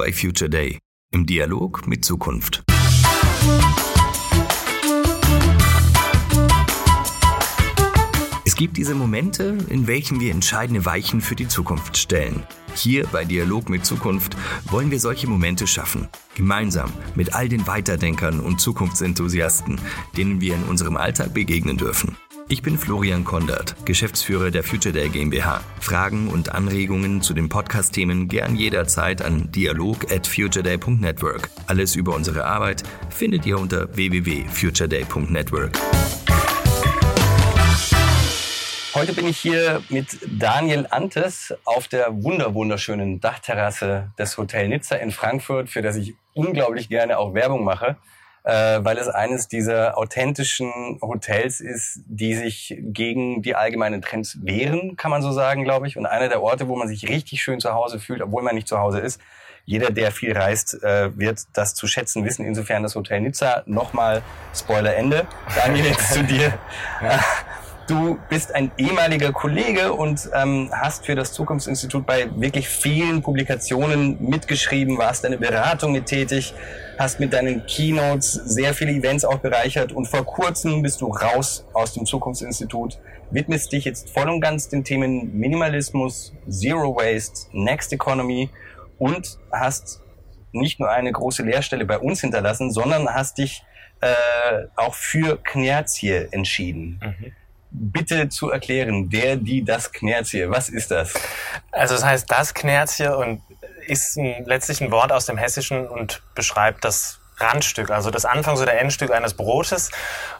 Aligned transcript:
bei 0.00 0.14
Future 0.14 0.48
Day 0.48 0.78
im 1.12 1.26
Dialog 1.26 1.86
mit 1.86 2.06
Zukunft. 2.06 2.62
Es 8.46 8.56
gibt 8.56 8.78
diese 8.78 8.94
Momente, 8.94 9.58
in 9.68 9.86
welchen 9.86 10.18
wir 10.18 10.30
entscheidende 10.30 10.86
Weichen 10.86 11.20
für 11.20 11.36
die 11.36 11.48
Zukunft 11.48 11.98
stellen. 11.98 12.44
Hier 12.74 13.06
bei 13.08 13.26
Dialog 13.26 13.68
mit 13.68 13.84
Zukunft 13.84 14.38
wollen 14.70 14.90
wir 14.90 15.00
solche 15.00 15.26
Momente 15.26 15.66
schaffen. 15.66 16.08
Gemeinsam 16.34 16.90
mit 17.14 17.34
all 17.34 17.50
den 17.50 17.66
Weiterdenkern 17.66 18.40
und 18.40 18.58
Zukunftsenthusiasten, 18.58 19.78
denen 20.16 20.40
wir 20.40 20.54
in 20.54 20.62
unserem 20.62 20.96
Alltag 20.96 21.34
begegnen 21.34 21.76
dürfen. 21.76 22.16
Ich 22.52 22.62
bin 22.62 22.76
Florian 22.78 23.22
Kondert, 23.22 23.76
Geschäftsführer 23.86 24.50
der 24.50 24.64
Future 24.64 24.92
Day 24.92 25.08
GmbH. 25.08 25.60
Fragen 25.78 26.26
und 26.26 26.52
Anregungen 26.52 27.22
zu 27.22 27.32
den 27.32 27.48
Podcast-Themen 27.48 28.26
gern 28.26 28.56
jederzeit 28.56 29.22
an 29.22 29.52
dialog 29.52 30.10
at 30.10 30.26
futureday.network. 30.26 31.48
Alles 31.68 31.94
über 31.94 32.12
unsere 32.12 32.44
Arbeit 32.44 32.82
findet 33.08 33.46
ihr 33.46 33.56
unter 33.56 33.94
www.futureday.network. 33.94 35.78
Heute 38.94 39.12
bin 39.12 39.28
ich 39.28 39.38
hier 39.38 39.80
mit 39.88 40.18
Daniel 40.26 40.88
Antes 40.90 41.54
auf 41.64 41.86
der 41.86 42.20
wunderwunderschönen 42.20 43.20
Dachterrasse 43.20 44.10
des 44.18 44.36
Hotel 44.36 44.66
Nizza 44.66 44.96
in 44.96 45.12
Frankfurt, 45.12 45.68
für 45.68 45.82
das 45.82 45.94
ich 45.94 46.16
unglaublich 46.34 46.88
gerne 46.88 47.16
auch 47.16 47.32
Werbung 47.32 47.62
mache 47.62 47.96
äh, 48.44 48.78
weil 48.82 48.98
es 48.98 49.08
eines 49.08 49.48
dieser 49.48 49.98
authentischen 49.98 50.98
Hotels 51.02 51.60
ist, 51.60 52.00
die 52.06 52.34
sich 52.34 52.76
gegen 52.78 53.42
die 53.42 53.54
allgemeinen 53.54 54.02
Trends 54.02 54.38
wehren, 54.42 54.96
kann 54.96 55.10
man 55.10 55.22
so 55.22 55.32
sagen, 55.32 55.64
glaube 55.64 55.86
ich. 55.86 55.96
Und 55.96 56.06
einer 56.06 56.28
der 56.28 56.42
Orte, 56.42 56.68
wo 56.68 56.76
man 56.76 56.88
sich 56.88 57.08
richtig 57.08 57.42
schön 57.42 57.60
zu 57.60 57.72
Hause 57.72 58.00
fühlt, 58.00 58.22
obwohl 58.22 58.42
man 58.42 58.54
nicht 58.54 58.68
zu 58.68 58.78
Hause 58.78 59.00
ist. 59.00 59.20
Jeder, 59.66 59.90
der 59.90 60.10
viel 60.10 60.36
reist, 60.36 60.82
äh, 60.82 61.16
wird 61.16 61.40
das 61.52 61.74
zu 61.74 61.86
schätzen 61.86 62.24
wissen. 62.24 62.44
Insofern 62.44 62.82
das 62.82 62.94
Hotel 62.94 63.20
Nizza. 63.20 63.62
Nochmal 63.66 64.22
Spoiler 64.54 64.96
Ende. 64.96 65.26
Daniel, 65.54 65.86
jetzt 65.86 66.12
zu 66.12 66.24
dir. 66.24 66.58
Du 67.90 68.20
bist 68.28 68.54
ein 68.54 68.70
ehemaliger 68.78 69.32
Kollege 69.32 69.92
und 69.92 70.30
ähm, 70.32 70.70
hast 70.72 71.06
für 71.06 71.16
das 71.16 71.32
Zukunftsinstitut 71.32 72.06
bei 72.06 72.30
wirklich 72.36 72.68
vielen 72.68 73.20
Publikationen 73.20 74.16
mitgeschrieben, 74.24 74.96
warst 74.96 75.26
eine 75.26 75.38
Beratung 75.38 75.90
mit 75.90 76.06
tätig, 76.06 76.54
hast 77.00 77.18
mit 77.18 77.32
deinen 77.32 77.66
Keynotes 77.66 78.32
sehr 78.32 78.74
viele 78.74 78.92
Events 78.92 79.24
auch 79.24 79.38
bereichert 79.38 79.90
und 79.90 80.06
vor 80.06 80.24
kurzem 80.24 80.82
bist 80.82 81.00
du 81.00 81.08
raus 81.08 81.66
aus 81.72 81.92
dem 81.94 82.06
Zukunftsinstitut, 82.06 83.00
widmest 83.32 83.72
dich 83.72 83.86
jetzt 83.86 84.08
voll 84.08 84.28
und 84.28 84.40
ganz 84.40 84.68
den 84.68 84.84
Themen 84.84 85.36
Minimalismus, 85.36 86.32
Zero 86.48 86.94
Waste, 86.94 87.48
Next 87.50 87.92
Economy 87.92 88.50
und 88.98 89.36
hast 89.50 90.00
nicht 90.52 90.78
nur 90.78 90.90
eine 90.90 91.10
große 91.10 91.42
Lehrstelle 91.42 91.86
bei 91.86 91.98
uns 91.98 92.20
hinterlassen, 92.20 92.70
sondern 92.70 93.12
hast 93.12 93.38
dich 93.38 93.64
äh, 94.00 94.14
auch 94.76 94.94
für 94.94 95.42
Knerzie 95.42 96.28
entschieden. 96.30 97.00
Mhm 97.02 97.32
bitte 97.70 98.28
zu 98.28 98.50
erklären, 98.50 99.06
wer 99.10 99.36
die 99.36 99.64
das 99.64 99.92
Knerzie, 99.92 100.50
was 100.50 100.68
ist 100.68 100.90
das? 100.90 101.14
Also 101.70 101.94
das 101.94 102.04
heißt 102.04 102.30
das 102.30 102.54
Knerzie 102.54 103.14
und 103.16 103.42
ist 103.86 104.16
ein, 104.16 104.44
letztlich 104.44 104.80
ein 104.80 104.90
Wort 104.90 105.12
aus 105.12 105.26
dem 105.26 105.36
Hessischen 105.36 105.86
und 105.86 106.22
beschreibt 106.34 106.84
das 106.84 107.18
Randstück, 107.38 107.90
also 107.90 108.10
das 108.10 108.24
Anfangs- 108.24 108.60
oder 108.60 108.78
Endstück 108.78 109.10
eines 109.12 109.34
Brotes. 109.34 109.90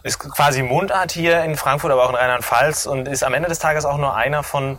Ist 0.02 0.18
quasi 0.18 0.62
Mundart 0.62 1.12
hier 1.12 1.42
in 1.42 1.56
Frankfurt, 1.56 1.90
aber 1.90 2.04
auch 2.04 2.10
in 2.10 2.16
Rheinland-Pfalz 2.16 2.86
und 2.86 3.08
ist 3.08 3.24
am 3.24 3.34
Ende 3.34 3.48
des 3.48 3.58
Tages 3.58 3.84
auch 3.84 3.96
nur 3.96 4.14
einer 4.14 4.42
von 4.42 4.78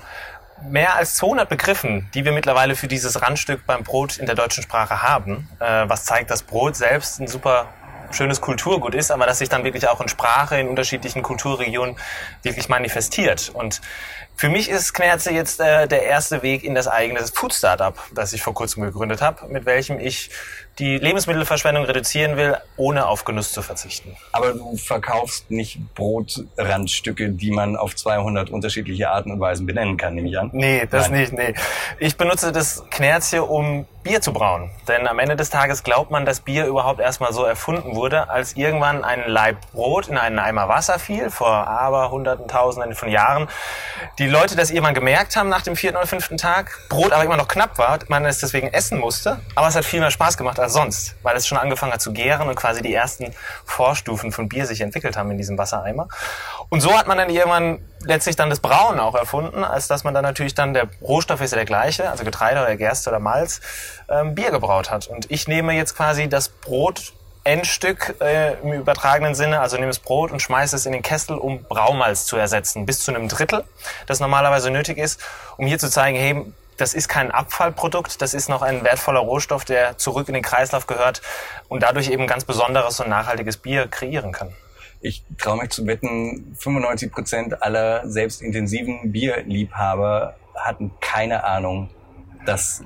mehr 0.70 0.96
als 0.96 1.16
200 1.16 1.50
Begriffen, 1.50 2.10
die 2.14 2.24
wir 2.24 2.32
mittlerweile 2.32 2.76
für 2.76 2.88
dieses 2.88 3.22
Randstück 3.22 3.66
beim 3.66 3.84
Brot 3.84 4.18
in 4.18 4.28
der 4.28 4.36
deutschen 4.36 4.62
Sprache 4.64 5.02
haben, 5.02 5.50
äh, 5.60 5.90
was 5.90 6.06
zeigt, 6.06 6.30
dass 6.30 6.44
Brot 6.44 6.76
selbst 6.76 7.20
ein 7.20 7.28
super 7.28 7.68
schönes 8.14 8.42
Kulturgut 8.42 8.96
ist, 8.96 9.12
aber 9.12 9.26
dass 9.26 9.40
sich 9.40 9.50
dann 9.50 9.64
wirklich 9.64 9.88
auch 9.88 10.02
in 10.02 10.08
Sprache 10.08 10.60
in 10.60 10.68
unterschiedlichen 10.68 11.22
Kulturregionen 11.22 11.96
wirklich 12.44 12.70
manifestiert. 12.70 13.50
Und 13.54 13.82
für 14.42 14.50
mich 14.50 14.70
ist 14.70 14.94
Knerze 14.94 15.32
jetzt 15.32 15.60
äh, 15.60 15.88
der 15.88 16.02
erste 16.02 16.42
Weg 16.42 16.64
in 16.64 16.74
das 16.74 16.88
eigene 16.88 17.20
Food 17.28 17.54
Startup, 17.54 17.96
das 18.16 18.34
ich 18.34 18.42
vor 18.42 18.56
kurzem 18.56 18.82
gegründet 18.82 19.22
habe, 19.22 19.48
mit 19.50 19.68
welchem 19.68 20.00
ich 20.00 20.32
die 20.80 20.98
Lebensmittelverschwendung 20.98 21.84
reduzieren 21.84 22.38
will, 22.38 22.58
ohne 22.76 23.06
auf 23.06 23.24
Genuss 23.24 23.52
zu 23.52 23.62
verzichten. 23.62 24.18
Aber 24.32 24.54
du 24.54 24.78
verkaufst 24.78 25.52
nicht 25.52 25.80
Brotrandstücke, 25.94 27.30
die 27.30 27.52
man 27.52 27.76
auf 27.76 27.96
200 27.96 28.50
unterschiedliche 28.50 29.12
Arten 29.12 29.32
und 29.32 29.40
Weisen 29.40 29.68
benennen 29.68 29.98
kann, 29.98 30.16
nehme 30.16 30.30
ich 30.30 30.40
an? 30.40 30.50
Nee, 30.54 30.88
das 30.90 31.10
Nein. 31.10 31.20
nicht, 31.20 31.34
nee. 31.34 31.54
Ich 32.00 32.18
benutze 32.18 32.52
das 32.52 32.84
Knerze, 32.90 33.44
um 33.44 33.86
Bier 34.04 34.22
zu 34.22 34.34
brauen. 34.34 34.72
Denn 34.88 35.08
am 35.08 35.20
Ende 35.20 35.36
des 35.36 35.52
Tages 35.52 35.84
glaubt 35.84 36.10
man, 36.10 36.26
dass 36.26 36.40
Bier 36.40 36.66
überhaupt 36.66 37.00
erstmal 37.00 37.34
so 37.34 37.44
erfunden 37.44 37.96
wurde, 37.96 38.30
als 38.30 38.54
irgendwann 38.54 39.04
ein 39.04 39.24
Laib 39.28 39.58
Brot 39.74 40.08
in 40.08 40.18
einen 40.18 40.40
Eimer 40.40 40.68
Wasser 40.68 40.98
fiel, 40.98 41.30
vor 41.30 41.68
aber 41.68 42.10
hunderten, 42.10 42.48
tausenden 42.48 42.96
von 42.96 43.10
Jahren. 43.10 43.48
Die 44.18 44.28
Leute 44.32 44.56
das 44.56 44.72
irgendwann 44.72 44.94
gemerkt 44.94 45.36
haben 45.36 45.50
nach 45.50 45.62
dem 45.62 45.76
vierten 45.76 45.98
oder 45.98 46.08
fünften 46.08 46.38
Tag, 46.38 46.80
Brot 46.90 47.12
aber 47.12 47.24
immer 47.24 47.38
noch 47.38 47.48
knapp 47.48 47.78
war, 47.78 48.00
man 48.08 48.26
es 48.26 48.40
deswegen 48.40 48.70
essen 48.70 48.98
musste, 48.98 49.40
aber 49.56 49.68
es 49.68 49.76
hat 49.76 49.86
viel 49.86 50.00
mehr 50.00 50.10
Spaß 50.10 50.38
gemacht 50.38 50.60
als 50.60 50.74
sonst, 50.74 51.16
weil 51.22 51.36
es 51.36 51.46
schon 51.46 51.58
angefangen 51.58 51.92
hat 51.92 52.02
zu 52.02 52.14
gären 52.14 52.48
und 52.48 52.56
quasi 52.56 52.82
die 52.82 52.94
ersten 52.94 53.34
Vorstufen 53.66 54.32
von 54.32 54.48
Bier 54.48 54.66
sich 54.66 54.82
entwickelt 54.82 55.18
haben 55.18 55.30
in 55.32 55.38
diesem 55.38 55.58
Wassereimer. 55.58 56.08
Und 56.70 56.82
so 56.82 56.98
hat 56.98 57.08
man 57.08 57.18
dann 57.18 57.30
irgendwann 57.30 57.80
letztlich 58.04 58.36
dann 58.36 58.50
das 58.50 58.62
Brauen 58.62 59.00
auch 59.00 59.16
erfunden, 59.16 59.64
als 59.64 59.88
dass 59.88 60.04
man 60.04 60.14
dann 60.14 60.24
natürlich 60.24 60.56
dann, 60.56 60.74
der 60.74 60.88
Rohstoff 61.02 61.42
ist 61.42 61.52
ja 61.52 61.58
der 61.58 61.66
gleiche, 61.66 62.10
also 62.10 62.24
Getreide 62.24 62.62
oder 62.62 62.76
Gerste 62.78 63.10
oder 63.10 63.20
Malz, 63.20 63.60
ähm, 64.10 64.34
Bier 64.34 64.52
gebraut 64.52 64.90
hat. 64.90 65.08
Und 65.08 65.30
ich 65.30 65.48
nehme 65.48 65.74
jetzt 65.74 65.96
quasi 65.96 66.30
das 66.30 66.50
Brot 66.50 67.14
Endstück 67.44 68.16
äh, 68.22 68.54
im 68.62 68.74
übertragenen 68.74 69.34
Sinne, 69.34 69.62
also 69.62 69.76
nehme 69.78 69.88
das 69.88 70.00
Brot 70.00 70.32
und 70.32 70.42
schmeiße 70.42 70.76
es 70.76 70.86
in 70.86 70.92
den 70.92 71.02
Kessel, 71.02 71.38
um 71.38 71.64
Braumalz 71.64 72.26
zu 72.26 72.38
ersetzen, 72.38 72.86
bis 72.86 73.00
zu 73.00 73.14
einem 73.14 73.28
Drittel, 73.28 73.64
das 74.06 74.20
normalerweise 74.20 74.70
nötig 74.70 74.98
ist, 74.98 75.20
um 75.58 75.66
hier 75.66 75.80
zu 75.80 75.90
zeigen, 75.90 76.18
hey, 76.18 76.46
das 76.78 76.94
ist 76.94 77.08
kein 77.08 77.32
Abfallprodukt, 77.32 78.22
das 78.22 78.34
ist 78.34 78.48
noch 78.50 78.62
ein 78.62 78.84
wertvoller 78.84 79.20
Rohstoff, 79.20 79.66
der 79.66 79.98
zurück 79.98 80.28
in 80.28 80.34
den 80.36 80.44
Kreislauf 80.44 80.88
gehört 80.88 81.22
und 81.68 81.84
dadurch 81.84 82.10
eben 82.10 82.28
ganz 82.28 82.46
besonderes 82.46 83.00
und 83.00 83.10
nachhaltiges 83.10 83.58
Bier 83.58 83.88
kreieren 83.88 84.32
kann. 84.32 84.54
Ich 85.00 85.24
traue 85.40 85.58
mich 85.58 85.72
zu 85.72 85.88
wetten, 85.88 86.56
95 86.60 87.12
Prozent 87.12 87.64
aller 87.64 88.08
selbstintensiven 88.08 89.12
Bierliebhaber 89.12 90.36
hatten 90.56 90.92
keine 91.02 91.44
Ahnung, 91.44 91.90
dass 92.46 92.84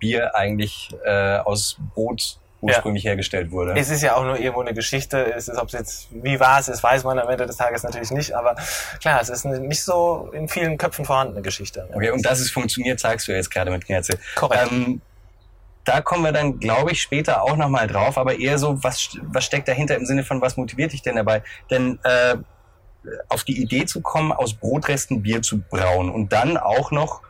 Bier 0.00 0.34
eigentlich 0.34 0.90
äh, 1.04 1.38
aus 1.38 1.76
Brot 1.94 2.38
ursprünglich 2.60 3.04
ja. 3.04 3.10
hergestellt 3.10 3.50
wurde. 3.50 3.74
Es 3.76 3.90
ist 3.90 4.02
ja 4.02 4.16
auch 4.16 4.24
nur 4.24 4.38
irgendwo 4.38 4.62
eine 4.62 4.74
Geschichte. 4.74 5.32
Es 5.34 5.48
ist, 5.48 5.58
ob 5.58 5.68
es 5.68 5.72
jetzt, 5.72 6.08
wie 6.10 6.40
war 6.40 6.58
es, 6.60 6.66
das 6.66 6.82
weiß 6.82 7.04
man 7.04 7.18
am 7.18 7.28
Ende 7.28 7.46
des 7.46 7.56
Tages 7.56 7.82
natürlich 7.82 8.10
nicht. 8.10 8.34
Aber 8.34 8.56
klar, 9.00 9.20
es 9.20 9.28
ist 9.28 9.44
nicht 9.44 9.82
so 9.82 10.30
in 10.32 10.48
vielen 10.48 10.78
Köpfen 10.78 11.04
vorhandene 11.04 11.42
Geschichte. 11.42 11.88
Okay, 11.92 12.10
und 12.10 12.24
dass 12.24 12.40
es 12.40 12.50
funktioniert, 12.50 12.98
zeigst 12.98 13.28
du 13.28 13.32
jetzt 13.32 13.50
gerade 13.50 13.70
mit 13.70 13.84
Knerze. 13.84 14.18
Korrekt. 14.34 14.72
Ähm, 14.72 15.00
da 15.84 16.00
kommen 16.00 16.24
wir 16.24 16.32
dann, 16.32 16.58
glaube 16.58 16.90
ich, 16.90 17.00
später 17.00 17.42
auch 17.42 17.56
nochmal 17.56 17.86
drauf, 17.86 18.18
aber 18.18 18.38
eher 18.38 18.58
so, 18.58 18.82
was, 18.82 19.16
was 19.22 19.44
steckt 19.44 19.68
dahinter 19.68 19.94
im 19.96 20.04
Sinne 20.04 20.24
von, 20.24 20.40
was 20.40 20.56
motiviert 20.56 20.92
dich 20.92 21.02
denn 21.02 21.14
dabei? 21.14 21.42
Denn 21.70 22.00
äh, 22.02 22.36
auf 23.28 23.44
die 23.44 23.62
Idee 23.62 23.86
zu 23.86 24.00
kommen, 24.00 24.32
aus 24.32 24.54
Brotresten 24.54 25.22
Bier 25.22 25.42
zu 25.42 25.60
brauen 25.60 26.10
und 26.10 26.32
dann 26.32 26.56
auch 26.56 26.90
noch, 26.90 27.22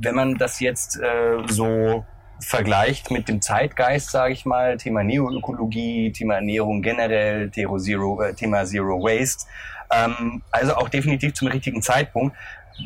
wenn 0.00 0.14
man 0.14 0.38
das 0.38 0.60
jetzt 0.60 0.98
äh, 0.98 1.42
so 1.46 2.06
vergleicht 2.40 3.10
mit 3.10 3.28
dem 3.28 3.42
Zeitgeist, 3.42 4.10
sage 4.10 4.32
ich 4.32 4.44
mal, 4.44 4.76
Thema 4.76 5.02
Neoökologie, 5.02 6.12
Thema 6.12 6.36
Ernährung 6.36 6.82
generell, 6.82 7.50
Thema 7.50 7.78
Zero, 7.78 8.22
äh, 8.22 8.34
Thema 8.34 8.64
Zero 8.64 9.00
Waste. 9.02 9.46
Ähm, 9.90 10.42
also 10.50 10.76
auch 10.76 10.88
definitiv 10.88 11.34
zum 11.34 11.48
richtigen 11.48 11.82
Zeitpunkt. 11.82 12.36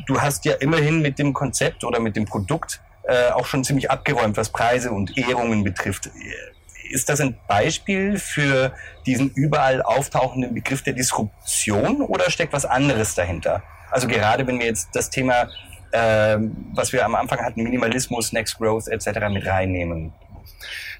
Du 0.07 0.19
hast 0.19 0.45
ja 0.45 0.53
immerhin 0.53 1.01
mit 1.01 1.19
dem 1.19 1.33
Konzept 1.33 1.83
oder 1.83 1.99
mit 1.99 2.15
dem 2.15 2.25
Produkt 2.25 2.81
äh, 3.03 3.29
auch 3.31 3.45
schon 3.45 3.63
ziemlich 3.63 3.91
abgeräumt, 3.91 4.37
was 4.37 4.49
Preise 4.49 4.91
und 4.91 5.17
Ehrungen 5.17 5.63
betrifft. 5.63 6.09
Ist 6.89 7.09
das 7.09 7.19
ein 7.19 7.37
Beispiel 7.47 8.17
für 8.17 8.73
diesen 9.05 9.29
überall 9.31 9.81
auftauchenden 9.81 10.53
Begriff 10.53 10.81
der 10.83 10.93
Disruption 10.93 12.01
oder 12.01 12.29
steckt 12.29 12.53
was 12.53 12.65
anderes 12.65 13.15
dahinter? 13.15 13.61
Also 13.91 14.07
gerade 14.07 14.47
wenn 14.47 14.59
wir 14.59 14.65
jetzt 14.65 14.89
das 14.93 15.09
Thema 15.09 15.49
was 15.93 16.91
wir 16.91 17.05
am 17.05 17.15
Anfang 17.15 17.39
hatten, 17.39 17.63
Minimalismus, 17.63 18.33
Next 18.33 18.57
Growth 18.57 18.87
etc. 18.87 19.29
mit 19.29 19.45
reinnehmen. 19.45 20.11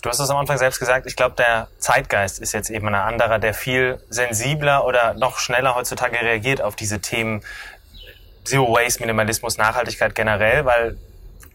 Du 0.03 0.09
hast 0.09 0.19
es 0.19 0.29
am 0.29 0.37
Anfang 0.37 0.57
selbst 0.57 0.79
gesagt, 0.79 1.07
ich 1.07 1.15
glaube, 1.15 1.35
der 1.37 1.69
Zeitgeist 1.79 2.39
ist 2.39 2.51
jetzt 2.51 2.69
eben 2.69 2.89
ein 2.89 2.95
anderer, 2.95 3.39
der 3.39 3.53
viel 3.53 4.03
sensibler 4.09 4.85
oder 4.85 5.13
noch 5.13 5.39
schneller 5.39 5.75
heutzutage 5.75 6.21
reagiert 6.21 6.61
auf 6.61 6.75
diese 6.75 6.99
Themen 6.99 7.41
Zero 8.43 8.73
Waste, 8.73 8.99
Minimalismus, 8.99 9.57
Nachhaltigkeit 9.57 10.13
generell, 10.13 10.65
weil 10.65 10.97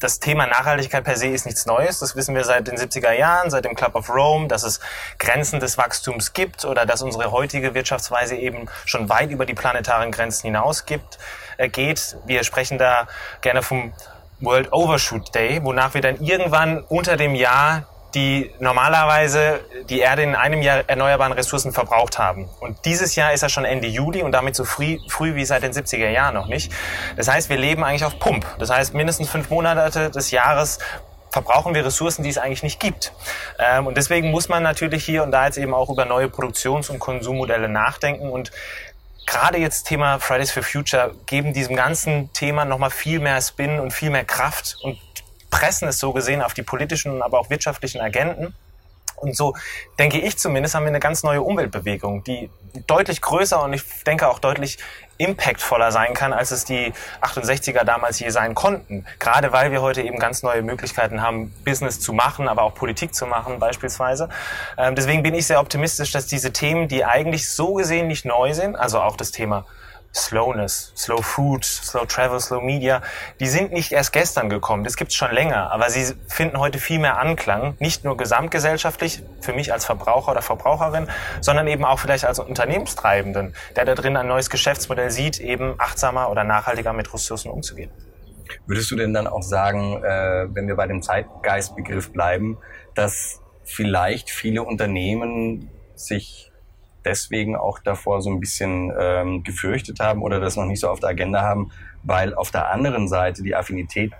das 0.01 0.21
Thema 0.21 0.47
Nachhaltigkeit 0.47 1.05
per 1.05 1.17
se 1.17 1.27
ist 1.27 1.45
nichts 1.45 1.67
Neues. 1.67 1.99
Das 1.99 2.17
wissen 2.17 2.35
wir 2.35 2.45
seit 2.45 2.69
den 2.69 2.77
70er 2.77 3.13
Jahren, 3.13 3.51
seit 3.51 3.65
dem 3.65 3.75
Club 3.75 3.95
of 3.95 4.09
Rome, 4.09 4.49
dass 4.49 4.63
es 4.63 4.81
Grenzen 5.19 5.61
des 5.61 5.77
Wachstums 5.77 6.33
gibt 6.33 6.65
oder 6.65 6.87
dass 6.87 7.03
unsere 7.03 7.31
heutige 7.33 7.75
Wirtschaftsweise 7.75 8.37
eben 8.37 8.69
schon 8.85 9.09
weit 9.09 9.31
über 9.31 9.45
die 9.45 9.55
planetaren 9.55 10.11
Grenzen 10.11 10.47
hinaus 10.47 10.87
gibt, 10.87 11.19
geht. 11.67 12.17
Wir 12.27 12.45
sprechen 12.45 12.79
da 12.79 13.09
gerne 13.41 13.63
vom 13.63 13.93
World 14.41 14.73
Overshoot 14.73 15.35
Day, 15.35 15.61
wonach 15.65 15.95
wir 15.95 16.01
dann 16.01 16.21
irgendwann 16.21 16.85
unter 16.85 17.17
dem 17.17 17.35
Jahr 17.35 17.87
die 18.15 18.51
normalerweise 18.59 19.61
die 19.91 20.01
Erde 20.01 20.23
in 20.23 20.35
einem 20.35 20.63
Jahr 20.63 20.83
erneuerbaren 20.87 21.33
Ressourcen 21.33 21.73
verbraucht 21.73 22.19
haben. 22.19 22.49
Und 22.61 22.85
dieses 22.85 23.17
Jahr 23.17 23.33
ist 23.33 23.43
er 23.43 23.49
schon 23.49 23.65
Ende 23.65 23.87
Juli 23.87 24.23
und 24.23 24.33
damit 24.33 24.57
so 24.57 24.65
früh, 24.65 24.99
früh 25.09 25.35
wie 25.35 25.45
seit 25.45 25.63
den 25.63 25.73
70er 25.73 26.09
Jahren 26.09 26.35
noch 26.35 26.47
nicht. 26.47 26.73
Das 27.17 27.29
heißt, 27.29 27.51
wir 27.51 27.59
leben 27.59 27.85
eigentlich 27.85 28.05
auf 28.05 28.19
Pump. 28.19 28.47
Das 28.59 28.71
heißt, 28.71 28.95
mindestens 28.95 29.29
fünf 29.29 29.51
Monate 29.51 30.11
des 30.11 30.31
Jahres 30.31 30.79
verbrauchen 31.31 31.75
wir 31.75 31.85
Ressourcen, 31.85 32.23
die 32.23 32.31
es 32.31 32.39
eigentlich 32.39 32.63
nicht 32.63 32.81
gibt. 32.81 33.13
Ähm, 33.59 33.87
und 33.87 33.97
deswegen 33.97 34.31
muss 34.31 34.49
man 34.49 34.63
natürlich 34.63 35.05
hier 35.05 35.23
und 35.23 35.31
da 35.31 35.45
jetzt 35.45 35.59
eben 35.59 35.75
auch 35.75 35.91
über 35.91 36.05
neue 36.05 36.29
Produktions- 36.29 36.89
und 36.89 36.99
Konsummodelle 36.99 37.69
nachdenken 37.69 38.31
und 38.31 38.51
gerade 39.29 39.59
jetzt 39.59 39.85
Thema 39.85 40.19
Fridays 40.19 40.51
for 40.51 40.63
Future 40.63 41.15
geben 41.27 41.53
diesem 41.53 41.77
ganzen 41.77 42.33
Thema 42.33 42.65
nochmal 42.65 42.91
viel 42.91 43.21
mehr 43.21 43.41
Spin 43.41 43.79
und 43.79 43.93
viel 43.93 44.11
mehr 44.11 44.25
Kraft 44.25 44.79
und 44.83 44.99
pressen 45.51 45.89
es 45.89 45.99
so 45.99 46.13
gesehen 46.13 46.43
auf 46.43 46.55
die 46.55 46.63
politischen, 46.63 47.23
aber 47.23 47.39
auch 47.39 47.51
wirtschaftlichen 47.51 48.01
Agenten. 48.01 48.55
Und 49.21 49.37
so 49.37 49.55
denke 49.99 50.19
ich 50.19 50.39
zumindest, 50.39 50.75
haben 50.75 50.85
wir 50.85 50.89
eine 50.89 51.01
ganz 51.01 51.23
neue 51.23 51.43
Umweltbewegung, 51.43 52.25
die 52.25 52.51
deutlich 52.87 53.21
größer 53.21 53.63
und 53.63 53.73
ich 53.73 53.83
denke 54.05 54.29
auch 54.29 54.39
deutlich 54.39 54.79
impactvoller 55.19 55.91
sein 55.91 56.15
kann, 56.15 56.33
als 56.33 56.53
es 56.53 56.65
die 56.65 56.93
68er 57.23 57.85
damals 57.85 58.21
je 58.21 58.31
sein 58.31 58.55
konnten. 58.55 59.05
Gerade 59.19 59.53
weil 59.53 59.73
wir 59.73 59.83
heute 59.83 60.03
eben 60.03 60.19
ganz 60.19 60.43
neue 60.43 60.63
Möglichkeiten 60.63 61.23
haben, 61.23 61.53
Business 61.65 62.01
zu 62.01 62.13
machen, 62.13 62.49
aber 62.49 62.63
auch 62.63 62.75
Politik 62.75 63.15
zu 63.15 63.27
machen 63.27 63.59
beispielsweise. 63.59 64.29
Ähm, 64.77 64.95
deswegen 64.95 65.23
bin 65.23 65.35
ich 65.35 65.47
sehr 65.47 65.61
optimistisch, 65.61 66.13
dass 66.13 66.27
diese 66.27 66.53
Themen, 66.53 66.89
die 66.89 67.05
eigentlich 67.05 67.49
so 67.51 67.75
gesehen 67.75 68.07
nicht 68.07 68.25
neu 68.25 68.55
sind, 68.55 68.77
also 68.77 69.01
auch 69.01 69.17
das 69.17 69.33
Thema 69.33 69.65
Slowness, 70.15 70.93
Slow 70.97 71.23
Food, 71.23 71.65
Slow 71.65 72.07
Travel, 72.07 72.41
Slow 72.41 72.63
Media, 72.65 73.03
die 73.41 73.47
sind 73.47 73.73
nicht 73.73 73.93
erst 73.93 74.13
gestern 74.13 74.49
gekommen, 74.49 74.85
das 74.85 74.97
gibt's 74.97 75.15
schon 75.15 75.33
länger, 75.33 75.71
aber 75.71 75.91
sie 75.91 76.15
finden 76.29 76.59
heute 76.59 76.79
viel 76.79 76.99
mehr 76.99 77.19
Anklang, 77.19 77.77
nicht 77.79 78.05
nur 78.05 78.17
gesamtgesellschaftlich, 78.17 79.23
für 79.41 79.53
mich 79.53 79.73
als 79.73 79.85
Verbraucher 79.85 80.33
oder 80.33 80.43
Verbraucherin, 80.43 81.09
sondern 81.41 81.67
eben 81.69 81.85
auch 81.85 81.99
vielleicht 81.99 82.25
als 82.25 82.39
Unternehmenstreibenden, 82.39 83.55
der 83.77 83.85
da 83.85 83.95
drin 83.95 84.17
ein 84.17 84.27
neues 84.27 84.51
Geschäftsmodell 84.51 85.11
sieht, 85.11 85.39
eben 85.41 85.75
achtsamer 85.79 86.31
oder 86.31 86.45
nachhaltiger 86.45 86.93
mit 86.93 87.13
Ressourcen 87.13 87.51
umzugehen. 87.51 87.91
Würdest 88.67 88.91
du 88.91 88.97
denn 88.97 89.13
dann 89.13 89.27
auch 89.27 89.43
sagen, 89.43 90.03
äh, 90.03 90.47
wenn 90.55 90.69
wir 90.69 90.77
bei 90.77 90.87
dem 90.87 91.03
Zeitgeistbegriff 91.03 92.13
bleiben, 92.13 92.59
dass 92.95 93.41
vielleicht 93.65 94.31
viele 94.31 94.63
Unternehmen 94.63 95.71
sich 95.95 96.48
deswegen 97.05 97.57
auch 97.57 97.79
davor 97.79 98.23
so 98.23 98.31
ein 98.31 98.41
bisschen 98.41 98.93
ähm, 98.99 99.43
gefürchtet 99.43 100.01
haben 100.01 100.23
oder 100.23 100.41
das 100.41 100.57
noch 100.57 100.67
nicht 100.67 100.81
so 100.81 100.89
auf 100.89 101.01
der 101.01 101.11
Agenda 101.11 101.43
haben, 101.43 101.71
weil 102.03 102.35
auf 102.35 102.51
der 102.51 102.71
anderen 102.71 103.09
Seite 103.09 103.43
die 103.43 103.55
Affinität 103.55 104.13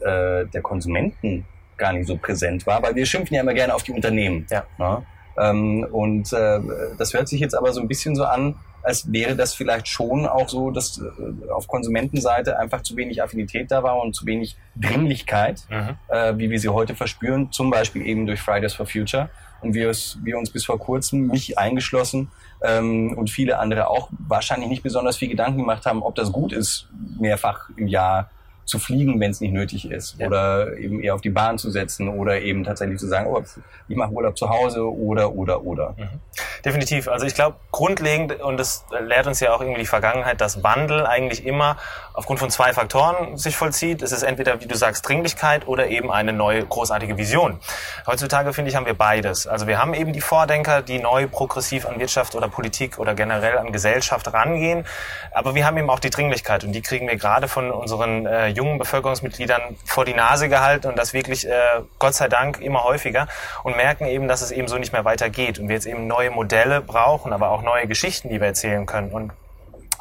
äh, 0.00 0.46
der 0.46 0.62
Konsumenten 0.62 1.44
gar 1.76 1.92
nicht 1.92 2.06
so 2.06 2.16
präsent 2.16 2.66
war, 2.66 2.82
weil 2.82 2.94
wir 2.94 3.06
schimpfen 3.06 3.34
ja 3.34 3.42
immer 3.42 3.54
gerne 3.54 3.74
auf 3.74 3.82
die 3.82 3.92
Unternehmen. 3.92 4.46
Ja. 4.50 4.64
Ne? 4.78 5.04
Ähm, 5.38 5.86
und 5.90 6.32
äh, 6.32 6.60
das 6.98 7.12
hört 7.12 7.28
sich 7.28 7.40
jetzt 7.40 7.54
aber 7.54 7.72
so 7.72 7.80
ein 7.80 7.88
bisschen 7.88 8.14
so 8.16 8.24
an, 8.24 8.54
als 8.82 9.12
wäre 9.12 9.34
das 9.34 9.52
vielleicht 9.52 9.88
schon 9.88 10.26
auch 10.26 10.48
so, 10.48 10.70
dass 10.70 10.98
äh, 10.98 11.50
auf 11.50 11.66
Konsumentenseite 11.66 12.58
einfach 12.58 12.82
zu 12.82 12.96
wenig 12.96 13.22
Affinität 13.22 13.70
da 13.70 13.82
war 13.82 14.00
und 14.00 14.14
zu 14.14 14.26
wenig 14.26 14.56
Dringlichkeit, 14.76 15.66
mhm. 15.68 15.96
äh, 16.08 16.38
wie 16.38 16.50
wir 16.50 16.60
sie 16.60 16.68
heute 16.68 16.94
verspüren, 16.94 17.50
zum 17.50 17.70
Beispiel 17.70 18.06
eben 18.06 18.26
durch 18.26 18.40
Fridays 18.40 18.74
for 18.74 18.86
Future 18.86 19.28
und 19.62 19.74
wir, 19.74 19.92
wir 20.22 20.38
uns 20.38 20.50
bis 20.50 20.64
vor 20.64 20.78
kurzem, 20.78 21.26
mich 21.28 21.58
eingeschlossen 21.58 22.30
ähm, 22.62 23.14
und 23.16 23.30
viele 23.30 23.58
andere 23.58 23.88
auch, 23.88 24.08
wahrscheinlich 24.26 24.68
nicht 24.68 24.82
besonders 24.82 25.16
viel 25.16 25.28
Gedanken 25.28 25.58
gemacht 25.58 25.86
haben, 25.86 26.02
ob 26.02 26.14
das 26.14 26.32
gut 26.32 26.52
ist, 26.52 26.88
mehrfach 27.18 27.70
im 27.76 27.88
Jahr 27.88 28.30
zu 28.66 28.80
fliegen, 28.80 29.20
wenn 29.20 29.30
es 29.30 29.40
nicht 29.40 29.52
nötig 29.52 29.90
ist. 29.90 30.16
Ja. 30.18 30.26
Oder 30.26 30.76
eben 30.76 31.00
eher 31.00 31.14
auf 31.14 31.20
die 31.20 31.30
Bahn 31.30 31.56
zu 31.56 31.70
setzen 31.70 32.08
oder 32.08 32.40
eben 32.40 32.64
tatsächlich 32.64 32.98
zu 32.98 33.06
sagen, 33.06 33.28
oh, 33.28 33.42
ich 33.88 33.96
mache 33.96 34.10
Urlaub 34.10 34.36
zu 34.36 34.50
Hause 34.50 34.92
oder, 34.92 35.32
oder, 35.32 35.62
oder. 35.62 35.94
Mhm. 35.96 36.20
Definitiv. 36.64 37.06
Also 37.06 37.26
ich 37.26 37.34
glaube, 37.34 37.56
grundlegend, 37.70 38.40
und 38.40 38.58
das 38.58 38.84
lehrt 39.00 39.28
uns 39.28 39.38
ja 39.38 39.54
auch 39.54 39.60
irgendwie 39.60 39.80
die 39.80 39.86
Vergangenheit, 39.86 40.40
dass 40.40 40.64
Wandel 40.64 41.06
eigentlich 41.06 41.46
immer 41.46 41.76
aufgrund 42.12 42.40
von 42.40 42.50
zwei 42.50 42.72
Faktoren 42.72 43.36
sich 43.36 43.56
vollzieht. 43.56 44.02
Es 44.02 44.10
ist 44.10 44.24
entweder, 44.24 44.60
wie 44.60 44.66
du 44.66 44.74
sagst, 44.74 45.08
Dringlichkeit 45.08 45.68
oder 45.68 45.86
eben 45.86 46.10
eine 46.10 46.32
neue 46.32 46.66
großartige 46.66 47.16
Vision. 47.16 47.60
Heutzutage, 48.06 48.52
finde 48.52 48.70
ich, 48.70 48.76
haben 48.76 48.86
wir 48.86 48.94
beides. 48.94 49.46
Also 49.46 49.68
wir 49.68 49.78
haben 49.78 49.94
eben 49.94 50.12
die 50.12 50.20
Vordenker, 50.20 50.82
die 50.82 50.98
neu 50.98 51.28
progressiv 51.28 51.86
an 51.86 52.00
Wirtschaft 52.00 52.34
oder 52.34 52.48
Politik 52.48 52.98
oder 52.98 53.14
generell 53.14 53.58
an 53.58 53.70
Gesellschaft 53.70 54.32
rangehen. 54.32 54.84
Aber 55.32 55.54
wir 55.54 55.64
haben 55.64 55.76
eben 55.76 55.88
auch 55.88 56.00
die 56.00 56.10
Dringlichkeit 56.10 56.64
und 56.64 56.72
die 56.72 56.82
kriegen 56.82 57.06
wir 57.06 57.16
gerade 57.16 57.46
von 57.46 57.70
unseren 57.70 58.26
äh, 58.26 58.55
jungen 58.56 58.78
Bevölkerungsmitgliedern 58.78 59.76
vor 59.84 60.04
die 60.04 60.14
Nase 60.14 60.48
gehalten 60.48 60.88
und 60.88 60.98
das 60.98 61.12
wirklich, 61.12 61.46
äh, 61.46 61.52
Gott 61.98 62.14
sei 62.14 62.28
Dank, 62.28 62.60
immer 62.60 62.84
häufiger 62.84 63.28
und 63.62 63.76
merken 63.76 64.06
eben, 64.06 64.26
dass 64.26 64.42
es 64.42 64.50
eben 64.50 64.66
so 64.66 64.78
nicht 64.78 64.92
mehr 64.92 65.04
weitergeht 65.04 65.58
und 65.58 65.68
wir 65.68 65.74
jetzt 65.74 65.86
eben 65.86 66.06
neue 66.06 66.30
Modelle 66.30 66.80
brauchen, 66.80 67.32
aber 67.32 67.50
auch 67.50 67.62
neue 67.62 67.86
Geschichten, 67.86 68.28
die 68.28 68.40
wir 68.40 68.48
erzählen 68.48 68.86
können. 68.86 69.12
Und 69.12 69.32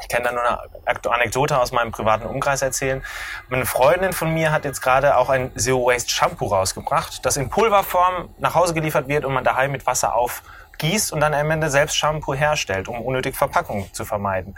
ich 0.02 0.10
kann 0.10 0.24
da 0.24 0.32
nur 0.32 0.42
eine 0.44 1.06
Anekdote 1.10 1.60
aus 1.60 1.72
meinem 1.72 1.92
privaten 1.92 2.26
Umkreis 2.26 2.62
erzählen. 2.62 3.04
Eine 3.50 3.66
Freundin 3.66 4.14
von 4.14 4.34
mir 4.34 4.52
hat 4.52 4.66
jetzt 4.66 4.82
gerade 4.82 5.18
auch 5.18 5.30
ein 5.30 5.52
Zero 5.58 5.88
Waste 5.88 6.10
Shampoo 6.10 6.48
rausgebracht, 6.48 7.26
das 7.26 7.38
in 7.38 7.50
Pulverform 7.50 8.30
nach 8.38 8.56
Hause 8.56 8.74
geliefert 8.74 9.08
wird 9.08 9.26
und 9.26 9.34
man 9.34 9.44
daheim 9.44 9.72
mit 9.72 9.86
Wasser 9.86 10.14
aufgießt 10.16 11.14
und 11.14 11.22
dann 11.22 11.34
am 11.34 11.50
Ende 11.50 11.70
selbst 11.70 11.96
Shampoo 11.96 12.34
herstellt, 12.34 12.88
um 12.88 13.00
unnötig 13.02 13.36
Verpackungen 13.36 13.92
zu 13.94 14.06
vermeiden. 14.06 14.56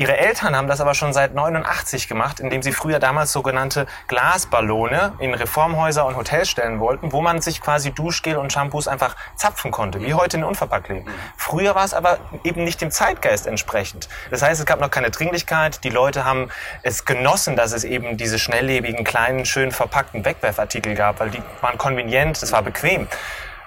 Ihre 0.00 0.16
Eltern 0.16 0.54
haben 0.54 0.68
das 0.68 0.80
aber 0.80 0.94
schon 0.94 1.12
seit 1.12 1.34
89 1.34 2.06
gemacht, 2.06 2.38
indem 2.38 2.62
sie 2.62 2.70
früher 2.70 3.00
damals 3.00 3.32
sogenannte 3.32 3.88
Glasballone 4.06 5.14
in 5.18 5.34
Reformhäuser 5.34 6.06
und 6.06 6.16
Hotels 6.16 6.48
stellen 6.48 6.78
wollten, 6.78 7.10
wo 7.10 7.20
man 7.20 7.40
sich 7.40 7.60
quasi 7.60 7.90
Duschgel 7.90 8.36
und 8.36 8.52
Shampoos 8.52 8.86
einfach 8.86 9.16
zapfen 9.34 9.72
konnte, 9.72 10.00
wie 10.00 10.14
heute 10.14 10.36
in 10.36 10.44
Unverpackleben. 10.44 11.12
Früher 11.36 11.74
war 11.74 11.84
es 11.84 11.94
aber 11.94 12.18
eben 12.44 12.62
nicht 12.62 12.80
dem 12.80 12.92
Zeitgeist 12.92 13.48
entsprechend. 13.48 14.08
Das 14.30 14.40
heißt, 14.40 14.60
es 14.60 14.66
gab 14.66 14.80
noch 14.80 14.92
keine 14.92 15.10
Dringlichkeit. 15.10 15.82
Die 15.82 15.90
Leute 15.90 16.24
haben 16.24 16.48
es 16.84 17.04
genossen, 17.04 17.56
dass 17.56 17.72
es 17.72 17.82
eben 17.82 18.16
diese 18.16 18.38
schnelllebigen, 18.38 19.02
kleinen, 19.02 19.46
schön 19.46 19.72
verpackten 19.72 20.24
Wegwerfartikel 20.24 20.94
gab, 20.94 21.18
weil 21.18 21.30
die 21.30 21.42
waren 21.60 21.76
konvenient, 21.76 22.40
das 22.40 22.52
war 22.52 22.62
bequem. 22.62 23.08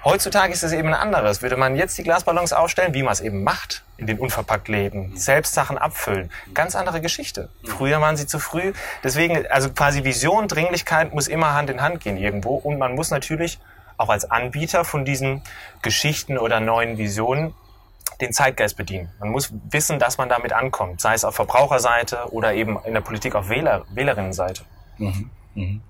Heutzutage 0.04 0.52
ist 0.52 0.64
es 0.64 0.72
eben 0.72 0.88
ein 0.88 0.94
anderes. 0.96 1.44
Würde 1.44 1.58
man 1.58 1.76
jetzt 1.76 1.98
die 1.98 2.04
Glasballons 2.04 2.54
aufstellen, 2.54 2.94
wie 2.96 3.04
man 3.04 3.14
es 3.14 3.22
eben 3.22 3.44
macht 3.44 3.84
in 3.98 4.08
den 4.08 4.18
unverpackt 4.18 4.68
Läden, 4.68 5.16
selbst 5.16 5.54
Sachen 5.54 5.78
abfüllen, 5.78 6.32
ganz 6.56 6.76
andere 6.76 7.02
Geschichte. 7.02 7.50
Früher 7.64 8.02
waren 8.02 8.18
sie 8.18 8.26
zu 8.26 8.40
früh. 8.40 8.74
Deswegen, 9.04 9.46
also 9.48 9.70
quasi 9.70 10.04
Vision, 10.04 10.48
Dringlichkeit 10.48 11.14
muss 11.14 11.28
immer 11.28 11.54
Hand 11.54 11.70
in 11.70 11.82
Hand 11.82 12.00
gehen 12.00 12.18
irgendwo. 12.18 12.56
Und 12.56 12.80
man 12.80 12.96
muss 12.96 13.12
natürlich 13.12 13.60
auch 13.98 14.10
als 14.10 14.30
Anbieter 14.30 14.86
von 14.86 15.06
diesen 15.06 15.44
Geschichten 15.84 16.40
oder 16.40 16.60
neuen 16.60 16.98
Visionen 16.98 17.54
den 18.22 18.34
Zeitgeist 18.34 18.78
bedienen. 18.78 19.12
Man 19.20 19.30
muss 19.30 19.54
wissen, 19.70 20.00
dass 20.00 20.18
man 20.18 20.30
damit 20.30 20.52
ankommt, 20.52 21.00
sei 21.00 21.14
es 21.14 21.24
auf 21.24 21.36
Verbraucherseite 21.36 22.32
oder 22.32 22.54
eben 22.54 22.80
in 22.86 22.94
der 22.96 23.02
Politik 23.02 23.36
auf 23.36 23.50
Wähler, 23.50 23.86
Wählerinnenseite. 23.94 24.64
Mhm. 24.98 25.30
Mhm 25.54 25.82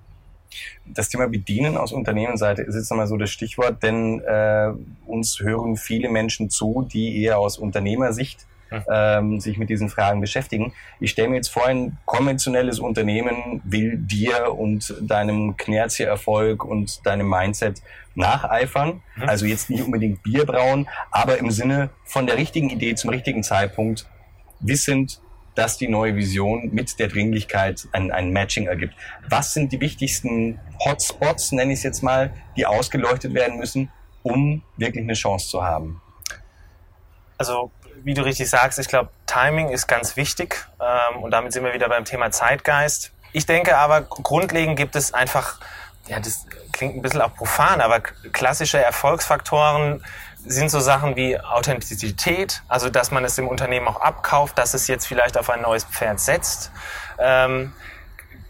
das 0.86 1.08
Thema 1.08 1.28
Bedienen 1.28 1.76
aus 1.76 1.92
Unternehmensseite 1.92 2.62
ist 2.62 2.74
jetzt 2.74 2.90
nochmal 2.90 3.06
so 3.06 3.16
das 3.16 3.30
Stichwort, 3.30 3.82
denn 3.82 4.20
äh, 4.20 4.72
uns 5.06 5.40
hören 5.40 5.76
viele 5.76 6.08
Menschen 6.08 6.50
zu, 6.50 6.88
die 6.92 7.22
eher 7.22 7.38
aus 7.38 7.58
Unternehmersicht 7.58 8.46
hm. 8.68 8.82
ähm, 8.90 9.40
sich 9.40 9.58
mit 9.58 9.68
diesen 9.68 9.88
Fragen 9.88 10.20
beschäftigen. 10.20 10.72
Ich 10.98 11.10
stelle 11.10 11.28
mir 11.28 11.36
jetzt 11.36 11.48
vor, 11.48 11.66
ein 11.66 11.98
konventionelles 12.06 12.78
Unternehmen 12.78 13.60
will 13.64 13.98
dir 13.98 14.54
und 14.54 14.94
deinem 15.00 15.56
Knerzie-Erfolg 15.56 16.64
und 16.64 17.04
deinem 17.06 17.28
Mindset 17.28 17.82
nacheifern. 18.14 19.02
Mhm. 19.16 19.28
Also 19.28 19.46
jetzt 19.46 19.70
nicht 19.70 19.82
unbedingt 19.82 20.22
Bier 20.22 20.44
brauen, 20.44 20.88
aber 21.10 21.38
im 21.38 21.50
Sinne 21.50 21.90
von 22.04 22.26
der 22.26 22.36
richtigen 22.36 22.70
Idee 22.70 22.94
zum 22.94 23.10
richtigen 23.10 23.42
Zeitpunkt, 23.42 24.06
wissend, 24.60 25.20
dass 25.54 25.76
die 25.76 25.88
neue 25.88 26.16
Vision 26.16 26.70
mit 26.72 26.98
der 26.98 27.08
Dringlichkeit 27.08 27.86
ein, 27.92 28.10
ein 28.10 28.30
Matching 28.30 28.66
ergibt. 28.66 28.94
Was 29.28 29.52
sind 29.52 29.72
die 29.72 29.80
wichtigsten 29.80 30.58
Hotspots, 30.84 31.52
nenne 31.52 31.72
ich 31.72 31.80
es 31.80 31.82
jetzt 31.82 32.02
mal, 32.02 32.32
die 32.56 32.66
ausgeleuchtet 32.66 33.34
werden 33.34 33.58
müssen, 33.58 33.90
um 34.22 34.62
wirklich 34.76 35.04
eine 35.04 35.14
Chance 35.14 35.48
zu 35.48 35.62
haben? 35.62 36.00
Also 37.38 37.70
wie 38.04 38.14
du 38.14 38.22
richtig 38.22 38.48
sagst, 38.48 38.78
ich 38.78 38.88
glaube, 38.88 39.10
Timing 39.26 39.68
ist 39.68 39.86
ganz 39.86 40.16
wichtig 40.16 40.66
ähm, 40.80 41.22
und 41.22 41.30
damit 41.30 41.52
sind 41.52 41.64
wir 41.64 41.72
wieder 41.72 41.88
beim 41.88 42.04
Thema 42.04 42.30
Zeitgeist. 42.30 43.12
Ich 43.32 43.46
denke 43.46 43.76
aber, 43.76 44.02
grundlegend 44.02 44.76
gibt 44.76 44.96
es 44.96 45.14
einfach, 45.14 45.60
ja, 46.06 46.20
das 46.20 46.46
klingt 46.72 46.96
ein 46.96 47.02
bisschen 47.02 47.20
auch 47.20 47.34
profan, 47.34 47.80
aber 47.80 48.00
klassische 48.00 48.82
Erfolgsfaktoren, 48.82 50.04
sind 50.44 50.70
so 50.70 50.80
Sachen 50.80 51.16
wie 51.16 51.38
Authentizität, 51.38 52.62
also 52.68 52.88
dass 52.88 53.10
man 53.10 53.24
es 53.24 53.36
dem 53.36 53.48
Unternehmen 53.48 53.88
auch 53.88 54.00
abkauft, 54.00 54.58
dass 54.58 54.74
es 54.74 54.86
jetzt 54.88 55.06
vielleicht 55.06 55.38
auf 55.38 55.50
ein 55.50 55.62
neues 55.62 55.84
Pferd 55.84 56.20
setzt. 56.20 56.70
Ähm, 57.18 57.72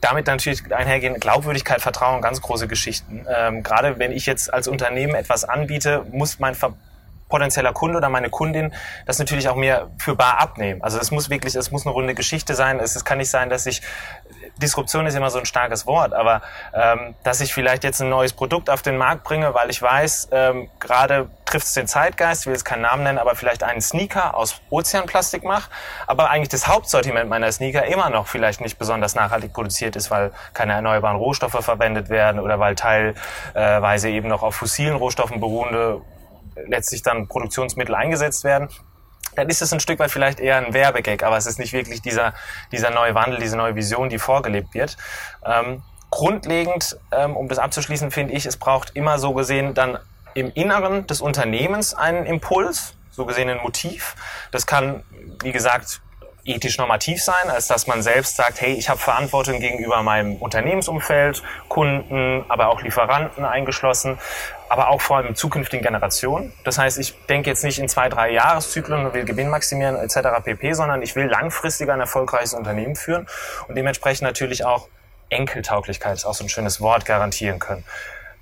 damit 0.01 0.27
natürlich 0.27 0.75
einhergehen 0.75 1.21
Glaubwürdigkeit, 1.21 1.81
Vertrauen, 1.81 2.23
ganz 2.23 2.41
große 2.41 2.67
Geschichten. 2.67 3.25
Ähm, 3.33 3.63
gerade 3.63 3.99
wenn 3.99 4.11
ich 4.11 4.27
jetzt 4.27 4.53
als 4.53 4.67
Unternehmen 4.67 5.15
etwas 5.15 5.45
anbiete, 5.45 6.05
muss 6.11 6.39
mein 6.39 6.55
Ver 6.55 6.75
potenzieller 7.29 7.73
Kunde 7.73 7.97
oder 7.97 8.11
meine 8.11 8.29
Kundin 8.29 8.75
das 9.07 9.19
natürlich 9.19 9.49
auch 9.49 9.57
mir 9.57 9.91
für 9.97 10.15
bar 10.15 10.39
abnehmen. 10.39 10.83
Also 10.83 10.99
es 10.99 11.11
muss 11.11 11.31
wirklich, 11.31 11.55
es 11.55 11.71
muss 11.71 11.87
eine 11.87 11.95
runde 11.95 12.15
Geschichte 12.15 12.55
sein. 12.55 12.79
Es, 12.79 12.95
es 12.95 13.07
kann 13.07 13.17
nicht 13.17 13.31
sein, 13.31 13.49
dass 13.49 13.65
ich 13.65 13.81
Disruption 14.59 15.07
ist 15.07 15.15
immer 15.15 15.31
so 15.31 15.39
ein 15.39 15.47
starkes 15.47 15.87
Wort, 15.87 16.13
aber 16.13 16.43
ähm, 16.75 17.15
dass 17.23 17.41
ich 17.41 17.53
vielleicht 17.53 17.85
jetzt 17.85 18.01
ein 18.01 18.09
neues 18.09 18.33
Produkt 18.33 18.71
auf 18.71 18.83
den 18.83 18.97
Markt 18.97 19.25
bringe, 19.25 19.55
weil 19.55 19.71
ich 19.71 19.81
weiß, 19.81 20.29
ähm, 20.33 20.69
gerade 20.79 21.31
trifft 21.45 21.67
es 21.67 21.75
den 21.75 21.87
Zeitgeist, 21.87 22.47
will 22.47 22.53
jetzt 22.53 22.65
keinen 22.65 22.83
Namen 22.83 23.03
nennen, 23.03 23.19
aber 23.19 23.35
vielleicht 23.35 23.63
einen 23.63 23.81
Sneaker 23.81 24.37
aus 24.37 24.61
Ozeanplastik 24.71 25.45
mache, 25.45 25.71
aber 26.07 26.31
eigentlich 26.31 26.51
das 26.51 26.69
Hauptsortiment 26.69 27.29
meiner 27.29 27.51
Sneaker 27.51 27.85
immer 27.87 28.11
noch 28.11 28.27
vielleicht 28.27 28.61
nicht 28.61 28.79
besonders 28.79 29.15
nachhaltig 29.15 29.53
produziert 29.53 29.97
ist, 29.97 30.11
weil 30.11 30.33
keine 30.55 30.73
erneuerbaren 30.75 31.17
Rohstoffe 31.17 31.65
verwendet 31.65 32.09
werden 32.09 32.41
oder 32.41 32.59
weil 32.59 32.75
teilweise 32.75 34.09
eben 34.09 34.29
noch 34.29 34.43
auf 34.43 34.55
fossilen 34.55 34.97
Rohstoffen 34.97 35.41
beruhende 35.41 36.01
letztlich 36.67 37.03
dann 37.03 37.29
Produktionsmittel 37.29 37.95
eingesetzt 37.95 38.45
werden 38.45 38.69
dann 39.35 39.49
ist 39.49 39.62
es 39.62 39.73
ein 39.73 39.81
Stück 39.81 39.99
weit 39.99 40.11
vielleicht 40.11 40.41
eher 40.41 40.57
ein 40.57 40.75
Werbegag, 40.75 41.23
aber 41.23 41.37
es 41.37 41.47
ist 41.47 41.59
nicht 41.59 41.73
wirklich 41.73 42.03
dieser, 42.03 42.35
dieser 42.71 42.91
neue 42.91 43.15
Wandel, 43.15 43.41
diese 43.41 43.57
neue 43.57 43.75
Vision, 43.75 44.09
die 44.09 44.19
vorgelebt 44.19 44.75
wird. 44.75 44.97
Ähm, 45.45 45.83
grundlegend, 46.11 46.99
ähm, 47.11 47.37
um 47.37 47.49
das 47.49 47.59
abzuschließen, 47.59 48.11
finde 48.11 48.35
ich, 48.35 48.47
es 48.47 48.57
braucht 48.57 48.95
immer 48.95 49.19
so 49.19 49.33
gesehen 49.33 49.75
dann 49.75 49.99
im 50.35 50.51
Inneren 50.55 51.07
des 51.07 51.21
Unternehmens 51.21 51.95
einen 51.95 52.27
Impuls, 52.27 52.95
so 53.11 53.27
gesehen 53.27 53.49
ein 53.49 53.59
Motiv. 53.59 54.15
Das 54.51 54.67
kann, 54.67 55.03
wie 55.43 55.53
gesagt, 55.53 56.01
ethisch 56.45 56.79
normativ 56.79 57.23
sein, 57.23 57.51
als 57.51 57.69
dass 57.69 57.87
man 57.87 58.03
selbst 58.03 58.37
sagt, 58.37 58.61
hey, 58.61 58.73
ich 58.73 58.89
habe 58.89 58.99
Verantwortung 58.99 59.61
gegenüber 59.61 60.03
meinem 60.03 60.37
Unternehmensumfeld, 60.37 61.43
Kunden, 61.69 62.45
aber 62.49 62.69
auch 62.69 62.83
Lieferanten 62.83 63.45
eingeschlossen, 63.45 64.19
aber 64.73 64.88
auch 64.88 65.02
vor 65.02 65.19
allem 65.19 65.35
zukünftigen 65.35 65.85
Generationen. 65.85 66.50
Das 66.64 66.79
heißt, 66.79 66.99
ich 66.99 67.14
denke 67.26 67.50
jetzt 67.50 67.62
nicht 67.62 67.79
in 67.79 67.91
zwei, 67.91 68.09
drei 68.09 68.31
Jahreszyklen 68.31 69.05
und 69.05 69.12
will 69.12 69.26
Gewinn 69.26 69.50
maximieren 69.50 69.97
etc. 69.97 70.43
pp, 70.43 70.73
sondern 70.73 71.02
ich 71.02 71.14
will 71.14 71.26
langfristig 71.26 71.91
ein 71.91 72.00
erfolgreiches 72.00 72.55
Unternehmen 72.55 72.97
führen 72.97 73.26
und 73.69 73.75
dementsprechend 73.75 74.23
natürlich 74.23 74.64
auch 74.64 74.88
Enkeltauglichkeit, 75.29 76.14
ist 76.14 76.25
auch 76.25 76.33
so 76.33 76.45
ein 76.45 76.49
schönes 76.49 76.81
Wort, 76.81 77.05
garantieren 77.05 77.59
können. 77.59 77.85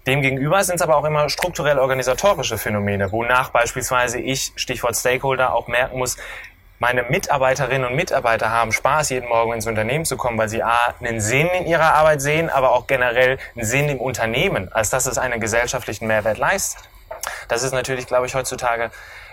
Demgegenüber 0.07 0.63
sind 0.63 0.77
es 0.77 0.83
aber 0.83 0.97
auch 0.97 1.05
immer 1.05 1.29
strukturell 1.29 1.81
organisatorische 1.81 2.59
Phänomene, 2.59 3.11
wonach 3.11 3.51
beispielsweise 3.51 4.21
ich, 4.21 4.53
Stichwort 4.55 4.95
Stakeholder, 4.95 5.53
auch 5.53 5.67
merken 5.67 5.99
muss, 5.99 6.17
meine 6.81 7.03
Mitarbeiterinnen 7.03 7.91
und 7.91 7.95
Mitarbeiter 7.95 8.51
haben 8.51 8.73
Spaß, 8.73 9.11
jeden 9.11 9.29
Morgen 9.29 9.53
ins 9.53 9.67
Unternehmen 9.67 10.07
zu 10.07 10.17
kommen, 10.17 10.39
weil 10.39 10.49
sie 10.49 10.63
A, 10.63 10.95
einen 10.99 11.21
Sinn 11.21 11.47
in 11.49 11.67
ihrer 11.67 11.95
Arbeit 11.95 12.23
sehen, 12.23 12.49
aber 12.49 12.73
auch 12.73 12.87
generell 12.87 13.39
einen 13.55 13.67
Sinn 13.67 13.91
im 13.91 14.01
Unternehmen, 14.01 14.73
als 14.73 14.89
dass 14.89 15.05
es 15.05 15.19
einen 15.19 15.41
gesellschaftlichen 15.41 16.07
Mehrwert 16.07 16.39
leistet. 16.39 16.83
Das 17.49 17.63
ist 17.63 17.73
natürlich, 17.73 18.07
glaube 18.07 18.27
ich, 18.27 18.35
heutzutage 18.35 18.91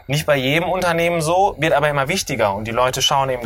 nicht 0.07 0.25
bei 0.25 0.35
jedem 0.35 0.67
Unternehmen 0.67 1.21
so, 1.21 1.55
wird 1.57 1.71
aber 1.71 1.87
immer 1.87 2.09
wichtiger 2.09 2.53
und 2.53 2.65
die 2.65 2.71
Leute 2.71 3.01
schauen 3.01 3.29
eben 3.29 3.43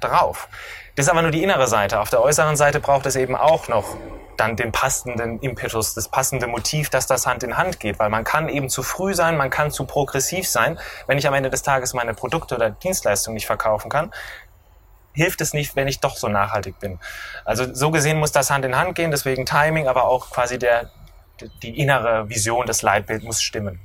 darauf. 0.00 0.48
Das 0.96 1.06
ist 1.06 1.10
aber 1.10 1.22
nur 1.22 1.30
die 1.30 1.42
innere 1.42 1.66
Seite. 1.66 2.00
Auf 2.00 2.10
der 2.10 2.22
äußeren 2.22 2.56
Seite 2.56 2.78
braucht 2.80 3.06
es 3.06 3.16
eben 3.16 3.34
auch 3.34 3.68
noch 3.68 3.96
dann 4.36 4.56
den 4.56 4.72
passenden 4.72 5.38
Impetus, 5.40 5.94
das 5.94 6.08
passende 6.08 6.46
Motiv, 6.46 6.90
dass 6.90 7.06
das 7.06 7.26
Hand 7.26 7.42
in 7.42 7.56
Hand 7.56 7.80
geht. 7.80 7.98
Weil 7.98 8.10
man 8.10 8.24
kann 8.24 8.48
eben 8.48 8.68
zu 8.68 8.82
früh 8.82 9.14
sein, 9.14 9.36
man 9.36 9.50
kann 9.50 9.70
zu 9.70 9.86
progressiv 9.86 10.48
sein. 10.48 10.78
Wenn 11.06 11.18
ich 11.18 11.26
am 11.26 11.34
Ende 11.34 11.50
des 11.50 11.62
Tages 11.62 11.94
meine 11.94 12.14
Produkte 12.14 12.54
oder 12.54 12.70
Dienstleistungen 12.70 13.34
nicht 13.34 13.46
verkaufen 13.46 13.90
kann, 13.90 14.12
hilft 15.12 15.40
es 15.40 15.52
nicht, 15.52 15.76
wenn 15.76 15.88
ich 15.88 16.00
doch 16.00 16.16
so 16.16 16.28
nachhaltig 16.28 16.78
bin. 16.78 16.98
Also 17.44 17.72
so 17.72 17.90
gesehen 17.90 18.18
muss 18.18 18.32
das 18.32 18.50
Hand 18.50 18.64
in 18.64 18.76
Hand 18.76 18.94
gehen, 18.96 19.10
deswegen 19.10 19.46
Timing, 19.46 19.88
aber 19.88 20.04
auch 20.04 20.30
quasi 20.30 20.58
der, 20.58 20.90
die 21.62 21.78
innere 21.78 22.28
Vision, 22.28 22.66
das 22.66 22.82
Leitbild 22.82 23.22
muss 23.22 23.40
stimmen. 23.40 23.80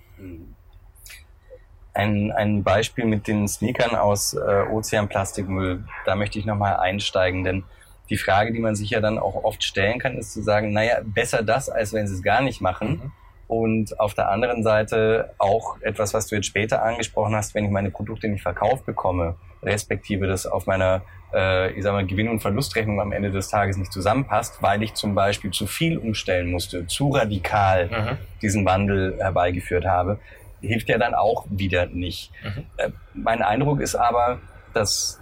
Ein, 2.00 2.32
ein 2.32 2.64
Beispiel 2.64 3.06
mit 3.06 3.28
den 3.28 3.48
Sneakern 3.48 3.96
aus 3.96 4.34
äh, 4.34 4.64
Ozeanplastikmüll, 4.72 5.84
da 6.06 6.16
möchte 6.16 6.40
ich 6.40 6.46
nochmal 6.46 6.78
einsteigen, 6.78 7.44
denn 7.44 7.64
die 8.10 8.18
Frage, 8.18 8.54
die 8.54 8.60
man 8.60 8.76
sich 8.76 8.92
ja 8.92 9.02
dann 9.02 9.20
auch 9.20 9.44
oft 9.44 9.64
stellen 9.64 10.00
kann, 10.00 10.18
ist 10.18 10.32
zu 10.32 10.42
sagen, 10.42 10.72
naja, 10.72 11.00
besser 11.04 11.44
das, 11.44 11.70
als 11.70 11.92
wenn 11.94 12.08
sie 12.08 12.16
es 12.16 12.24
gar 12.24 12.42
nicht 12.42 12.62
machen. 12.62 12.90
Mhm. 12.90 13.12
Und 13.48 14.00
auf 14.00 14.14
der 14.14 14.30
anderen 14.30 14.64
Seite 14.64 15.34
auch 15.40 15.82
etwas, 15.82 16.14
was 16.14 16.28
du 16.28 16.36
jetzt 16.36 16.46
später 16.46 16.84
angesprochen 16.84 17.36
hast, 17.36 17.54
wenn 17.54 17.66
ich 17.66 17.72
meine 17.72 17.92
Produkte 17.92 18.30
nicht 18.30 18.44
verkauft 18.44 18.86
bekomme, 18.86 19.36
respektive 19.62 20.28
das 20.28 20.46
auf 20.46 20.68
meiner 20.68 21.02
äh, 21.34 21.72
ich 21.72 21.84
sag 21.84 21.94
mal, 21.94 22.06
Gewinn- 22.06 22.30
und 22.30 22.40
Verlustrechnung 22.40 23.00
am 23.02 23.12
Ende 23.12 23.32
des 23.32 23.50
Tages 23.50 23.78
nicht 23.78 23.92
zusammenpasst, 23.92 24.62
weil 24.62 24.82
ich 24.84 24.94
zum 24.94 25.16
Beispiel 25.16 25.52
zu 25.52 25.68
viel 25.68 25.98
umstellen 25.98 26.50
musste, 26.50 26.88
zu 26.88 27.10
radikal 27.10 27.88
mhm. 27.88 28.18
diesen 28.42 28.66
Wandel 28.66 29.18
herbeigeführt 29.20 29.86
habe, 29.86 30.20
hilft 30.62 30.90
ja 30.90 30.98
dann 30.98 31.14
auch 31.14 31.46
wieder 31.50 31.86
nicht. 31.88 32.32
Mhm. 32.44 32.66
Äh, 32.78 32.90
mein 33.14 33.42
Eindruck 33.42 33.82
ist 33.82 33.96
aber, 33.96 34.40
dass 34.74 35.20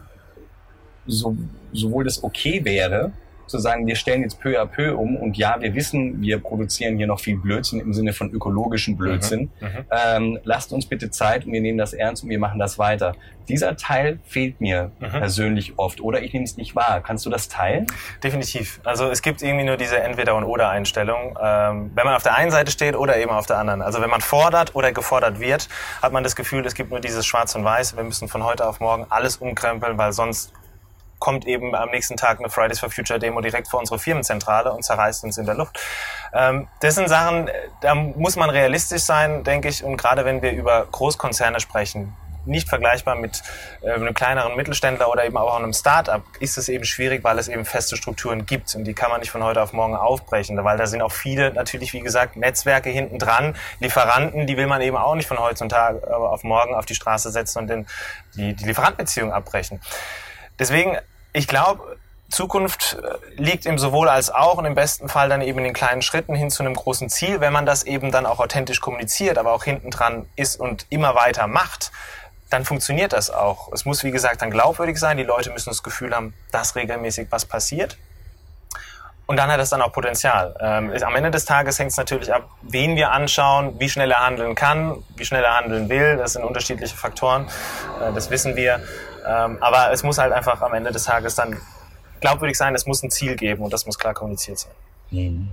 so, 1.05 1.35
sowohl 1.71 2.03
das 2.03 2.23
okay 2.23 2.63
wäre, 2.65 3.11
zu 3.47 3.59
sagen, 3.59 3.87
wir 3.87 3.95
stellen 3.95 4.21
jetzt 4.21 4.39
peu 4.39 4.59
à 4.59 4.65
peu 4.65 4.95
um 4.95 5.15
und 5.15 5.37
ja, 5.37 5.57
wir 5.59 5.73
wissen, 5.75 6.21
wir 6.21 6.39
produzieren 6.39 6.97
hier 6.97 7.07
noch 7.07 7.19
viel 7.19 7.37
Blödsinn 7.37 7.79
im 7.79 7.93
Sinne 7.93 8.13
von 8.13 8.31
ökologischen 8.31 8.97
Blödsinn. 8.97 9.49
Mhm, 9.59 9.67
mhm, 9.67 9.85
ähm, 9.91 10.39
lasst 10.43 10.73
uns 10.73 10.85
bitte 10.85 11.09
Zeit 11.09 11.45
und 11.45 11.53
wir 11.53 11.61
nehmen 11.61 11.77
das 11.77 11.93
ernst 11.93 12.23
und 12.23 12.29
wir 12.29 12.39
machen 12.39 12.59
das 12.59 12.77
weiter. 12.77 13.15
Dieser 13.49 13.77
Teil 13.77 14.19
fehlt 14.25 14.59
mir 14.59 14.91
mhm. 14.99 15.09
persönlich 15.09 15.73
oft 15.77 16.01
oder 16.01 16.21
ich 16.21 16.33
nehme 16.33 16.45
es 16.45 16.57
nicht 16.57 16.75
wahr. 16.75 17.01
Kannst 17.01 17.25
du 17.25 17.29
das 17.29 17.47
teilen? 17.47 17.87
Definitiv. 18.23 18.81
Also 18.83 19.09
es 19.09 19.21
gibt 19.21 19.41
irgendwie 19.41 19.65
nur 19.65 19.77
diese 19.77 19.99
Entweder- 19.99 20.35
und 20.35 20.43
Oder-Einstellung. 20.43 21.37
Ähm, 21.41 21.91
wenn 21.95 22.05
man 22.05 22.15
auf 22.15 22.23
der 22.23 22.35
einen 22.35 22.51
Seite 22.51 22.71
steht 22.71 22.95
oder 22.95 23.17
eben 23.17 23.31
auf 23.31 23.45
der 23.45 23.57
anderen. 23.57 23.81
Also 23.81 24.01
wenn 24.01 24.09
man 24.09 24.21
fordert 24.21 24.75
oder 24.75 24.91
gefordert 24.91 25.39
wird, 25.39 25.69
hat 26.01 26.11
man 26.11 26.23
das 26.23 26.35
Gefühl, 26.35 26.65
es 26.65 26.75
gibt 26.75 26.91
nur 26.91 26.99
dieses 26.99 27.25
Schwarz 27.25 27.55
und 27.55 27.63
Weiß. 27.63 27.95
Wir 27.95 28.03
müssen 28.03 28.27
von 28.27 28.43
heute 28.43 28.67
auf 28.67 28.79
morgen 28.79 29.05
alles 29.09 29.37
umkrempeln, 29.37 29.97
weil 29.97 30.11
sonst 30.11 30.51
kommt 31.19 31.45
eben 31.45 31.75
am 31.75 31.89
nächsten 31.89 32.17
Tag 32.17 32.39
eine 32.39 32.49
Fridays 32.49 32.79
for 32.79 32.89
Future 32.89 33.19
Demo 33.19 33.41
direkt 33.41 33.67
vor 33.67 33.79
unsere 33.79 33.99
Firmenzentrale 33.99 34.71
und 34.71 34.83
zerreißt 34.83 35.23
uns 35.23 35.37
in 35.37 35.45
der 35.45 35.55
Luft. 35.55 35.79
Ähm, 36.33 36.67
das 36.81 36.95
sind 36.95 37.09
Sachen, 37.09 37.49
da 37.81 37.95
muss 37.95 38.35
man 38.35 38.49
realistisch 38.49 39.03
sein, 39.03 39.43
denke 39.43 39.69
ich. 39.69 39.83
Und 39.83 39.97
gerade 39.97 40.25
wenn 40.25 40.41
wir 40.41 40.51
über 40.51 40.85
Großkonzerne 40.91 41.59
sprechen, 41.59 42.15
nicht 42.47 42.69
vergleichbar 42.69 43.15
mit 43.15 43.43
äh, 43.81 43.91
einem 43.91 44.13
kleineren 44.13 44.55
Mittelständler 44.55 45.09
oder 45.09 45.25
eben 45.25 45.37
auch 45.37 45.55
einem 45.55 45.73
Start-up, 45.73 46.23
ist 46.39 46.57
es 46.57 46.69
eben 46.69 46.85
schwierig, 46.85 47.23
weil 47.23 47.37
es 47.37 47.47
eben 47.47 47.65
feste 47.65 47.97
Strukturen 47.97 48.45
gibt 48.45 48.73
und 48.75 48.85
die 48.85 48.93
kann 48.93 49.11
man 49.11 49.19
nicht 49.19 49.31
von 49.31 49.43
heute 49.43 49.61
auf 49.61 49.73
morgen 49.73 49.95
aufbrechen, 49.95 50.63
weil 50.63 50.77
da 50.77 50.87
sind 50.87 51.01
auch 51.01 51.11
viele 51.11 51.53
natürlich, 51.53 51.93
wie 51.93 51.99
gesagt, 51.99 52.35
Netzwerke 52.37 52.89
hinten 52.89 53.19
dran, 53.19 53.55
Lieferanten, 53.79 54.47
die 54.47 54.57
will 54.57 54.67
man 54.67 54.81
eben 54.81 54.97
auch 54.97 55.15
nicht 55.15 55.27
von 55.27 55.39
heutzutage 55.39 56.07
auf 56.15 56.43
morgen 56.43 56.73
auf 56.73 56.85
die 56.85 56.95
Straße 56.95 57.31
setzen 57.31 57.59
und 57.59 57.67
den, 57.67 57.87
die, 58.35 58.53
die 58.53 58.65
Lieferantenbeziehung 58.65 59.31
abbrechen. 59.31 59.81
Deswegen, 60.59 60.97
ich 61.33 61.47
glaube, 61.47 61.97
Zukunft 62.29 62.97
äh, 63.01 63.41
liegt 63.41 63.65
im 63.65 63.77
sowohl 63.77 64.09
als 64.09 64.29
auch 64.29 64.57
und 64.57 64.65
im 64.65 64.75
besten 64.75 65.07
Fall 65.07 65.29
dann 65.29 65.41
eben 65.41 65.59
in 65.59 65.65
den 65.65 65.73
kleinen 65.73 66.01
Schritten 66.01 66.35
hin 66.35 66.49
zu 66.49 66.63
einem 66.63 66.73
großen 66.73 67.09
Ziel. 67.09 67.39
Wenn 67.39 67.53
man 67.53 67.65
das 67.65 67.83
eben 67.83 68.11
dann 68.11 68.25
auch 68.25 68.39
authentisch 68.39 68.81
kommuniziert, 68.81 69.37
aber 69.37 69.53
auch 69.53 69.63
hinten 69.63 69.91
dran 69.91 70.25
ist 70.35 70.59
und 70.59 70.85
immer 70.89 71.15
weiter 71.15 71.47
macht, 71.47 71.91
dann 72.49 72.65
funktioniert 72.65 73.13
das 73.13 73.29
auch. 73.29 73.71
Es 73.73 73.85
muss, 73.85 74.03
wie 74.03 74.11
gesagt, 74.11 74.41
dann 74.41 74.51
glaubwürdig 74.51 74.97
sein. 74.97 75.17
Die 75.17 75.23
Leute 75.23 75.51
müssen 75.51 75.69
das 75.69 75.83
Gefühl 75.83 76.13
haben, 76.13 76.33
dass 76.51 76.75
regelmäßig 76.75 77.27
was 77.29 77.45
passiert. 77.45 77.97
Und 79.25 79.35
dann 79.35 79.51
hat 79.51 79.59
es 79.59 79.69
dann 79.69 79.81
auch 79.81 79.91
Potenzial. 79.91 80.55
Ähm, 80.61 80.93
am 81.03 81.15
Ende 81.15 81.31
des 81.31 81.43
Tages 81.43 81.77
hängt 81.79 81.91
es 81.91 81.97
natürlich 81.97 82.33
ab, 82.33 82.49
wen 82.61 82.95
wir 82.95 83.11
anschauen, 83.11 83.77
wie 83.77 83.89
schnell 83.89 84.09
er 84.09 84.25
handeln 84.25 84.55
kann, 84.55 85.03
wie 85.17 85.25
schnell 85.25 85.43
er 85.43 85.57
handeln 85.57 85.89
will. 85.89 86.15
Das 86.15 86.33
sind 86.33 86.45
unterschiedliche 86.45 86.95
Faktoren. 86.95 87.45
Äh, 88.01 88.13
das 88.13 88.29
wissen 88.29 88.55
wir. 88.55 88.81
Ähm, 89.27 89.57
aber 89.59 89.91
es 89.91 90.03
muss 90.03 90.17
halt 90.17 90.31
einfach 90.31 90.61
am 90.61 90.73
Ende 90.73 90.91
des 90.91 91.03
Tages 91.03 91.35
dann 91.35 91.57
glaubwürdig 92.21 92.57
sein, 92.57 92.73
es 92.75 92.85
muss 92.85 93.03
ein 93.03 93.11
Ziel 93.11 93.35
geben 93.35 93.63
und 93.63 93.73
das 93.73 93.85
muss 93.85 93.99
klar 93.99 94.13
kommuniziert 94.13 94.59
sein. 94.59 94.73
Mhm. 95.11 95.49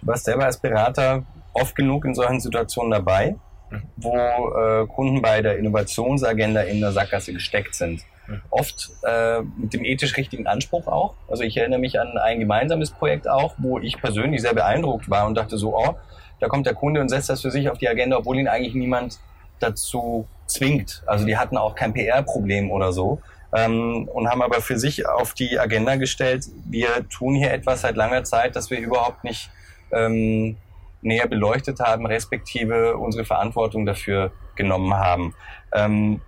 Du 0.00 0.06
warst 0.06 0.24
selber 0.24 0.44
als 0.44 0.56
Berater 0.56 1.24
oft 1.52 1.74
genug 1.76 2.04
in 2.04 2.14
solchen 2.14 2.40
Situationen 2.40 2.90
dabei, 2.90 3.36
mhm. 3.70 3.82
wo 3.96 4.16
äh, 4.16 4.86
Kunden 4.86 5.22
bei 5.22 5.42
der 5.42 5.58
Innovationsagenda 5.58 6.62
in 6.62 6.80
der 6.80 6.92
Sackgasse 6.92 7.32
gesteckt 7.32 7.74
sind. 7.74 8.02
Mhm. 8.26 8.42
Oft 8.50 8.90
äh, 9.04 9.40
mit 9.42 9.74
dem 9.74 9.84
ethisch 9.84 10.16
richtigen 10.16 10.46
Anspruch 10.46 10.86
auch. 10.86 11.14
Also 11.28 11.42
ich 11.42 11.56
erinnere 11.56 11.80
mich 11.80 12.00
an 12.00 12.16
ein 12.18 12.40
gemeinsames 12.40 12.90
Projekt 12.90 13.28
auch, 13.28 13.54
wo 13.58 13.78
ich 13.78 14.00
persönlich 14.00 14.40
sehr 14.40 14.54
beeindruckt 14.54 15.10
war 15.10 15.26
und 15.26 15.34
dachte 15.34 15.58
so, 15.58 15.76
oh, 15.76 15.94
da 16.40 16.48
kommt 16.48 16.66
der 16.66 16.74
Kunde 16.74 17.00
und 17.00 17.08
setzt 17.08 17.28
das 17.28 17.42
für 17.42 17.50
sich 17.50 17.68
auf 17.68 17.78
die 17.78 17.88
Agenda, 17.88 18.16
obwohl 18.18 18.38
ihn 18.38 18.48
eigentlich 18.48 18.74
niemand 18.74 19.18
dazu 19.60 20.26
zwingt. 20.46 21.02
Also 21.06 21.26
die 21.26 21.36
hatten 21.36 21.56
auch 21.56 21.74
kein 21.74 21.92
PR-Problem 21.92 22.70
oder 22.70 22.92
so. 22.92 23.20
Ähm, 23.54 24.08
und 24.12 24.28
haben 24.28 24.42
aber 24.42 24.60
für 24.60 24.78
sich 24.78 25.06
auf 25.08 25.32
die 25.32 25.58
Agenda 25.58 25.96
gestellt, 25.96 26.46
wir 26.66 27.08
tun 27.08 27.34
hier 27.34 27.52
etwas 27.52 27.80
seit 27.80 27.96
langer 27.96 28.24
Zeit, 28.24 28.56
das 28.56 28.70
wir 28.70 28.78
überhaupt 28.78 29.24
nicht 29.24 29.50
ähm, 29.90 30.56
näher 31.00 31.26
beleuchtet 31.28 31.80
haben, 31.80 32.06
respektive 32.06 32.96
unsere 32.96 33.24
Verantwortung 33.24 33.86
dafür 33.86 34.32
genommen 34.54 34.94
haben. 34.94 35.34
Ähm, 35.72 36.20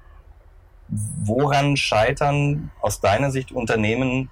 woran 0.88 1.76
scheitern 1.76 2.70
aus 2.80 3.00
deiner 3.00 3.30
Sicht 3.30 3.52
Unternehmen 3.52 4.30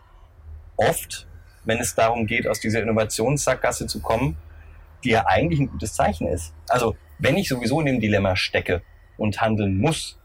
oft, 0.76 1.26
wenn 1.64 1.78
es 1.78 1.94
darum 1.94 2.26
geht, 2.26 2.48
aus 2.48 2.60
dieser 2.60 2.82
Innovationssackgasse 2.82 3.86
zu 3.86 4.00
kommen, 4.00 4.36
die 5.04 5.10
ja 5.10 5.26
eigentlich 5.26 5.60
ein 5.60 5.70
gutes 5.70 5.92
Zeichen 5.92 6.26
ist? 6.26 6.54
Also 6.68 6.96
wenn 7.18 7.36
ich 7.36 7.48
sowieso 7.48 7.80
in 7.80 7.86
dem 7.86 8.00
Dilemma 8.00 8.36
stecke, 8.36 8.82
und 9.18 9.40
handeln 9.40 9.78
muss, 9.78 10.18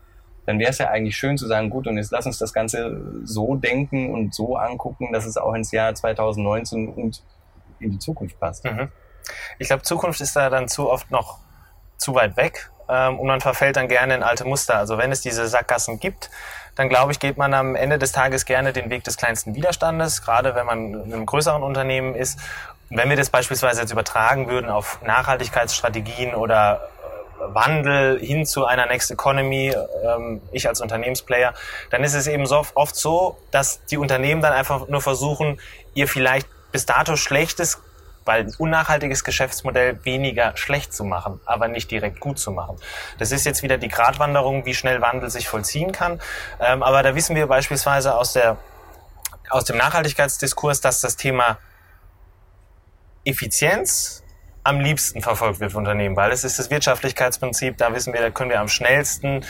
dann 0.46 0.60
wäre 0.60 0.70
es 0.70 0.78
ja 0.78 0.90
eigentlich 0.90 1.18
schön 1.18 1.38
zu 1.38 1.48
sagen, 1.48 1.70
gut, 1.70 1.88
und 1.88 1.98
jetzt 1.98 2.12
lass 2.12 2.26
uns 2.26 2.38
das 2.38 2.54
Ganze 2.54 3.02
so 3.24 3.56
denken 3.56 4.14
und 4.14 4.34
so 4.34 4.56
angucken, 4.56 5.12
dass 5.12 5.26
es 5.26 5.38
auch 5.38 5.54
ins 5.54 5.72
Jahr 5.72 5.94
2019 5.94 6.90
und 6.90 7.24
in 7.80 7.92
die 7.92 8.00
Zukunft 8.00 8.40
passt. 8.40 8.64
Mhm. 8.64 8.90
Ich 9.58 9.68
glaube, 9.68 9.84
Zukunft 9.84 10.22
ist 10.22 10.36
da 10.36 10.50
dann 10.50 10.68
zu 10.68 10.90
oft 10.90 11.12
noch 11.12 11.40
zu 11.98 12.14
weit 12.14 12.36
weg 12.38 12.70
ähm, 12.90 13.20
und 13.20 13.28
man 13.28 13.40
verfällt 13.40 13.78
dann 13.78 13.88
gerne 13.88 14.16
in 14.16 14.24
alte 14.24 14.46
Muster. 14.46 14.78
Also 14.78 14.98
wenn 14.98 15.12
es 15.12 15.22
diese 15.22 15.48
Sackgassen 15.48 16.00
gibt, 16.00 16.30
dann 16.76 16.90
glaube 16.90 17.14
ich, 17.14 17.20
geht 17.20 17.38
man 17.38 17.54
am 17.54 17.76
Ende 17.76 17.98
des 17.98 18.12
Tages 18.12 18.46
gerne 18.46 18.74
den 18.74 18.90
Weg 18.90 19.06
des 19.06 19.16
kleinsten 19.16 19.56
Widerstandes, 19.56 20.24
gerade 20.24 20.56
wenn 20.56 20.66
man 20.66 20.94
in 20.94 21.14
einem 21.14 21.26
größeren 21.26 21.64
Unternehmen 21.64 22.16
ist. 22.16 22.40
Wenn 22.96 23.10
wir 23.10 23.18
das 23.18 23.30
beispielsweise 23.30 23.82
jetzt 23.82 23.92
übertragen 23.92 24.48
würden 24.48 24.70
auf 24.70 25.02
Nachhaltigkeitsstrategien 25.02 26.36
oder 26.36 26.90
äh, 27.40 27.54
Wandel 27.56 28.20
hin 28.20 28.46
zu 28.46 28.66
einer 28.66 28.86
Next 28.86 29.10
Economy, 29.10 29.74
ähm, 30.04 30.42
ich 30.52 30.68
als 30.68 30.80
Unternehmensplayer, 30.80 31.54
dann 31.90 32.04
ist 32.04 32.14
es 32.14 32.28
eben 32.28 32.46
so 32.46 32.64
oft 32.76 32.96
so, 32.96 33.38
dass 33.52 33.84
die 33.86 33.98
Unternehmen 33.98 34.42
dann 34.42 34.54
einfach 34.54 34.88
nur 34.88 35.02
versuchen, 35.02 35.60
ihr 35.96 36.08
vielleicht 36.08 36.48
bis 36.72 36.86
dato 36.86 37.16
schlechtes 37.16 37.80
weil 38.26 38.52
unnachhaltiges 38.58 39.24
Geschäftsmodell 39.24 40.00
weniger 40.06 40.56
schlecht 40.56 40.94
zu 40.94 41.04
machen, 41.04 41.40
aber 41.46 41.68
nicht 41.68 41.92
direkt 41.92 42.20
gut 42.20 42.40
zu 42.40 42.52
machen. 42.52 42.78
Das 43.20 43.32
ist 43.32 43.46
jetzt 43.46 43.64
wieder 43.64 43.78
die 43.78 43.90
Gratwanderung, 43.90 44.66
wie 44.66 44.74
schnell 44.74 45.02
Wandel 45.02 45.30
sich 45.30 45.48
vollziehen 45.48 45.92
kann. 45.92 46.22
Ähm, 46.60 46.84
aber 46.84 47.04
da 47.04 47.16
wissen 47.16 47.36
wir 47.36 47.48
beispielsweise 47.48 48.16
aus, 48.16 48.34
der, 48.34 48.58
aus 49.50 49.66
dem 49.66 49.78
Nachhaltigkeitsdiskurs, 49.78 50.82
dass 50.82 51.02
das 51.02 51.18
Thema 51.18 51.58
Effizienz 53.26 54.24
am 54.64 54.80
liebsten 54.80 55.22
verfolgt 55.22 55.60
wird 55.60 55.74
von 55.74 55.80
Unternehmen, 55.80 56.16
weil 56.16 56.32
es 56.32 56.44
ist 56.44 56.58
das 56.58 56.70
Wirtschaftlichkeitsprinzip, 56.70 57.78
da 57.78 57.94
wissen 57.94 58.14
wir, 58.14 58.22
da 58.22 58.30
können 58.30 58.50
wir 58.50 58.60
am 58.60 58.70
schnellsten 58.70 59.44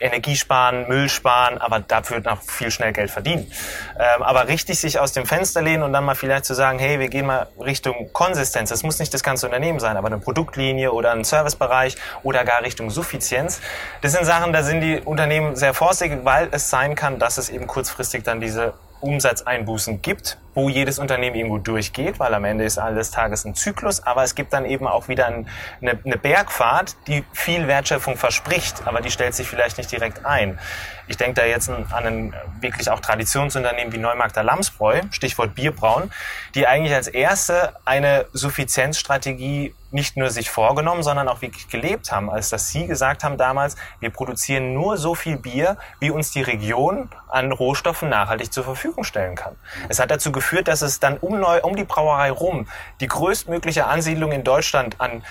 Energie 0.00 0.36
sparen, 0.36 0.86
Müll 0.88 1.08
sparen, 1.08 1.58
aber 1.58 1.80
dafür 1.80 2.20
noch 2.20 2.42
viel 2.42 2.70
schnell 2.70 2.92
Geld 2.92 3.10
verdienen. 3.10 3.50
Ähm, 3.98 4.22
aber 4.22 4.48
richtig 4.48 4.78
sich 4.78 4.98
aus 4.98 5.12
dem 5.12 5.24
Fenster 5.24 5.62
lehnen 5.62 5.82
und 5.82 5.92
dann 5.92 6.04
mal 6.04 6.14
vielleicht 6.14 6.44
zu 6.44 6.54
sagen, 6.54 6.78
hey, 6.78 6.98
wir 6.98 7.08
gehen 7.08 7.26
mal 7.26 7.48
Richtung 7.58 8.12
Konsistenz. 8.12 8.70
Das 8.70 8.82
muss 8.82 8.98
nicht 8.98 9.14
das 9.14 9.22
ganze 9.22 9.46
Unternehmen 9.46 9.80
sein, 9.80 9.96
aber 9.96 10.08
eine 10.08 10.18
Produktlinie 10.18 10.92
oder 10.92 11.12
ein 11.12 11.24
Servicebereich 11.24 11.96
oder 12.22 12.44
gar 12.44 12.62
Richtung 12.62 12.90
Suffizienz. 12.90 13.60
Das 14.02 14.12
sind 14.12 14.24
Sachen, 14.24 14.52
da 14.52 14.62
sind 14.62 14.80
die 14.80 15.00
Unternehmen 15.00 15.56
sehr 15.56 15.74
vorsichtig, 15.74 16.20
weil 16.24 16.48
es 16.50 16.70
sein 16.70 16.96
kann, 16.96 17.18
dass 17.18 17.38
es 17.38 17.48
eben 17.48 17.66
kurzfristig 17.66 18.24
dann 18.24 18.40
diese 18.40 18.74
Umsatzeinbußen 19.00 20.02
gibt, 20.02 20.38
wo 20.54 20.68
jedes 20.68 20.98
Unternehmen 20.98 21.36
irgendwo 21.36 21.58
durchgeht, 21.58 22.18
weil 22.18 22.32
am 22.34 22.44
Ende 22.44 22.64
ist 22.64 22.78
alles 22.78 23.10
Tages 23.10 23.44
ein 23.44 23.54
Zyklus, 23.54 24.04
aber 24.04 24.22
es 24.22 24.34
gibt 24.34 24.52
dann 24.52 24.64
eben 24.64 24.86
auch 24.86 25.08
wieder 25.08 25.26
ein, 25.26 25.48
eine, 25.80 25.98
eine 26.04 26.16
Bergfahrt, 26.16 26.96
die 27.06 27.24
viel 27.32 27.66
Wertschöpfung 27.66 28.16
verspricht, 28.16 28.86
aber 28.86 29.00
die 29.00 29.10
stellt 29.10 29.34
sich 29.34 29.48
vielleicht 29.48 29.78
nicht 29.78 29.90
direkt 29.90 30.24
ein. 30.24 30.58
Ich 31.06 31.16
denke 31.16 31.34
da 31.40 31.46
jetzt 31.46 31.68
an 31.68 31.86
ein 31.90 32.34
wirklich 32.60 32.90
auch 32.90 33.00
Traditionsunternehmen 33.00 33.92
wie 33.92 33.98
Neumarkter 33.98 34.42
Lamsbräu, 34.42 35.02
Stichwort 35.10 35.54
Bierbrauen, 35.54 36.10
die 36.54 36.66
eigentlich 36.66 36.94
als 36.94 37.08
erste 37.08 37.74
eine 37.84 38.26
Suffizienzstrategie 38.32 39.74
nicht 39.94 40.16
nur 40.16 40.30
sich 40.30 40.50
vorgenommen, 40.50 41.04
sondern 41.04 41.28
auch 41.28 41.40
wirklich 41.40 41.68
gelebt 41.68 42.10
haben, 42.10 42.28
als 42.28 42.48
dass 42.48 42.68
sie 42.68 42.86
gesagt 42.86 43.22
haben 43.22 43.38
damals, 43.38 43.76
wir 44.00 44.10
produzieren 44.10 44.74
nur 44.74 44.96
so 44.96 45.14
viel 45.14 45.36
Bier, 45.36 45.76
wie 46.00 46.10
uns 46.10 46.32
die 46.32 46.42
Region 46.42 47.10
an 47.28 47.52
Rohstoffen 47.52 48.08
nachhaltig 48.08 48.52
zur 48.52 48.64
Verfügung 48.64 49.04
stellen 49.04 49.36
kann. 49.36 49.54
Es 49.88 50.00
hat 50.00 50.10
dazu 50.10 50.32
geführt, 50.32 50.43
dass 50.68 50.82
es 50.82 51.00
dann 51.00 51.18
um, 51.18 51.40
neu, 51.40 51.60
um 51.62 51.76
die 51.76 51.84
Brauerei 51.84 52.30
rum 52.30 52.66
die 53.00 53.08
größtmögliche 53.08 53.86
Ansiedlung 53.86 54.32
in 54.32 54.44
Deutschland 54.44 55.00
an 55.00 55.22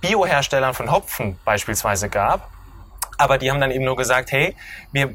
Bioherstellern 0.00 0.74
von 0.74 0.90
Hopfen 0.90 1.38
beispielsweise 1.44 2.08
gab. 2.08 2.50
Aber 3.18 3.38
die 3.38 3.50
haben 3.50 3.60
dann 3.60 3.70
eben 3.70 3.84
nur 3.84 3.96
gesagt, 3.96 4.32
hey, 4.32 4.56
wir 4.92 5.14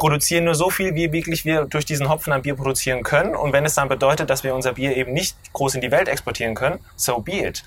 produzieren 0.00 0.44
nur 0.44 0.54
so 0.54 0.70
viel, 0.70 0.94
wie 0.94 1.12
wirklich 1.12 1.44
wir 1.44 1.66
durch 1.66 1.84
diesen 1.84 2.08
Hopfen 2.08 2.32
an 2.32 2.40
Bier 2.40 2.56
produzieren 2.56 3.02
können. 3.02 3.36
Und 3.36 3.52
wenn 3.52 3.66
es 3.66 3.74
dann 3.74 3.88
bedeutet, 3.88 4.30
dass 4.30 4.42
wir 4.42 4.54
unser 4.54 4.72
Bier 4.72 4.96
eben 4.96 5.12
nicht 5.12 5.36
groß 5.52 5.74
in 5.74 5.82
die 5.82 5.90
Welt 5.90 6.08
exportieren 6.08 6.54
können, 6.54 6.80
so 6.96 7.18
be 7.18 7.46
it. 7.46 7.62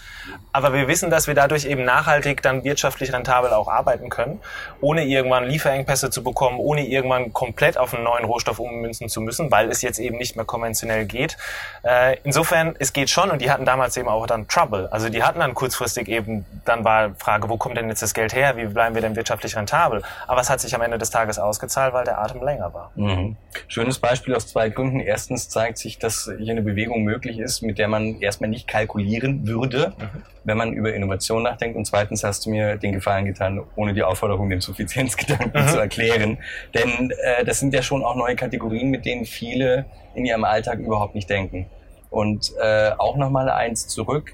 Aber 0.51 0.73
wir 0.73 0.87
wissen, 0.87 1.11
dass 1.11 1.27
wir 1.27 1.35
dadurch 1.35 1.65
eben 1.65 1.85
nachhaltig 1.85 2.41
dann 2.41 2.63
wirtschaftlich 2.63 3.13
rentabel 3.13 3.53
auch 3.53 3.67
arbeiten 3.67 4.09
können, 4.09 4.41
ohne 4.81 5.05
irgendwann 5.05 5.45
Lieferengpässe 5.45 6.09
zu 6.09 6.23
bekommen, 6.23 6.57
ohne 6.57 6.87
irgendwann 6.87 7.33
komplett 7.33 7.77
auf 7.77 7.93
einen 7.93 8.03
neuen 8.03 8.25
Rohstoff 8.25 8.57
ummünzen 8.57 9.09
zu 9.09 9.21
müssen, 9.21 9.51
weil 9.51 9.69
es 9.69 9.83
jetzt 9.83 9.99
eben 9.99 10.17
nicht 10.17 10.35
mehr 10.35 10.45
konventionell 10.45 11.05
geht. 11.05 11.37
Äh, 11.83 12.17
insofern, 12.23 12.75
es 12.79 12.93
geht 12.93 13.11
schon 13.11 13.29
und 13.29 13.43
die 13.43 13.51
hatten 13.51 13.65
damals 13.65 13.95
eben 13.95 14.09
auch 14.09 14.25
dann 14.25 14.47
Trouble. 14.47 14.89
Also 14.91 15.09
die 15.09 15.21
hatten 15.21 15.39
dann 15.39 15.53
kurzfristig 15.53 16.07
eben, 16.07 16.45
dann 16.65 16.83
war 16.83 17.13
Frage, 17.19 17.47
wo 17.47 17.57
kommt 17.57 17.77
denn 17.77 17.89
jetzt 17.89 18.01
das 18.01 18.15
Geld 18.15 18.33
her? 18.33 18.57
Wie 18.57 18.65
bleiben 18.65 18.95
wir 18.95 19.03
denn 19.03 19.15
wirtschaftlich 19.15 19.55
rentabel? 19.55 20.01
Aber 20.27 20.41
es 20.41 20.49
hat 20.49 20.61
sich 20.61 20.73
am 20.73 20.81
Ende 20.81 20.97
des 20.97 21.11
Tages 21.11 21.37
ausgezahlt, 21.37 21.93
weil 21.93 22.05
der 22.05 22.22
Atem 22.23 22.43
länger 22.43 22.73
war. 22.73 22.91
Mhm. 22.95 23.35
Schönes 23.67 23.99
Beispiel 23.99 24.35
aus 24.35 24.47
zwei 24.47 24.69
Gründen. 24.69 24.99
Erstens 24.99 25.49
zeigt 25.49 25.77
sich, 25.77 25.99
dass 25.99 26.31
hier 26.37 26.51
eine 26.51 26.61
Bewegung 26.61 27.03
möglich 27.03 27.39
ist, 27.39 27.61
mit 27.61 27.77
der 27.77 27.87
man 27.87 28.19
erstmal 28.21 28.49
nicht 28.49 28.67
kalkulieren 28.67 29.47
würde, 29.47 29.93
mhm. 29.97 30.23
wenn 30.43 30.57
man 30.57 30.73
über 30.73 30.93
Innovation 30.93 31.43
nachdenkt. 31.43 31.77
Und 31.77 31.85
zweitens 31.85 32.23
hast 32.23 32.45
du 32.45 32.49
mir 32.49 32.77
den 32.77 32.93
Gefallen 32.93 33.25
getan, 33.25 33.61
ohne 33.75 33.93
die 33.93 34.03
Aufforderung, 34.03 34.49
den 34.49 34.61
Suffizienzgedanken 34.61 35.63
mhm. 35.63 35.67
zu 35.67 35.79
erklären. 35.79 36.37
Denn 36.73 37.11
äh, 37.11 37.45
das 37.45 37.59
sind 37.59 37.73
ja 37.73 37.81
schon 37.81 38.03
auch 38.03 38.15
neue 38.15 38.35
Kategorien, 38.35 38.89
mit 38.89 39.05
denen 39.05 39.25
viele 39.25 39.85
in 40.15 40.25
ihrem 40.25 40.43
Alltag 40.43 40.79
überhaupt 40.79 41.15
nicht 41.15 41.29
denken. 41.29 41.67
Und 42.09 42.51
äh, 42.61 42.91
auch 42.97 43.17
nochmal 43.17 43.49
eins 43.49 43.87
zurück, 43.87 44.33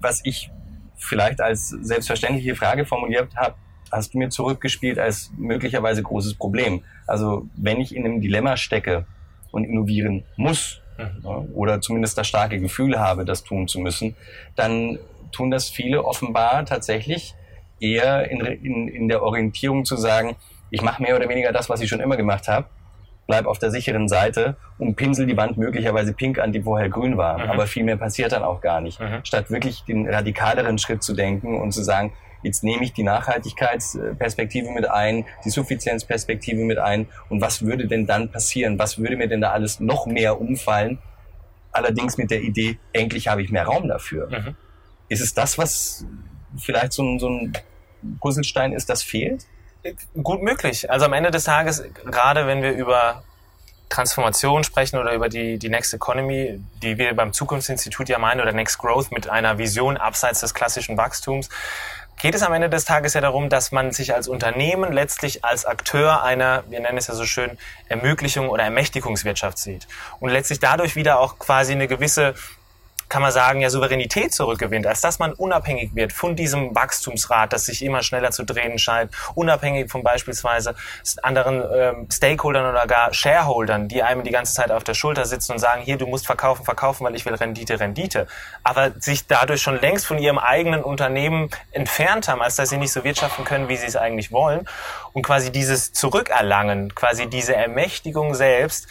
was 0.00 0.20
ich 0.24 0.50
vielleicht 0.96 1.40
als 1.40 1.68
selbstverständliche 1.68 2.54
Frage 2.54 2.86
formuliert 2.86 3.34
habe, 3.36 3.54
hast 3.92 4.14
du 4.14 4.18
mir 4.18 4.30
zurückgespielt 4.30 4.98
als 4.98 5.30
möglicherweise 5.36 6.02
großes 6.02 6.34
Problem. 6.34 6.82
Also 7.06 7.46
wenn 7.56 7.80
ich 7.80 7.94
in 7.94 8.04
einem 8.04 8.20
Dilemma 8.20 8.56
stecke 8.56 9.06
und 9.50 9.64
innovieren 9.64 10.24
muss, 10.36 10.80
mhm. 10.98 11.24
ja, 11.24 11.44
oder 11.54 11.80
zumindest 11.80 12.18
das 12.18 12.26
starke 12.26 12.58
Gefühl 12.58 12.98
habe, 12.98 13.24
das 13.24 13.44
tun 13.44 13.68
zu 13.68 13.78
müssen, 13.78 14.16
dann 14.54 14.98
tun 15.32 15.50
das 15.50 15.68
viele 15.68 16.04
offenbar 16.04 16.64
tatsächlich 16.64 17.34
eher 17.80 18.30
in, 18.30 18.40
in, 18.40 18.88
in 18.88 19.08
der 19.08 19.22
Orientierung 19.22 19.84
zu 19.84 19.96
sagen, 19.96 20.36
ich 20.70 20.82
mache 20.82 21.02
mehr 21.02 21.16
oder 21.16 21.28
weniger 21.28 21.52
das, 21.52 21.68
was 21.68 21.80
ich 21.80 21.88
schon 21.88 22.00
immer 22.00 22.16
gemacht 22.16 22.48
habe, 22.48 22.66
bleib 23.26 23.46
auf 23.46 23.58
der 23.58 23.70
sicheren 23.70 24.08
Seite 24.08 24.56
und 24.78 24.96
pinsel 24.96 25.26
die 25.26 25.36
Wand 25.36 25.56
möglicherweise 25.56 26.12
pink 26.12 26.38
an, 26.38 26.52
die 26.52 26.62
vorher 26.62 26.88
grün 26.88 27.16
war. 27.16 27.38
Mhm. 27.38 27.50
Aber 27.50 27.66
viel 27.66 27.84
mehr 27.84 27.96
passiert 27.96 28.32
dann 28.32 28.42
auch 28.42 28.60
gar 28.60 28.80
nicht. 28.80 29.00
Mhm. 29.00 29.20
Statt 29.24 29.50
wirklich 29.50 29.84
den 29.84 30.08
radikaleren 30.08 30.78
Schritt 30.78 31.02
zu 31.02 31.14
denken 31.14 31.60
und 31.60 31.72
zu 31.72 31.82
sagen, 31.82 32.12
Jetzt 32.42 32.62
nehme 32.64 32.84
ich 32.84 32.92
die 32.92 33.02
Nachhaltigkeitsperspektive 33.02 34.70
mit 34.70 34.88
ein, 34.88 35.24
die 35.44 35.50
Suffizienzperspektive 35.50 36.62
mit 36.64 36.78
ein. 36.78 37.08
Und 37.28 37.40
was 37.40 37.62
würde 37.62 37.86
denn 37.86 38.06
dann 38.06 38.30
passieren? 38.30 38.78
Was 38.78 38.98
würde 38.98 39.16
mir 39.16 39.28
denn 39.28 39.40
da 39.40 39.52
alles 39.52 39.80
noch 39.80 40.06
mehr 40.06 40.40
umfallen? 40.40 40.98
Allerdings 41.72 42.16
mit 42.16 42.30
der 42.30 42.42
Idee, 42.42 42.78
endlich 42.92 43.28
habe 43.28 43.42
ich 43.42 43.50
mehr 43.50 43.64
Raum 43.64 43.88
dafür. 43.88 44.28
Mhm. 44.30 44.56
Ist 45.08 45.20
es 45.20 45.34
das, 45.34 45.58
was 45.58 46.06
vielleicht 46.58 46.92
so 46.92 47.02
ein, 47.02 47.18
so 47.18 47.28
ein 47.28 47.52
Puzzlestein 48.20 48.72
ist, 48.72 48.88
das 48.88 49.02
fehlt? 49.02 49.46
Gut 50.22 50.42
möglich. 50.42 50.90
Also 50.90 51.04
am 51.04 51.12
Ende 51.12 51.30
des 51.30 51.44
Tages, 51.44 51.84
gerade 52.04 52.46
wenn 52.46 52.62
wir 52.62 52.72
über 52.72 53.22
Transformation 53.88 54.64
sprechen 54.64 54.98
oder 54.98 55.12
über 55.12 55.28
die, 55.28 55.58
die 55.58 55.68
Next 55.68 55.94
Economy, 55.94 56.60
die 56.82 56.98
wir 56.98 57.14
beim 57.14 57.32
Zukunftsinstitut 57.32 58.08
ja 58.08 58.18
meinen, 58.18 58.40
oder 58.40 58.52
Next 58.52 58.78
Growth 58.78 59.12
mit 59.12 59.28
einer 59.28 59.58
Vision 59.58 59.96
abseits 59.96 60.40
des 60.40 60.54
klassischen 60.54 60.96
Wachstums, 60.96 61.48
geht 62.18 62.34
es 62.34 62.42
am 62.42 62.52
Ende 62.52 62.68
des 62.70 62.84
Tages 62.84 63.14
ja 63.14 63.20
darum, 63.20 63.48
dass 63.48 63.72
man 63.72 63.92
sich 63.92 64.14
als 64.14 64.28
Unternehmen 64.28 64.92
letztlich 64.92 65.44
als 65.44 65.64
Akteur 65.64 66.22
einer, 66.22 66.64
wir 66.68 66.80
nennen 66.80 66.98
es 66.98 67.08
ja 67.08 67.14
so 67.14 67.24
schön, 67.24 67.58
Ermöglichung 67.88 68.48
oder 68.48 68.64
Ermächtigungswirtschaft 68.64 69.58
sieht. 69.58 69.86
Und 70.20 70.30
letztlich 70.30 70.58
dadurch 70.58 70.96
wieder 70.96 71.20
auch 71.20 71.38
quasi 71.38 71.72
eine 71.72 71.88
gewisse 71.88 72.34
kann 73.08 73.22
man 73.22 73.32
sagen, 73.32 73.60
ja 73.60 73.70
Souveränität 73.70 74.34
zurückgewinnt, 74.34 74.86
als 74.86 75.00
dass 75.00 75.18
man 75.18 75.32
unabhängig 75.32 75.94
wird 75.94 76.12
von 76.12 76.36
diesem 76.36 76.74
Wachstumsrat, 76.74 77.52
das 77.52 77.66
sich 77.66 77.84
immer 77.84 78.02
schneller 78.02 78.30
zu 78.30 78.44
drehen 78.44 78.78
scheint, 78.78 79.12
unabhängig 79.34 79.90
von 79.90 80.02
beispielsweise 80.02 80.74
anderen 81.22 81.64
ähm, 81.74 82.08
Stakeholdern 82.10 82.70
oder 82.70 82.86
gar 82.86 83.12
Shareholdern, 83.14 83.88
die 83.88 84.02
einem 84.02 84.24
die 84.24 84.30
ganze 84.30 84.54
Zeit 84.54 84.70
auf 84.70 84.84
der 84.84 84.94
Schulter 84.94 85.24
sitzen 85.24 85.52
und 85.52 85.58
sagen, 85.58 85.82
hier, 85.82 85.96
du 85.98 86.06
musst 86.06 86.26
verkaufen, 86.26 86.64
verkaufen, 86.64 87.04
weil 87.04 87.14
ich 87.14 87.24
will 87.26 87.34
Rendite, 87.34 87.78
Rendite. 87.78 88.26
Aber 88.62 88.92
sich 88.98 89.26
dadurch 89.26 89.62
schon 89.62 89.80
längst 89.80 90.06
von 90.06 90.18
ihrem 90.18 90.38
eigenen 90.38 90.82
Unternehmen 90.82 91.50
entfernt 91.72 92.28
haben, 92.28 92.42
als 92.42 92.56
dass 92.56 92.70
sie 92.70 92.78
nicht 92.78 92.92
so 92.92 93.04
wirtschaften 93.04 93.44
können, 93.44 93.68
wie 93.68 93.76
sie 93.76 93.86
es 93.86 93.96
eigentlich 93.96 94.32
wollen. 94.32 94.68
Und 95.12 95.22
quasi 95.22 95.52
dieses 95.52 95.92
Zurückerlangen, 95.92 96.94
quasi 96.94 97.28
diese 97.28 97.54
Ermächtigung 97.54 98.34
selbst, 98.34 98.88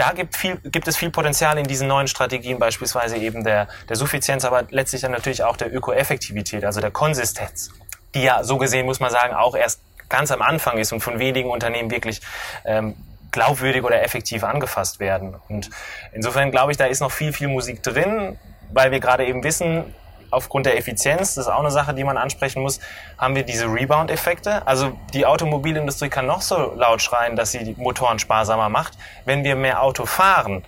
da 0.00 0.12
gibt, 0.12 0.34
viel, 0.34 0.56
gibt 0.64 0.88
es 0.88 0.96
viel 0.96 1.10
Potenzial 1.10 1.58
in 1.58 1.66
diesen 1.66 1.86
neuen 1.86 2.08
Strategien, 2.08 2.58
beispielsweise 2.58 3.18
eben 3.18 3.44
der, 3.44 3.68
der 3.86 3.96
Suffizienz, 3.96 4.46
aber 4.46 4.64
letztlich 4.70 5.02
dann 5.02 5.12
natürlich 5.12 5.44
auch 5.44 5.58
der 5.58 5.74
Ökoeffektivität, 5.74 6.64
also 6.64 6.80
der 6.80 6.90
Konsistenz, 6.90 7.70
die 8.14 8.22
ja 8.22 8.42
so 8.42 8.56
gesehen, 8.56 8.86
muss 8.86 8.98
man 8.98 9.10
sagen, 9.10 9.34
auch 9.34 9.54
erst 9.54 9.82
ganz 10.08 10.32
am 10.32 10.40
Anfang 10.40 10.78
ist 10.78 10.92
und 10.92 11.00
von 11.00 11.18
wenigen 11.18 11.50
Unternehmen 11.50 11.90
wirklich 11.90 12.22
ähm, 12.64 12.96
glaubwürdig 13.30 13.84
oder 13.84 14.02
effektiv 14.02 14.42
angefasst 14.42 15.00
werden. 15.00 15.36
Und 15.48 15.68
insofern 16.12 16.50
glaube 16.50 16.72
ich, 16.72 16.78
da 16.78 16.86
ist 16.86 17.00
noch 17.00 17.12
viel, 17.12 17.34
viel 17.34 17.48
Musik 17.48 17.82
drin, 17.82 18.38
weil 18.72 18.92
wir 18.92 19.00
gerade 19.00 19.26
eben 19.26 19.44
wissen, 19.44 19.94
aufgrund 20.30 20.66
der 20.66 20.76
Effizienz, 20.76 21.34
das 21.34 21.46
ist 21.46 21.48
auch 21.48 21.60
eine 21.60 21.70
Sache, 21.70 21.94
die 21.94 22.04
man 22.04 22.16
ansprechen 22.16 22.62
muss, 22.62 22.80
haben 23.18 23.34
wir 23.34 23.42
diese 23.42 23.66
Rebound-Effekte. 23.66 24.66
Also 24.66 24.92
die 25.12 25.26
Automobilindustrie 25.26 26.08
kann 26.08 26.26
noch 26.26 26.42
so 26.42 26.72
laut 26.74 27.02
schreien, 27.02 27.36
dass 27.36 27.52
sie 27.52 27.64
die 27.64 27.80
Motoren 27.80 28.18
sparsamer 28.18 28.68
macht. 28.68 28.96
Wenn 29.24 29.44
wir 29.44 29.56
mehr 29.56 29.82
Auto 29.82 30.06
fahren, 30.06 30.64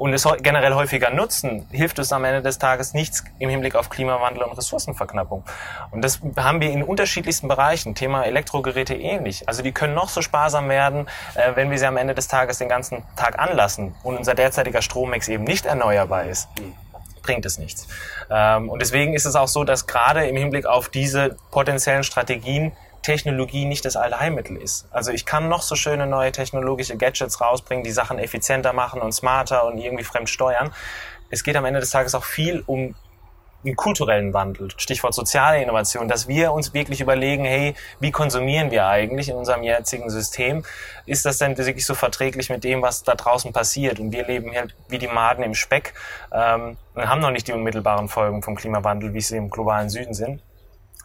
und 0.00 0.14
es 0.14 0.26
generell 0.40 0.72
häufiger 0.72 1.10
nutzen, 1.10 1.66
hilft 1.70 1.98
es 1.98 2.10
am 2.10 2.24
Ende 2.24 2.40
des 2.40 2.58
Tages 2.58 2.94
nichts 2.94 3.22
im 3.38 3.50
Hinblick 3.50 3.74
auf 3.74 3.90
Klimawandel 3.90 4.44
und 4.44 4.56
Ressourcenverknappung. 4.56 5.44
Und 5.90 6.02
das 6.02 6.20
haben 6.38 6.62
wir 6.62 6.70
in 6.70 6.82
unterschiedlichsten 6.82 7.48
Bereichen. 7.48 7.94
Thema 7.94 8.24
Elektrogeräte 8.24 8.94
ähnlich. 8.94 9.46
Also 9.46 9.62
die 9.62 9.72
können 9.72 9.92
noch 9.92 10.08
so 10.08 10.22
sparsam 10.22 10.70
werden, 10.70 11.06
äh, 11.34 11.54
wenn 11.54 11.70
wir 11.70 11.78
sie 11.78 11.84
am 11.84 11.98
Ende 11.98 12.14
des 12.14 12.28
Tages 12.28 12.56
den 12.56 12.70
ganzen 12.70 13.02
Tag 13.14 13.38
anlassen 13.38 13.94
und 14.02 14.16
unser 14.16 14.34
derzeitiger 14.34 14.80
Strommix 14.80 15.28
eben 15.28 15.44
nicht 15.44 15.66
erneuerbar 15.66 16.24
ist 16.24 16.48
bringt 17.30 17.46
es 17.46 17.58
nichts. 17.58 17.86
Ähm, 18.28 18.68
und 18.68 18.82
deswegen 18.82 19.14
ist 19.14 19.24
es 19.24 19.36
auch 19.36 19.46
so, 19.46 19.62
dass 19.62 19.86
gerade 19.86 20.26
im 20.26 20.36
Hinblick 20.36 20.66
auf 20.66 20.88
diese 20.88 21.36
potenziellen 21.52 22.02
Strategien 22.02 22.72
Technologie 23.02 23.64
nicht 23.64 23.84
das 23.84 23.96
Allheilmittel 23.96 24.56
ist. 24.56 24.86
Also 24.90 25.10
ich 25.12 25.24
kann 25.24 25.48
noch 25.48 25.62
so 25.62 25.74
schöne 25.74 26.06
neue 26.06 26.32
technologische 26.32 26.96
Gadgets 26.96 27.40
rausbringen, 27.40 27.84
die 27.84 27.92
Sachen 27.92 28.18
effizienter 28.18 28.72
machen 28.72 29.00
und 29.00 29.12
smarter 29.12 29.64
und 29.64 29.78
irgendwie 29.78 30.04
fremd 30.04 30.28
steuern. 30.28 30.72
Es 31.30 31.44
geht 31.44 31.56
am 31.56 31.64
Ende 31.64 31.80
des 31.80 31.90
Tages 31.90 32.14
auch 32.14 32.24
viel 32.24 32.62
um 32.66 32.94
einen 33.64 33.76
kulturellen 33.76 34.32
Wandel, 34.32 34.68
Stichwort 34.76 35.14
soziale 35.14 35.62
Innovation, 35.62 36.08
dass 36.08 36.28
wir 36.28 36.52
uns 36.52 36.72
wirklich 36.72 37.00
überlegen, 37.00 37.44
hey, 37.44 37.74
wie 37.98 38.10
konsumieren 38.10 38.70
wir 38.70 38.86
eigentlich 38.86 39.28
in 39.28 39.36
unserem 39.36 39.62
jetzigen 39.62 40.08
System? 40.08 40.64
Ist 41.04 41.26
das 41.26 41.38
denn 41.38 41.56
wirklich 41.58 41.84
so 41.84 41.94
verträglich 41.94 42.48
mit 42.48 42.64
dem, 42.64 42.80
was 42.80 43.02
da 43.02 43.14
draußen 43.14 43.52
passiert? 43.52 44.00
Und 44.00 44.12
wir 44.12 44.26
leben 44.26 44.54
halt 44.54 44.74
wie 44.88 44.98
die 44.98 45.08
Maden 45.08 45.44
im 45.44 45.54
Speck 45.54 45.94
ähm, 46.32 46.76
und 46.94 47.08
haben 47.08 47.20
noch 47.20 47.30
nicht 47.30 47.48
die 47.48 47.52
unmittelbaren 47.52 48.08
Folgen 48.08 48.42
vom 48.42 48.56
Klimawandel, 48.56 49.12
wie 49.12 49.20
sie 49.20 49.36
im 49.36 49.50
globalen 49.50 49.90
Süden 49.90 50.14
sind. 50.14 50.42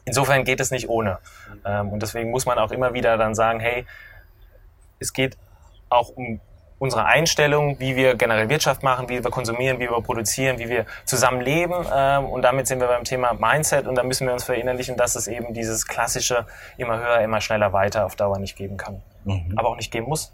Insofern 0.05 0.43
geht 0.43 0.59
es 0.59 0.71
nicht 0.71 0.87
ohne. 0.87 1.19
Ähm, 1.65 1.89
und 1.89 2.01
deswegen 2.01 2.31
muss 2.31 2.45
man 2.45 2.57
auch 2.57 2.71
immer 2.71 2.93
wieder 2.93 3.17
dann 3.17 3.35
sagen, 3.35 3.59
hey, 3.59 3.85
es 4.99 5.11
geht 5.11 5.37
auch 5.89 6.09
um 6.09 6.39
unsere 6.85 7.05
Einstellung, 7.05 7.79
wie 7.79 7.95
wir 7.95 8.15
generell 8.15 8.47
Wirtschaft 8.47 8.83
machen, 8.83 9.09
wie 9.09 9.23
wir 9.23 9.31
konsumieren, 9.31 9.79
wie 9.79 9.89
wir 9.89 10.01
produzieren, 10.01 10.59
wie 10.59 10.69
wir 10.69 10.85
zusammenleben. 11.03 11.85
Ähm, 11.93 12.25
und 12.25 12.43
damit 12.43 12.67
sind 12.67 12.79
wir 12.79 12.87
beim 12.87 13.03
Thema 13.03 13.33
Mindset 13.33 13.87
und 13.87 13.95
da 13.95 14.03
müssen 14.03 14.27
wir 14.27 14.33
uns 14.33 14.43
verinnerlichen, 14.43 14.95
dass 14.95 15.15
es 15.15 15.27
eben 15.27 15.53
dieses 15.53 15.87
klassische 15.87 16.45
immer 16.77 16.99
höher, 16.99 17.19
immer 17.21 17.41
schneller 17.41 17.73
weiter 17.73 18.05
auf 18.05 18.15
Dauer 18.15 18.39
nicht 18.39 18.55
geben 18.55 18.77
kann. 18.77 19.01
Mhm. 19.25 19.53
Aber 19.57 19.69
auch 19.69 19.75
nicht 19.75 19.91
geben 19.91 20.07
muss. 20.07 20.31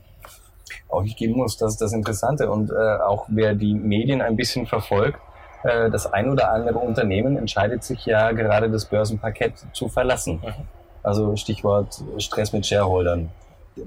Auch 0.90 1.02
nicht 1.02 1.18
geben 1.18 1.34
muss, 1.34 1.58
das 1.58 1.74
ist 1.74 1.82
das 1.82 1.94
Interessante. 1.94 2.52
Und 2.52 2.70
äh, 2.70 3.02
auch 3.02 3.26
wer 3.30 3.56
die 3.56 3.74
Medien 3.74 4.22
ein 4.22 4.36
bisschen 4.36 4.68
verfolgt, 4.68 5.20
äh, 5.64 5.90
das 5.90 6.12
ein 6.12 6.30
oder 6.30 6.52
andere 6.52 6.80
Unternehmen 6.80 7.38
entscheidet 7.38 7.84
sich 7.84 8.06
ja 8.06 8.32
gerade 8.32 8.70
das 8.70 8.86
Börsenparkett 8.86 9.54
zu 9.74 9.88
verlassen. 9.88 10.42
Mhm. 10.44 10.68
Also 11.04 11.36
Stichwort 11.36 12.04
Stress 12.18 12.54
mit 12.54 12.66
Shareholdern. 12.66 13.30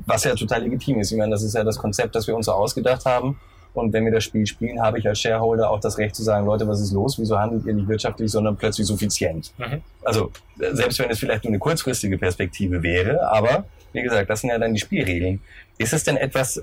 Was 0.06 0.24
ja 0.24 0.34
total 0.34 0.62
legitim 0.62 1.00
ist. 1.00 1.12
Ich 1.12 1.18
meine, 1.18 1.30
das 1.30 1.42
ist 1.42 1.54
ja 1.54 1.64
das 1.64 1.78
Konzept, 1.78 2.14
das 2.14 2.26
wir 2.26 2.36
uns 2.36 2.46
so 2.46 2.52
ausgedacht 2.52 3.04
haben. 3.04 3.38
Und 3.74 3.92
wenn 3.92 4.04
wir 4.04 4.12
das 4.12 4.22
Spiel 4.22 4.46
spielen, 4.46 4.80
habe 4.80 5.00
ich 5.00 5.08
als 5.08 5.20
Shareholder 5.20 5.68
auch 5.68 5.80
das 5.80 5.98
Recht 5.98 6.14
zu 6.14 6.22
sagen, 6.22 6.46
Leute, 6.46 6.66
was 6.68 6.80
ist 6.80 6.92
los? 6.92 7.18
Wieso 7.18 7.38
handelt 7.38 7.66
ihr 7.66 7.74
nicht 7.74 7.88
wirtschaftlich, 7.88 8.30
sondern 8.30 8.56
plötzlich 8.56 8.86
suffizient? 8.86 9.52
Mhm. 9.58 9.82
Also 10.04 10.30
selbst 10.56 11.00
wenn 11.00 11.10
es 11.10 11.18
vielleicht 11.18 11.42
nur 11.42 11.50
eine 11.50 11.58
kurzfristige 11.58 12.16
Perspektive 12.16 12.84
wäre, 12.84 13.28
aber 13.28 13.64
wie 13.92 14.02
gesagt, 14.02 14.30
das 14.30 14.40
sind 14.40 14.50
ja 14.50 14.58
dann 14.58 14.74
die 14.74 14.80
Spielregeln. 14.80 15.40
Ist 15.76 15.92
es 15.92 16.04
denn 16.04 16.16
etwas, 16.16 16.56
äh, 16.56 16.62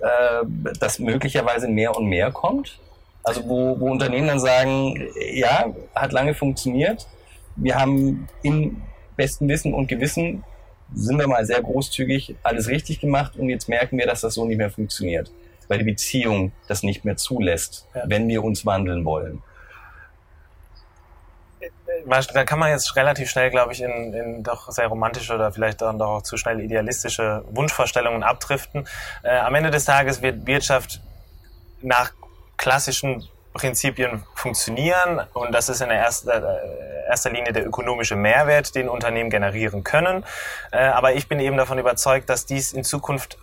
das 0.80 1.00
möglicherweise 1.00 1.68
mehr 1.68 1.96
und 1.98 2.06
mehr 2.08 2.32
kommt? 2.32 2.80
Also 3.24 3.48
wo, 3.48 3.80
wo 3.80 3.92
Unternehmen 3.92 4.28
dann 4.28 4.40
sagen, 4.40 5.08
ja, 5.34 5.66
hat 5.94 6.14
lange 6.14 6.34
funktioniert. 6.34 7.08
Wir 7.58 7.76
haben 7.76 8.28
im 8.42 8.82
besten 9.18 9.50
Wissen 9.50 9.74
und 9.74 9.88
Gewissen, 9.88 10.44
sind 10.94 11.20
wir 11.20 11.28
mal 11.28 11.46
sehr 11.46 11.62
großzügig, 11.62 12.36
alles 12.44 12.68
richtig 12.68 13.00
gemacht 13.00 13.36
und 13.38 13.50
jetzt 13.50 13.70
merken 13.70 13.98
wir, 13.98 14.08
dass 14.08 14.22
das 14.22 14.34
so 14.34 14.46
nicht 14.46 14.58
mehr 14.58 14.70
funktioniert, 14.70 15.32
weil 15.68 15.80
die 15.80 15.86
Beziehung 15.86 16.52
das 16.68 16.84
nicht 16.84 17.06
mehr 17.06 17.18
zulässt, 17.18 17.88
ja. 17.94 18.04
wenn 18.06 18.28
wir 18.28 18.44
uns 18.44 18.66
wandeln 18.66 19.06
wollen. 19.06 19.42
Da 22.08 22.46
kann 22.46 22.58
man 22.58 22.72
jetzt 22.72 22.96
relativ 22.96 23.30
schnell, 23.30 23.52
glaube 23.52 23.74
ich, 23.74 23.82
in, 23.82 24.14
in 24.14 24.44
doch 24.44 24.72
sehr 24.72 24.88
romantische 24.88 25.36
oder 25.36 25.52
vielleicht 25.52 25.82
dann 25.82 26.00
doch 26.00 26.08
auch 26.08 26.22
zu 26.24 26.36
schnell 26.38 26.60
idealistische 26.60 27.44
Wunschvorstellungen 27.52 28.24
abdriften. 28.24 28.88
Äh, 29.24 29.38
am 29.38 29.54
Ende 29.54 29.70
des 29.70 29.86
Tages 29.86 30.22
wird 30.22 30.48
Wirtschaft 30.48 31.02
nach 31.82 32.12
klassischen 32.58 33.28
Prinzipien 33.54 34.24
funktionieren 34.36 35.22
und 35.34 35.52
das 35.52 35.70
ist 35.70 35.82
in 35.82 35.90
erster, 35.90 36.62
äh, 36.64 37.08
erster 37.10 37.30
Linie 37.30 37.54
der 37.54 37.68
ökonomische 37.68 38.16
Mehrwert, 38.16 38.76
den 38.76 38.90
Unternehmen 38.90 39.30
generieren 39.30 39.84
können. 39.84 40.26
Äh, 40.72 40.80
aber 40.80 41.14
ich 41.14 41.28
bin 41.28 41.40
eben 41.40 41.58
davon 41.58 41.78
überzeugt, 41.80 42.30
dass 42.30 42.46
dies 42.46 42.74
in 42.74 42.84
Zukunft 42.84 43.38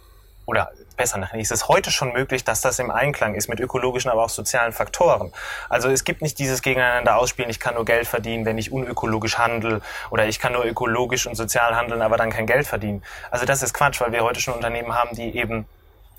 oder 0.47 0.71
besser 0.97 1.18
nach 1.18 1.33
ist 1.33 1.53
es 1.53 1.68
heute 1.68 1.90
schon 1.90 2.12
möglich, 2.12 2.42
dass 2.42 2.61
das 2.62 2.79
im 2.79 2.90
Einklang 2.90 3.35
ist 3.35 3.49
mit 3.49 3.61
ökologischen, 3.61 4.11
aber 4.11 4.25
auch 4.25 4.31
sozialen 4.31 4.73
Faktoren. 4.73 5.33
Also 5.68 5.88
es 5.88 6.05
gibt 6.05 6.23
nicht 6.23 6.38
dieses 6.38 6.62
Gegeneinander 6.62 7.16
ausspielen, 7.16 7.51
ich 7.51 7.61
kann 7.61 7.75
nur 7.75 7.85
Geld 7.85 8.09
verdienen, 8.09 8.44
wenn 8.44 8.59
ich 8.59 8.73
unökologisch 8.73 9.38
handle 9.38 9.81
oder 10.11 10.27
ich 10.27 10.40
kann 10.40 10.53
nur 10.55 10.64
ökologisch 10.64 11.27
und 11.27 11.37
sozial 11.37 11.77
handeln, 11.77 12.03
aber 12.03 12.16
dann 12.16 12.31
kein 12.31 12.47
Geld 12.47 12.66
verdienen. 12.66 13.03
Also 13.31 13.47
das 13.47 13.62
ist 13.62 13.73
Quatsch, 13.75 14.01
weil 14.01 14.12
wir 14.12 14.25
heute 14.25 14.40
schon 14.40 14.55
Unternehmen 14.55 14.94
haben, 14.94 15.14
die 15.14 15.37
eben 15.37 15.66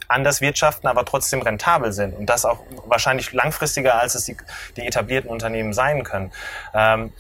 anders 0.10 0.42
wirtschaften, 0.42 0.88
aber 0.88 1.06
trotzdem 1.06 1.42
rentabel 1.42 1.94
sind. 1.94 2.18
Und 2.18 2.26
das 2.26 2.44
auch 2.44 2.60
wahrscheinlich 2.86 3.32
langfristiger, 3.32 4.00
als 4.00 4.16
es 4.16 4.26
die, 4.26 4.36
die 4.76 4.86
etablierten 4.86 5.30
Unternehmen 5.30 5.72
sein 5.72 6.04
können. 6.04 6.32
Ähm, 6.74 7.14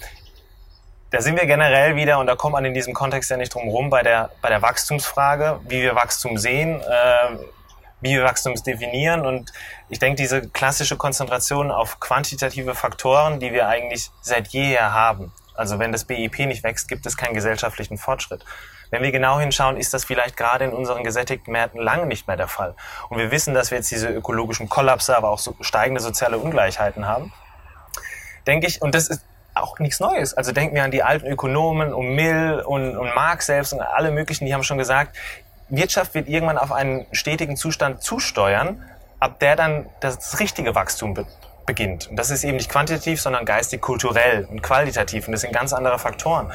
da 1.11 1.21
sind 1.21 1.39
wir 1.39 1.45
generell 1.45 1.95
wieder, 1.95 2.19
und 2.19 2.27
da 2.27 2.35
kommt 2.35 2.53
man 2.53 2.65
in 2.65 2.73
diesem 2.73 2.93
Kontext 2.93 3.31
ja 3.31 3.37
nicht 3.37 3.53
drum 3.53 3.67
rum, 3.69 3.89
bei 3.89 4.03
der, 4.03 4.31
bei 4.41 4.49
der 4.49 4.61
Wachstumsfrage, 4.61 5.59
wie 5.67 5.81
wir 5.81 5.95
Wachstum 5.95 6.37
sehen, 6.37 6.81
äh, 6.81 7.37
wie 8.01 8.15
wir 8.15 8.23
Wachstum 8.23 8.53
definieren. 8.55 9.25
Und 9.25 9.51
ich 9.89 9.99
denke, 9.99 10.21
diese 10.21 10.47
klassische 10.49 10.97
Konzentration 10.97 11.71
auf 11.71 11.99
quantitative 11.99 12.75
Faktoren, 12.75 13.39
die 13.39 13.53
wir 13.53 13.67
eigentlich 13.67 14.11
seit 14.21 14.49
jeher 14.49 14.93
haben. 14.93 15.31
Also 15.55 15.79
wenn 15.79 15.91
das 15.91 16.05
BIP 16.05 16.39
nicht 16.39 16.63
wächst, 16.63 16.87
gibt 16.87 17.05
es 17.05 17.17
keinen 17.17 17.33
gesellschaftlichen 17.33 17.97
Fortschritt. 17.97 18.45
Wenn 18.91 19.03
wir 19.03 19.11
genau 19.11 19.39
hinschauen, 19.39 19.77
ist 19.77 19.93
das 19.93 20.03
vielleicht 20.03 20.35
gerade 20.35 20.65
in 20.65 20.71
unseren 20.71 21.03
gesättigten 21.03 21.51
Märkten 21.51 21.79
lange 21.81 22.05
nicht 22.07 22.27
mehr 22.27 22.37
der 22.37 22.47
Fall. 22.47 22.75
Und 23.09 23.17
wir 23.19 23.31
wissen, 23.31 23.53
dass 23.53 23.71
wir 23.71 23.77
jetzt 23.77 23.91
diese 23.91 24.09
ökologischen 24.09 24.67
Kollapse, 24.67 25.15
aber 25.15 25.29
auch 25.29 25.39
so 25.39 25.55
steigende 25.61 26.01
soziale 26.01 26.37
Ungleichheiten 26.39 27.07
haben. 27.07 27.31
Denke 28.47 28.67
ich, 28.67 28.81
und 28.81 28.95
das 28.95 29.07
ist 29.07 29.23
auch 29.53 29.77
nichts 29.79 29.99
Neues. 29.99 30.33
Also 30.33 30.51
denken 30.51 30.75
wir 30.75 30.83
an 30.83 30.91
die 30.91 31.03
alten 31.03 31.27
Ökonomen 31.27 31.93
um 31.93 32.15
Mill 32.15 32.63
und, 32.65 32.97
und 32.97 33.13
Marx 33.13 33.45
selbst 33.45 33.73
und 33.73 33.81
alle 33.81 34.11
möglichen, 34.11 34.45
die 34.45 34.53
haben 34.53 34.63
schon 34.63 34.77
gesagt, 34.77 35.15
Wirtschaft 35.69 36.15
wird 36.15 36.27
irgendwann 36.27 36.57
auf 36.57 36.71
einen 36.71 37.05
stetigen 37.11 37.55
Zustand 37.55 38.01
zusteuern, 38.01 38.83
ab 39.19 39.39
der 39.39 39.55
dann 39.55 39.87
das 39.99 40.39
richtige 40.39 40.73
Wachstum 40.73 41.13
beginnt. 41.69 42.09
Und 42.09 42.15
das 42.15 42.31
ist 42.31 42.43
eben 42.43 42.57
nicht 42.57 42.71
quantitativ, 42.71 43.21
sondern 43.21 43.45
geistig, 43.45 43.79
kulturell 43.79 44.47
und 44.49 44.63
qualitativ. 44.63 45.27
Und 45.27 45.33
das 45.33 45.41
sind 45.41 45.53
ganz 45.53 45.71
andere 45.71 45.99
Faktoren. 45.99 46.51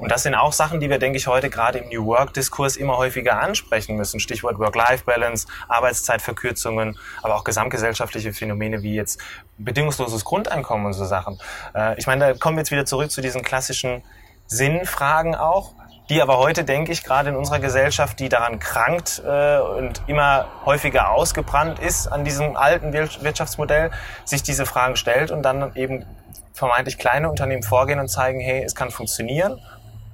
Und 0.00 0.10
das 0.10 0.22
sind 0.22 0.34
auch 0.34 0.54
Sachen, 0.54 0.80
die 0.80 0.88
wir, 0.88 0.98
denke 0.98 1.18
ich, 1.18 1.26
heute 1.26 1.50
gerade 1.50 1.80
im 1.80 1.90
New 1.90 2.06
Work-Diskurs 2.06 2.76
immer 2.76 2.96
häufiger 2.96 3.40
ansprechen 3.40 3.94
müssen. 3.94 4.20
Stichwort 4.20 4.58
Work-Life-Balance, 4.58 5.46
Arbeitszeitverkürzungen, 5.68 6.98
aber 7.22 7.36
auch 7.36 7.44
gesamtgesellschaftliche 7.44 8.32
Phänomene 8.32 8.82
wie 8.82 8.94
jetzt 8.94 9.20
bedingungsloses 9.58 10.24
Grundeinkommen 10.24 10.86
und 10.86 10.94
so 10.94 11.04
Sachen. 11.04 11.38
Äh, 11.74 11.98
ich 11.98 12.06
meine, 12.06 12.32
da 12.32 12.38
kommen 12.38 12.56
wir 12.56 12.62
jetzt 12.62 12.70
wieder 12.70 12.86
zurück 12.86 13.10
zu 13.10 13.20
diesen 13.20 13.42
klassischen 13.42 14.02
Sinnfragen 14.46 15.34
auch 15.34 15.74
die 16.10 16.20
aber 16.20 16.38
heute, 16.38 16.64
denke 16.64 16.92
ich, 16.92 17.02
gerade 17.02 17.30
in 17.30 17.36
unserer 17.36 17.60
Gesellschaft, 17.60 18.20
die 18.20 18.28
daran 18.28 18.58
krankt 18.58 19.22
äh, 19.24 19.58
und 19.58 20.02
immer 20.06 20.48
häufiger 20.64 21.10
ausgebrannt 21.10 21.78
ist 21.78 22.08
an 22.08 22.24
diesem 22.24 22.56
alten 22.56 22.92
Wirtschaftsmodell, 22.92 23.90
sich 24.24 24.42
diese 24.42 24.66
Fragen 24.66 24.96
stellt 24.96 25.30
und 25.30 25.42
dann 25.42 25.74
eben 25.74 26.04
vermeintlich 26.52 26.98
kleine 26.98 27.30
Unternehmen 27.30 27.62
vorgehen 27.62 27.98
und 27.98 28.08
zeigen, 28.08 28.40
hey, 28.40 28.62
es 28.62 28.74
kann 28.74 28.90
funktionieren 28.90 29.60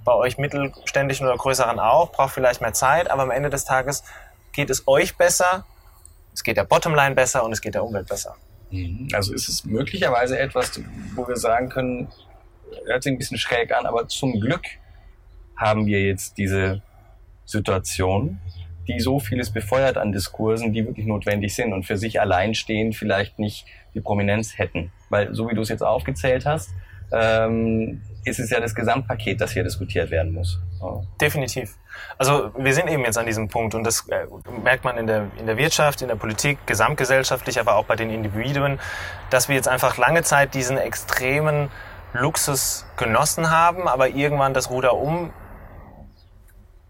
bei 0.04 0.14
euch 0.14 0.38
mittelständischen 0.38 1.26
oder 1.26 1.36
größeren 1.36 1.78
auch, 1.78 2.12
braucht 2.12 2.32
vielleicht 2.32 2.60
mehr 2.60 2.72
Zeit, 2.72 3.10
aber 3.10 3.22
am 3.22 3.30
Ende 3.30 3.50
des 3.50 3.64
Tages 3.64 4.02
geht 4.52 4.70
es 4.70 4.88
euch 4.88 5.16
besser, 5.16 5.64
es 6.32 6.42
geht 6.42 6.56
der 6.56 6.64
Bottomline 6.64 7.14
besser 7.14 7.44
und 7.44 7.52
es 7.52 7.60
geht 7.60 7.74
der 7.74 7.84
Umwelt 7.84 8.08
besser. 8.08 8.36
Mhm. 8.70 9.08
Also 9.12 9.34
ist 9.34 9.48
es 9.48 9.64
möglicherweise 9.64 10.38
etwas, 10.38 10.80
wo 11.14 11.28
wir 11.28 11.36
sagen 11.36 11.68
können, 11.68 12.08
hört 12.86 13.02
sich 13.02 13.12
ein 13.12 13.18
bisschen 13.18 13.38
schräg 13.38 13.74
an, 13.76 13.86
aber 13.86 14.08
zum 14.08 14.40
Glück 14.40 14.62
haben 15.60 15.86
wir 15.86 16.02
jetzt 16.02 16.38
diese 16.38 16.82
Situation, 17.44 18.40
die 18.88 18.98
so 18.98 19.20
vieles 19.20 19.50
befeuert 19.50 19.96
an 19.98 20.10
Diskursen, 20.12 20.72
die 20.72 20.86
wirklich 20.86 21.06
notwendig 21.06 21.54
sind 21.54 21.72
und 21.72 21.84
für 21.84 21.96
sich 21.96 22.20
allein 22.20 22.54
stehen 22.54 22.92
vielleicht 22.92 23.38
nicht 23.38 23.66
die 23.94 24.00
Prominenz 24.00 24.58
hätten. 24.58 24.90
Weil 25.10 25.34
so 25.34 25.48
wie 25.48 25.54
du 25.54 25.60
es 25.60 25.68
jetzt 25.68 25.82
aufgezählt 25.82 26.46
hast, 26.46 26.70
ähm, 27.12 28.00
ist 28.24 28.38
es 28.38 28.50
ja 28.50 28.60
das 28.60 28.74
Gesamtpaket, 28.74 29.40
das 29.40 29.52
hier 29.52 29.64
diskutiert 29.64 30.10
werden 30.10 30.32
muss. 30.32 30.60
Ja. 30.80 31.02
Definitiv. 31.20 31.76
Also 32.18 32.52
wir 32.56 32.72
sind 32.72 32.88
eben 32.88 33.04
jetzt 33.04 33.18
an 33.18 33.26
diesem 33.26 33.48
Punkt 33.48 33.74
und 33.74 33.84
das 33.84 34.08
äh, 34.08 34.26
merkt 34.62 34.84
man 34.84 34.96
in 34.96 35.06
der, 35.06 35.26
in 35.38 35.46
der 35.46 35.56
Wirtschaft, 35.56 36.02
in 36.02 36.08
der 36.08 36.16
Politik, 36.16 36.58
gesamtgesellschaftlich, 36.66 37.58
aber 37.58 37.76
auch 37.76 37.84
bei 37.84 37.96
den 37.96 38.10
Individuen, 38.10 38.78
dass 39.30 39.48
wir 39.48 39.56
jetzt 39.56 39.68
einfach 39.68 39.98
lange 39.98 40.22
Zeit 40.22 40.54
diesen 40.54 40.78
extremen 40.78 41.68
Luxus 42.12 42.86
genossen 42.96 43.50
haben, 43.50 43.88
aber 43.88 44.08
irgendwann 44.08 44.54
das 44.54 44.70
Ruder 44.70 44.96
um 44.96 45.32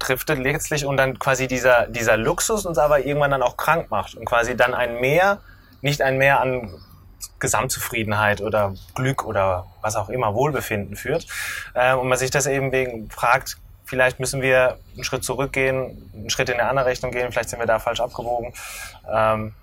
driftet 0.01 0.39
letztlich 0.39 0.85
und 0.85 0.97
dann 0.97 1.19
quasi 1.19 1.47
dieser, 1.47 1.87
dieser 1.87 2.17
Luxus 2.17 2.67
uns 2.67 2.79
aber 2.79 3.05
irgendwann 3.05 3.31
dann 3.31 3.43
auch 3.43 3.57
krank 3.57 3.91
macht 3.91 4.15
und 4.15 4.25
quasi 4.25 4.57
dann 4.57 4.75
ein 4.75 5.01
Mehr, 5.01 5.39
nicht 5.81 6.03
ein 6.03 6.19
Mehr 6.19 6.41
an 6.41 6.75
Gesamtzufriedenheit 7.39 8.41
oder 8.41 8.75
Glück 8.95 9.25
oder 9.25 9.67
was 9.81 9.97
auch 9.97 10.09
immer, 10.09 10.35
Wohlbefinden 10.35 10.97
führt. 10.97 11.27
Äh, 11.75 11.95
und 11.95 12.09
man 12.09 12.19
sich 12.19 12.31
das 12.31 12.47
eben 12.47 12.73
wegen 12.73 13.11
fragt, 13.11 13.59
vielleicht 13.85 14.21
müssen 14.21 14.41
wir 14.43 14.79
einen 14.95 15.05
Schritt 15.05 15.25
zurückgehen, 15.25 16.11
einen 16.15 16.31
Schritt 16.31 16.49
in 16.49 16.61
eine 16.61 16.69
andere 16.69 16.87
Richtung 16.87 17.11
gehen, 17.11 17.33
vielleicht 17.33 17.51
sind 17.51 17.59
wir 17.59 17.67
da 17.67 17.79
falsch 17.79 18.01
abgewogen. 18.01 18.53
Ähm, 19.13 19.55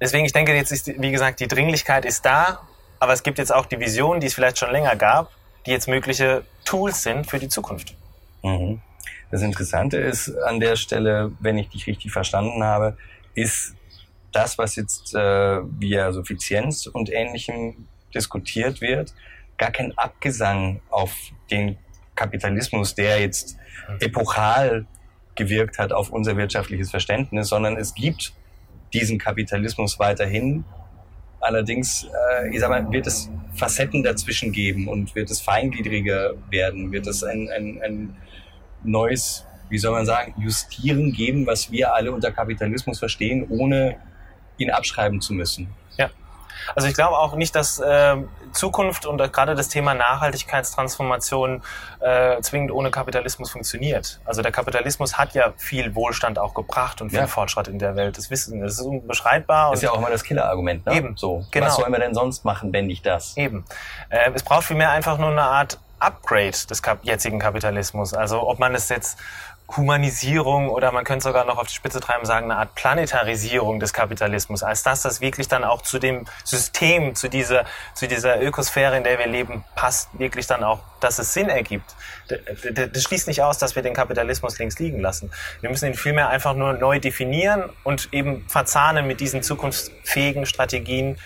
deswegen, 0.00 0.24
ich 0.24 0.32
denke, 0.32 0.54
jetzt 0.54 0.72
ist, 0.72 0.86
wie 0.86 1.10
gesagt, 1.10 1.40
die 1.40 1.48
Dringlichkeit 1.48 2.04
ist 2.04 2.24
da, 2.24 2.60
aber 3.00 3.12
es 3.12 3.22
gibt 3.22 3.38
jetzt 3.38 3.52
auch 3.52 3.66
die 3.66 3.80
Vision, 3.80 4.20
die 4.20 4.28
es 4.28 4.34
vielleicht 4.34 4.58
schon 4.58 4.70
länger 4.70 4.96
gab, 4.96 5.30
die 5.66 5.72
jetzt 5.72 5.88
mögliche 5.88 6.44
Tools 6.64 7.02
sind 7.02 7.28
für 7.28 7.38
die 7.38 7.48
Zukunft. 7.48 7.94
Mhm. 8.42 8.80
Das 9.36 9.42
Interessante 9.42 9.98
ist 9.98 10.34
an 10.46 10.60
der 10.60 10.76
Stelle, 10.76 11.30
wenn 11.40 11.58
ich 11.58 11.68
dich 11.68 11.86
richtig 11.86 12.10
verstanden 12.10 12.64
habe, 12.64 12.96
ist 13.34 13.76
das, 14.32 14.56
was 14.56 14.76
jetzt 14.76 15.14
äh, 15.14 15.18
via 15.78 16.10
Suffizienz 16.10 16.86
und 16.86 17.12
Ähnlichem 17.12 17.86
diskutiert 18.14 18.80
wird, 18.80 19.12
gar 19.58 19.72
kein 19.72 19.92
Abgesang 19.98 20.80
auf 20.88 21.12
den 21.50 21.76
Kapitalismus, 22.14 22.94
der 22.94 23.20
jetzt 23.20 23.58
epochal 24.00 24.86
gewirkt 25.34 25.78
hat 25.78 25.92
auf 25.92 26.08
unser 26.08 26.38
wirtschaftliches 26.38 26.90
Verständnis, 26.90 27.48
sondern 27.48 27.76
es 27.76 27.92
gibt 27.92 28.32
diesen 28.94 29.18
Kapitalismus 29.18 29.98
weiterhin. 29.98 30.64
Allerdings, 31.40 32.08
äh, 32.40 32.54
ich 32.54 32.60
sag 32.60 32.70
mal, 32.70 32.90
wird 32.90 33.06
es 33.06 33.30
Facetten 33.52 34.02
dazwischen 34.02 34.50
geben 34.50 34.88
und 34.88 35.14
wird 35.14 35.30
es 35.30 35.42
feingliedriger 35.42 36.32
werden, 36.48 36.90
wird 36.90 37.06
es 37.06 37.22
ein, 37.22 37.50
ein, 37.50 37.82
ein 37.82 38.16
neues, 38.86 39.44
wie 39.68 39.78
soll 39.78 39.92
man 39.92 40.06
sagen, 40.06 40.34
Justieren 40.38 41.12
geben, 41.12 41.46
was 41.46 41.70
wir 41.70 41.94
alle 41.94 42.12
unter 42.12 42.32
Kapitalismus 42.32 42.98
verstehen, 42.98 43.46
ohne 43.48 43.96
ihn 44.58 44.70
abschreiben 44.70 45.20
zu 45.20 45.34
müssen. 45.34 45.68
Ja. 45.96 46.10
Also 46.74 46.88
ich 46.88 46.94
glaube 46.94 47.16
auch 47.18 47.34
nicht, 47.36 47.54
dass 47.54 47.78
äh, 47.78 48.16
Zukunft 48.52 49.06
und 49.06 49.18
gerade 49.32 49.54
das 49.54 49.68
Thema 49.68 49.94
Nachhaltigkeitstransformation 49.94 51.62
äh, 52.00 52.40
zwingend 52.40 52.72
ohne 52.72 52.90
Kapitalismus 52.90 53.50
funktioniert. 53.50 54.20
Also 54.24 54.42
der 54.42 54.52
Kapitalismus 54.52 55.18
hat 55.18 55.34
ja 55.34 55.52
viel 55.56 55.94
Wohlstand 55.94 56.38
auch 56.38 56.54
gebracht 56.54 57.00
und 57.02 57.10
viel 57.10 57.20
ja. 57.20 57.26
Fortschritt 57.26 57.68
in 57.68 57.78
der 57.78 57.96
Welt. 57.96 58.16
Das 58.16 58.30
wissen, 58.30 58.60
das 58.60 58.74
ist 58.74 58.80
unbeschreibbar. 58.80 59.70
Das 59.70 59.80
ist 59.80 59.82
ja 59.82 59.92
auch 59.92 59.98
immer 59.98 60.10
das 60.10 60.24
Killerargument. 60.24 60.86
Ne? 60.86 60.94
Eben. 60.94 61.16
So, 61.16 61.44
genau. 61.50 61.66
Was 61.66 61.76
sollen 61.76 61.92
wir 61.92 62.00
denn 62.00 62.14
sonst 62.14 62.44
machen, 62.44 62.72
wenn 62.72 62.86
nicht 62.86 63.04
das? 63.04 63.36
Eben. 63.36 63.64
Äh, 64.08 64.30
es 64.34 64.42
braucht 64.42 64.64
vielmehr 64.64 64.90
einfach 64.90 65.18
nur 65.18 65.30
eine 65.30 65.42
Art 65.42 65.78
Upgrade 65.98 66.66
des 66.68 66.82
Kap 66.82 66.98
jetzigen 67.02 67.38
Kapitalismus. 67.38 68.14
Also 68.14 68.46
ob 68.46 68.58
man 68.58 68.74
es 68.74 68.88
jetzt 68.88 69.18
Humanisierung 69.74 70.68
oder 70.70 70.92
man 70.92 71.04
könnte 71.04 71.24
sogar 71.24 71.44
noch 71.44 71.58
auf 71.58 71.66
die 71.66 71.74
Spitze 71.74 71.98
treiben 71.98 72.24
sagen, 72.24 72.50
eine 72.50 72.60
Art 72.60 72.74
Planetarisierung 72.76 73.80
des 73.80 73.92
Kapitalismus, 73.92 74.62
als 74.62 74.84
dass 74.84 75.02
das 75.02 75.20
wirklich 75.20 75.48
dann 75.48 75.64
auch 75.64 75.82
zu 75.82 75.98
dem 75.98 76.24
System, 76.44 77.16
zu 77.16 77.28
dieser, 77.28 77.64
zu 77.94 78.06
dieser 78.06 78.40
Ökosphäre, 78.40 78.96
in 78.96 79.02
der 79.02 79.18
wir 79.18 79.26
leben, 79.26 79.64
passt, 79.74 80.08
wirklich 80.18 80.46
dann 80.46 80.62
auch, 80.62 80.80
dass 81.00 81.18
es 81.18 81.34
Sinn 81.34 81.48
ergibt. 81.48 81.96
Das 82.28 83.02
schließt 83.02 83.26
nicht 83.26 83.42
aus, 83.42 83.58
dass 83.58 83.74
wir 83.74 83.82
den 83.82 83.94
Kapitalismus 83.94 84.58
links 84.58 84.78
liegen 84.78 85.00
lassen. 85.00 85.32
Wir 85.60 85.70
müssen 85.70 85.86
ihn 85.86 85.94
vielmehr 85.94 86.28
einfach 86.28 86.54
nur 86.54 86.74
neu 86.74 87.00
definieren 87.00 87.70
und 87.82 88.12
eben 88.12 88.48
verzahnen 88.48 89.06
mit 89.06 89.20
diesen 89.20 89.42
zukunftsfähigen 89.42 90.46
Strategien, 90.46 91.18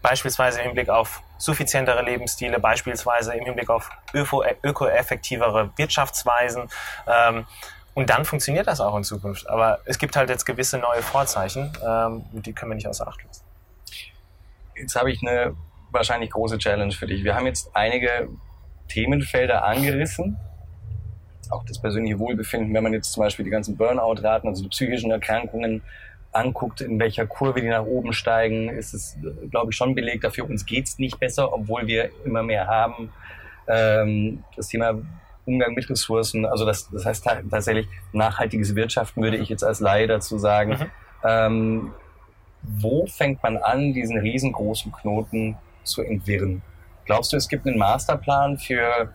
beispielsweise 0.00 0.60
im 0.60 0.66
Hinblick 0.66 0.90
auf 0.90 1.22
suffizientere 1.40 2.02
Lebensstile, 2.02 2.60
beispielsweise 2.60 3.34
im 3.34 3.44
Hinblick 3.44 3.70
auf 3.70 3.90
ökoeffektivere 4.12 5.70
Wirtschaftsweisen. 5.76 6.68
Ähm, 7.06 7.46
und 7.94 8.10
dann 8.10 8.24
funktioniert 8.24 8.66
das 8.66 8.80
auch 8.80 8.94
in 8.96 9.02
Zukunft. 9.02 9.48
Aber 9.48 9.80
es 9.86 9.98
gibt 9.98 10.16
halt 10.16 10.28
jetzt 10.28 10.44
gewisse 10.44 10.78
neue 10.78 11.02
Vorzeichen, 11.02 11.72
ähm, 11.84 12.24
die 12.32 12.52
können 12.52 12.70
wir 12.70 12.76
nicht 12.76 12.86
außer 12.86 13.08
Acht 13.08 13.24
lassen. 13.24 13.44
Jetzt 14.76 14.94
habe 14.96 15.10
ich 15.10 15.20
eine 15.22 15.56
wahrscheinlich 15.90 16.30
große 16.30 16.58
Challenge 16.58 16.92
für 16.92 17.06
dich. 17.06 17.24
Wir 17.24 17.34
haben 17.34 17.46
jetzt 17.46 17.70
einige 17.74 18.28
Themenfelder 18.88 19.64
angerissen. 19.64 20.38
Auch 21.50 21.64
das 21.64 21.80
persönliche 21.80 22.18
Wohlbefinden, 22.18 22.72
wenn 22.74 22.82
man 22.84 22.92
jetzt 22.92 23.12
zum 23.12 23.22
Beispiel 23.22 23.44
die 23.44 23.50
ganzen 23.50 23.76
Burnout-Raten, 23.76 24.46
also 24.46 24.62
die 24.62 24.68
psychischen 24.68 25.10
Erkrankungen 25.10 25.82
anguckt, 26.32 26.80
in 26.80 26.98
welcher 26.98 27.26
Kurve 27.26 27.60
die 27.60 27.68
nach 27.68 27.84
oben 27.84 28.12
steigen, 28.12 28.68
ist 28.68 28.94
es, 28.94 29.16
glaube 29.50 29.72
ich, 29.72 29.76
schon 29.76 29.94
belegt 29.94 30.24
dafür, 30.24 30.48
uns 30.48 30.64
geht's 30.64 30.98
nicht 30.98 31.18
besser, 31.18 31.52
obwohl 31.52 31.86
wir 31.86 32.10
immer 32.24 32.42
mehr 32.42 32.66
haben. 32.66 33.12
Ähm, 33.66 34.44
das 34.56 34.68
Thema 34.68 34.94
Umgang 35.44 35.74
mit 35.74 35.88
Ressourcen, 35.90 36.46
also 36.46 36.64
das, 36.64 36.88
das 36.90 37.04
heißt 37.04 37.24
tatsächlich 37.50 37.88
nachhaltiges 38.12 38.74
Wirtschaften, 38.74 39.22
würde 39.22 39.38
ich 39.38 39.48
jetzt 39.48 39.64
als 39.64 39.80
Laie 39.80 40.06
dazu 40.06 40.38
sagen. 40.38 40.70
Mhm. 40.70 40.90
Ähm, 41.24 41.90
wo 42.62 43.06
fängt 43.06 43.42
man 43.42 43.56
an, 43.56 43.92
diesen 43.92 44.18
riesengroßen 44.18 44.92
Knoten 44.92 45.56
zu 45.82 46.02
entwirren? 46.02 46.62
Glaubst 47.06 47.32
du, 47.32 47.36
es 47.36 47.48
gibt 47.48 47.66
einen 47.66 47.78
Masterplan 47.78 48.58
für 48.58 49.12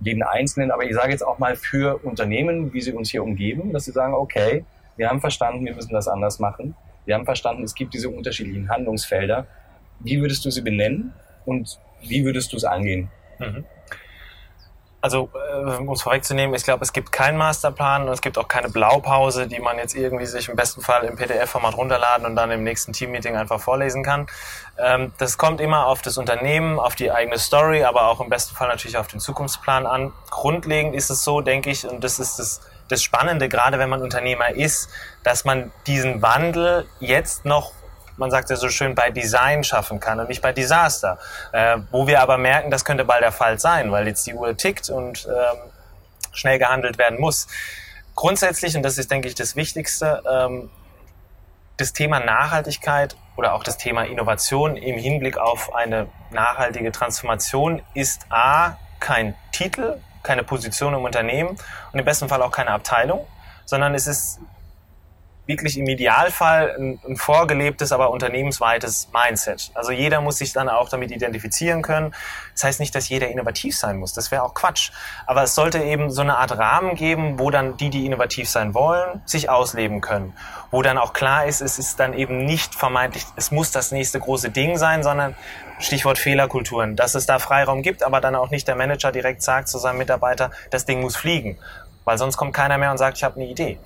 jeden 0.00 0.22
Einzelnen, 0.22 0.70
aber 0.70 0.84
ich 0.84 0.94
sage 0.94 1.10
jetzt 1.10 1.26
auch 1.26 1.38
mal 1.38 1.56
für 1.56 2.04
Unternehmen, 2.04 2.72
wie 2.72 2.80
sie 2.80 2.92
uns 2.92 3.10
hier 3.10 3.22
umgeben, 3.22 3.72
dass 3.72 3.84
sie 3.84 3.92
sagen, 3.92 4.14
okay, 4.14 4.64
wir 4.96 5.08
haben 5.08 5.20
verstanden, 5.20 5.64
wir 5.64 5.74
müssen 5.74 5.92
das 5.92 6.08
anders 6.08 6.38
machen. 6.38 6.76
Wir 7.04 7.14
haben 7.14 7.24
verstanden, 7.24 7.62
es 7.62 7.74
gibt 7.74 7.94
diese 7.94 8.08
unterschiedlichen 8.08 8.68
Handlungsfelder. 8.68 9.46
Wie 10.00 10.20
würdest 10.20 10.44
du 10.44 10.50
sie 10.50 10.62
benennen 10.62 11.12
und 11.44 11.78
wie 12.02 12.24
würdest 12.24 12.52
du 12.52 12.56
es 12.56 12.64
angehen? 12.64 13.10
Mhm. 13.38 13.64
Also, 15.04 15.28
äh, 15.34 15.76
um 15.76 15.90
es 15.90 16.00
vorwegzunehmen, 16.00 16.54
ich 16.54 16.64
glaube, 16.64 16.82
es 16.82 16.94
gibt 16.94 17.12
keinen 17.12 17.36
Masterplan 17.36 18.04
und 18.04 18.08
es 18.08 18.22
gibt 18.22 18.38
auch 18.38 18.48
keine 18.48 18.70
Blaupause, 18.70 19.46
die 19.46 19.58
man 19.58 19.76
jetzt 19.76 19.94
irgendwie 19.94 20.24
sich 20.24 20.48
im 20.48 20.56
besten 20.56 20.80
Fall 20.80 21.04
im 21.04 21.16
PDF-Format 21.16 21.76
runterladen 21.76 22.24
und 22.24 22.36
dann 22.36 22.50
im 22.50 22.64
nächsten 22.64 22.94
Teammeeting 22.94 23.36
einfach 23.36 23.60
vorlesen 23.60 24.02
kann. 24.02 24.26
Ähm, 24.78 25.12
das 25.18 25.36
kommt 25.36 25.60
immer 25.60 25.88
auf 25.88 26.00
das 26.00 26.16
Unternehmen, 26.16 26.80
auf 26.80 26.94
die 26.94 27.10
eigene 27.10 27.36
Story, 27.36 27.84
aber 27.84 28.08
auch 28.08 28.22
im 28.22 28.30
besten 28.30 28.56
Fall 28.56 28.68
natürlich 28.68 28.96
auf 28.96 29.06
den 29.06 29.20
Zukunftsplan 29.20 29.84
an. 29.84 30.14
Grundlegend 30.30 30.94
ist 30.94 31.10
es 31.10 31.22
so, 31.22 31.42
denke 31.42 31.68
ich, 31.68 31.86
und 31.86 32.02
das 32.02 32.18
ist 32.18 32.38
das 32.38 32.62
das 32.88 33.02
Spannende, 33.02 33.48
gerade 33.48 33.78
wenn 33.78 33.88
man 33.88 34.02
Unternehmer 34.02 34.50
ist, 34.50 34.90
dass 35.22 35.44
man 35.44 35.72
diesen 35.86 36.22
Wandel 36.22 36.86
jetzt 37.00 37.44
noch 37.44 37.72
man 38.16 38.30
sagt 38.30 38.50
ja 38.50 38.56
so 38.56 38.68
schön, 38.68 38.94
bei 38.94 39.10
Design 39.10 39.64
schaffen 39.64 40.00
kann 40.00 40.20
und 40.20 40.28
nicht 40.28 40.42
bei 40.42 40.52
Desaster. 40.52 41.18
Äh, 41.52 41.78
wo 41.90 42.06
wir 42.06 42.20
aber 42.20 42.38
merken, 42.38 42.70
das 42.70 42.84
könnte 42.84 43.04
bald 43.04 43.22
der 43.22 43.32
Fall 43.32 43.58
sein, 43.58 43.90
weil 43.90 44.06
jetzt 44.06 44.26
die 44.26 44.34
Uhr 44.34 44.56
tickt 44.56 44.88
und 44.88 45.26
ähm, 45.26 45.58
schnell 46.32 46.58
gehandelt 46.58 46.98
werden 46.98 47.20
muss. 47.20 47.48
Grundsätzlich, 48.14 48.76
und 48.76 48.82
das 48.82 48.98
ist, 48.98 49.10
denke 49.10 49.28
ich, 49.28 49.34
das 49.34 49.56
Wichtigste, 49.56 50.22
ähm, 50.30 50.70
das 51.76 51.92
Thema 51.92 52.20
Nachhaltigkeit 52.20 53.16
oder 53.36 53.54
auch 53.54 53.64
das 53.64 53.78
Thema 53.78 54.04
Innovation 54.04 54.76
im 54.76 54.96
Hinblick 54.96 55.38
auf 55.38 55.74
eine 55.74 56.06
nachhaltige 56.30 56.92
Transformation 56.92 57.82
ist 57.94 58.26
A, 58.30 58.76
kein 59.00 59.34
Titel, 59.50 60.00
keine 60.24 60.42
Position 60.42 60.94
im 60.94 61.04
Unternehmen 61.04 61.50
und 61.92 61.98
im 61.98 62.04
besten 62.04 62.28
Fall 62.28 62.42
auch 62.42 62.50
keine 62.50 62.70
Abteilung, 62.70 63.24
sondern 63.64 63.94
es 63.94 64.08
ist 64.08 64.40
wirklich 65.46 65.76
im 65.78 65.86
Idealfall 65.86 66.74
ein, 66.78 67.00
ein, 67.06 67.16
vorgelebtes, 67.16 67.92
aber 67.92 68.10
unternehmensweites 68.10 69.08
Mindset. 69.12 69.70
Also 69.74 69.92
jeder 69.92 70.20
muss 70.20 70.38
sich 70.38 70.52
dann 70.52 70.68
auch 70.68 70.88
damit 70.88 71.10
identifizieren 71.10 71.82
können. 71.82 72.14
Das 72.54 72.64
heißt 72.64 72.80
nicht, 72.80 72.94
dass 72.94 73.08
jeder 73.08 73.28
innovativ 73.28 73.76
sein 73.76 73.98
muss. 73.98 74.14
Das 74.14 74.30
wäre 74.30 74.42
auch 74.42 74.54
Quatsch. 74.54 74.90
Aber 75.26 75.42
es 75.42 75.54
sollte 75.54 75.82
eben 75.82 76.10
so 76.10 76.22
eine 76.22 76.38
Art 76.38 76.56
Rahmen 76.56 76.94
geben, 76.94 77.38
wo 77.38 77.50
dann 77.50 77.76
die, 77.76 77.90
die 77.90 78.06
innovativ 78.06 78.48
sein 78.48 78.74
wollen, 78.74 79.20
sich 79.26 79.50
ausleben 79.50 80.00
können. 80.00 80.34
Wo 80.70 80.82
dann 80.82 80.96
auch 80.96 81.12
klar 81.12 81.46
ist, 81.46 81.60
es 81.60 81.78
ist 81.78 82.00
dann 82.00 82.14
eben 82.14 82.44
nicht 82.44 82.74
vermeintlich, 82.74 83.24
es 83.36 83.50
muss 83.50 83.70
das 83.70 83.92
nächste 83.92 84.20
große 84.20 84.50
Ding 84.50 84.78
sein, 84.78 85.02
sondern 85.02 85.34
Stichwort 85.78 86.18
Fehlerkulturen, 86.18 86.96
dass 86.96 87.14
es 87.14 87.26
da 87.26 87.38
Freiraum 87.38 87.82
gibt, 87.82 88.02
aber 88.02 88.20
dann 88.20 88.34
auch 88.34 88.50
nicht 88.50 88.66
der 88.68 88.76
Manager 88.76 89.12
direkt 89.12 89.42
sagt 89.42 89.68
zu 89.68 89.78
seinem 89.78 89.98
Mitarbeiter, 89.98 90.50
das 90.70 90.84
Ding 90.84 91.00
muss 91.00 91.16
fliegen. 91.16 91.58
Weil 92.04 92.18
sonst 92.18 92.36
kommt 92.36 92.54
keiner 92.54 92.78
mehr 92.78 92.90
und 92.90 92.98
sagt, 92.98 93.16
ich 93.16 93.24
habe 93.24 93.36
eine 93.36 93.46
Idee. 93.46 93.78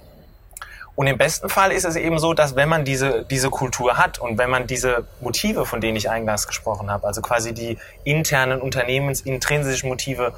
Und 0.99 1.07
im 1.07 1.17
besten 1.17 1.49
Fall 1.49 1.71
ist 1.71 1.85
es 1.85 1.95
eben 1.95 2.19
so, 2.19 2.35
dass 2.35 2.57
wenn 2.57 2.69
man 2.69 2.85
diese, 2.85 3.25
diese 3.25 3.51
Kultur 3.51 3.99
hat 3.99 4.19
und 4.19 4.37
wenn 4.37 4.51
man 4.51 4.67
diese 4.67 5.07
Motive, 5.21 5.65
von 5.65 5.81
denen 5.81 5.97
ich 5.97 6.11
eingangs 6.11 6.49
gesprochen 6.49 6.91
habe, 6.91 7.07
also 7.07 7.23
quasi 7.23 7.55
die 7.55 7.79
internen 8.03 8.61
unternehmensintrinsischen 8.61 9.89
Motive 9.89 10.33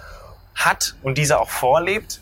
hat 0.54 0.96
und 1.02 1.16
diese 1.16 1.40
auch 1.40 1.48
vorlebt, 1.48 2.20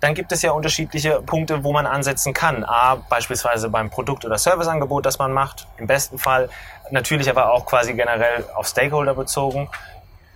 dann 0.00 0.12
gibt 0.12 0.32
es 0.32 0.42
ja 0.42 0.50
unterschiedliche 0.50 1.22
Punkte, 1.22 1.64
wo 1.64 1.72
man 1.72 1.86
ansetzen 1.86 2.34
kann. 2.34 2.62
A, 2.62 2.96
beispielsweise 3.08 3.70
beim 3.70 3.88
Produkt- 3.88 4.26
oder 4.26 4.36
Serviceangebot, 4.36 5.06
das 5.06 5.18
man 5.18 5.32
macht, 5.32 5.66
im 5.78 5.86
besten 5.86 6.18
Fall. 6.18 6.50
Natürlich 6.90 7.30
aber 7.30 7.54
auch 7.54 7.64
quasi 7.64 7.94
generell 7.94 8.44
auf 8.54 8.68
Stakeholder 8.68 9.14
bezogen, 9.14 9.70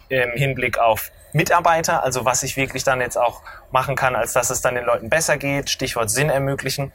im 0.08 0.30
Hinblick 0.30 0.78
auf 0.78 1.10
Mitarbeiter, 1.34 2.02
also 2.02 2.24
was 2.24 2.44
ich 2.44 2.56
wirklich 2.56 2.82
dann 2.82 3.02
jetzt 3.02 3.18
auch 3.18 3.42
machen 3.70 3.94
kann, 3.94 4.16
als 4.16 4.32
dass 4.32 4.48
es 4.48 4.62
dann 4.62 4.74
den 4.74 4.86
Leuten 4.86 5.10
besser 5.10 5.36
geht, 5.36 5.68
Stichwort 5.68 6.08
Sinn 6.08 6.30
ermöglichen. 6.30 6.92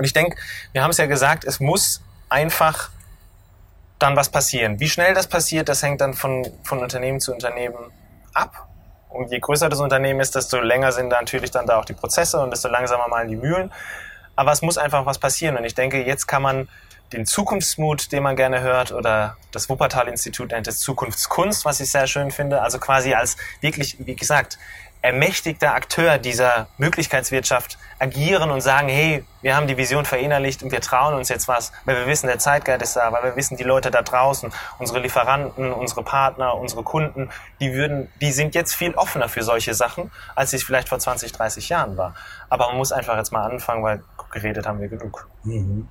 Und 0.00 0.04
ich 0.04 0.14
denke, 0.14 0.34
wir 0.72 0.82
haben 0.82 0.92
es 0.92 0.96
ja 0.96 1.04
gesagt, 1.04 1.44
es 1.44 1.60
muss 1.60 2.00
einfach 2.30 2.88
dann 3.98 4.16
was 4.16 4.30
passieren. 4.30 4.80
Wie 4.80 4.88
schnell 4.88 5.12
das 5.12 5.26
passiert, 5.26 5.68
das 5.68 5.82
hängt 5.82 6.00
dann 6.00 6.14
von, 6.14 6.50
von 6.64 6.78
Unternehmen 6.78 7.20
zu 7.20 7.34
Unternehmen 7.34 7.92
ab. 8.32 8.66
Und 9.10 9.30
je 9.30 9.40
größer 9.40 9.68
das 9.68 9.78
Unternehmen 9.78 10.20
ist, 10.20 10.34
desto 10.34 10.58
länger 10.58 10.92
sind 10.92 11.08
natürlich 11.08 11.50
dann 11.50 11.66
da 11.66 11.78
auch 11.78 11.84
die 11.84 11.92
Prozesse 11.92 12.40
und 12.40 12.50
desto 12.50 12.68
langsamer 12.68 13.08
malen 13.08 13.28
die 13.28 13.36
Mühlen. 13.36 13.70
Aber 14.36 14.52
es 14.52 14.62
muss 14.62 14.78
einfach 14.78 15.04
was 15.04 15.18
passieren. 15.18 15.58
Und 15.58 15.64
ich 15.64 15.74
denke, 15.74 16.02
jetzt 16.02 16.26
kann 16.26 16.40
man 16.40 16.70
den 17.12 17.26
Zukunftsmut, 17.26 18.10
den 18.10 18.22
man 18.22 18.36
gerne 18.36 18.62
hört, 18.62 18.92
oder 18.92 19.36
das 19.52 19.68
Wuppertal-Institut 19.68 20.52
nennt 20.52 20.66
es 20.66 20.78
Zukunftskunst, 20.78 21.66
was 21.66 21.80
ich 21.80 21.90
sehr 21.90 22.06
schön 22.06 22.30
finde. 22.30 22.62
Also 22.62 22.78
quasi 22.78 23.12
als 23.12 23.36
wirklich, 23.60 23.98
wie 23.98 24.16
gesagt, 24.16 24.58
ermächtigter 25.02 25.74
Akteur 25.74 26.18
dieser 26.18 26.68
Möglichkeitswirtschaft 26.78 27.78
agieren 27.98 28.50
und 28.50 28.60
sagen, 28.60 28.88
hey, 28.88 29.24
wir 29.42 29.56
haben 29.56 29.66
die 29.66 29.76
Vision 29.76 30.04
verinnerlicht 30.04 30.62
und 30.62 30.72
wir 30.72 30.80
trauen 30.80 31.14
uns 31.14 31.28
jetzt 31.28 31.48
was, 31.48 31.72
weil 31.84 31.96
wir 31.96 32.06
wissen, 32.06 32.26
der 32.26 32.38
Zeitgeist 32.38 32.82
ist 32.82 32.96
da, 32.96 33.10
weil 33.12 33.22
wir 33.22 33.36
wissen, 33.36 33.56
die 33.56 33.64
Leute 33.64 33.90
da 33.90 34.02
draußen, 34.02 34.52
unsere 34.78 35.00
Lieferanten, 35.00 35.72
unsere 35.72 36.02
Partner, 36.02 36.54
unsere 36.54 36.82
Kunden, 36.82 37.30
die 37.60 37.72
würden, 37.72 38.08
die 38.20 38.32
sind 38.32 38.54
jetzt 38.54 38.74
viel 38.74 38.94
offener 38.94 39.28
für 39.28 39.42
solche 39.42 39.74
Sachen, 39.74 40.10
als 40.34 40.52
es 40.52 40.62
vielleicht 40.62 40.88
vor 40.88 40.98
20, 40.98 41.32
30 41.32 41.68
Jahren 41.68 41.96
war. 41.96 42.14
Aber 42.48 42.68
man 42.68 42.76
muss 42.76 42.92
einfach 42.92 43.16
jetzt 43.16 43.32
mal 43.32 43.50
anfangen, 43.50 43.82
weil 43.82 44.02
geredet 44.30 44.66
haben 44.66 44.80
wir 44.80 44.88
genug. 44.88 45.28
Mhm 45.44 45.88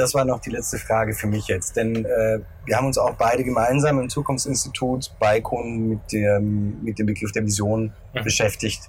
das 0.00 0.14
war 0.14 0.24
noch 0.24 0.40
die 0.40 0.50
letzte 0.50 0.78
Frage 0.78 1.14
für 1.14 1.26
mich 1.26 1.46
jetzt. 1.46 1.76
Denn 1.76 2.04
äh, 2.04 2.40
wir 2.64 2.76
haben 2.76 2.86
uns 2.86 2.98
auch 2.98 3.14
beide 3.14 3.44
gemeinsam 3.44 4.00
im 4.00 4.08
Zukunftsinstitut 4.08 5.14
bei 5.18 5.40
Kunden 5.40 5.88
mit 5.88 6.12
dem, 6.12 6.82
mit 6.82 6.98
dem 6.98 7.06
Begriff 7.06 7.32
der 7.32 7.44
Vision 7.44 7.92
mhm. 8.14 8.24
beschäftigt 8.24 8.82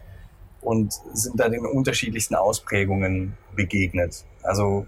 und 0.62 0.94
sind 1.14 1.40
da 1.40 1.50
den 1.50 1.66
unterschiedlichsten 1.66 2.36
Ausprägungen 2.36 3.38
begegnet. 3.56 4.24
Also 4.42 4.86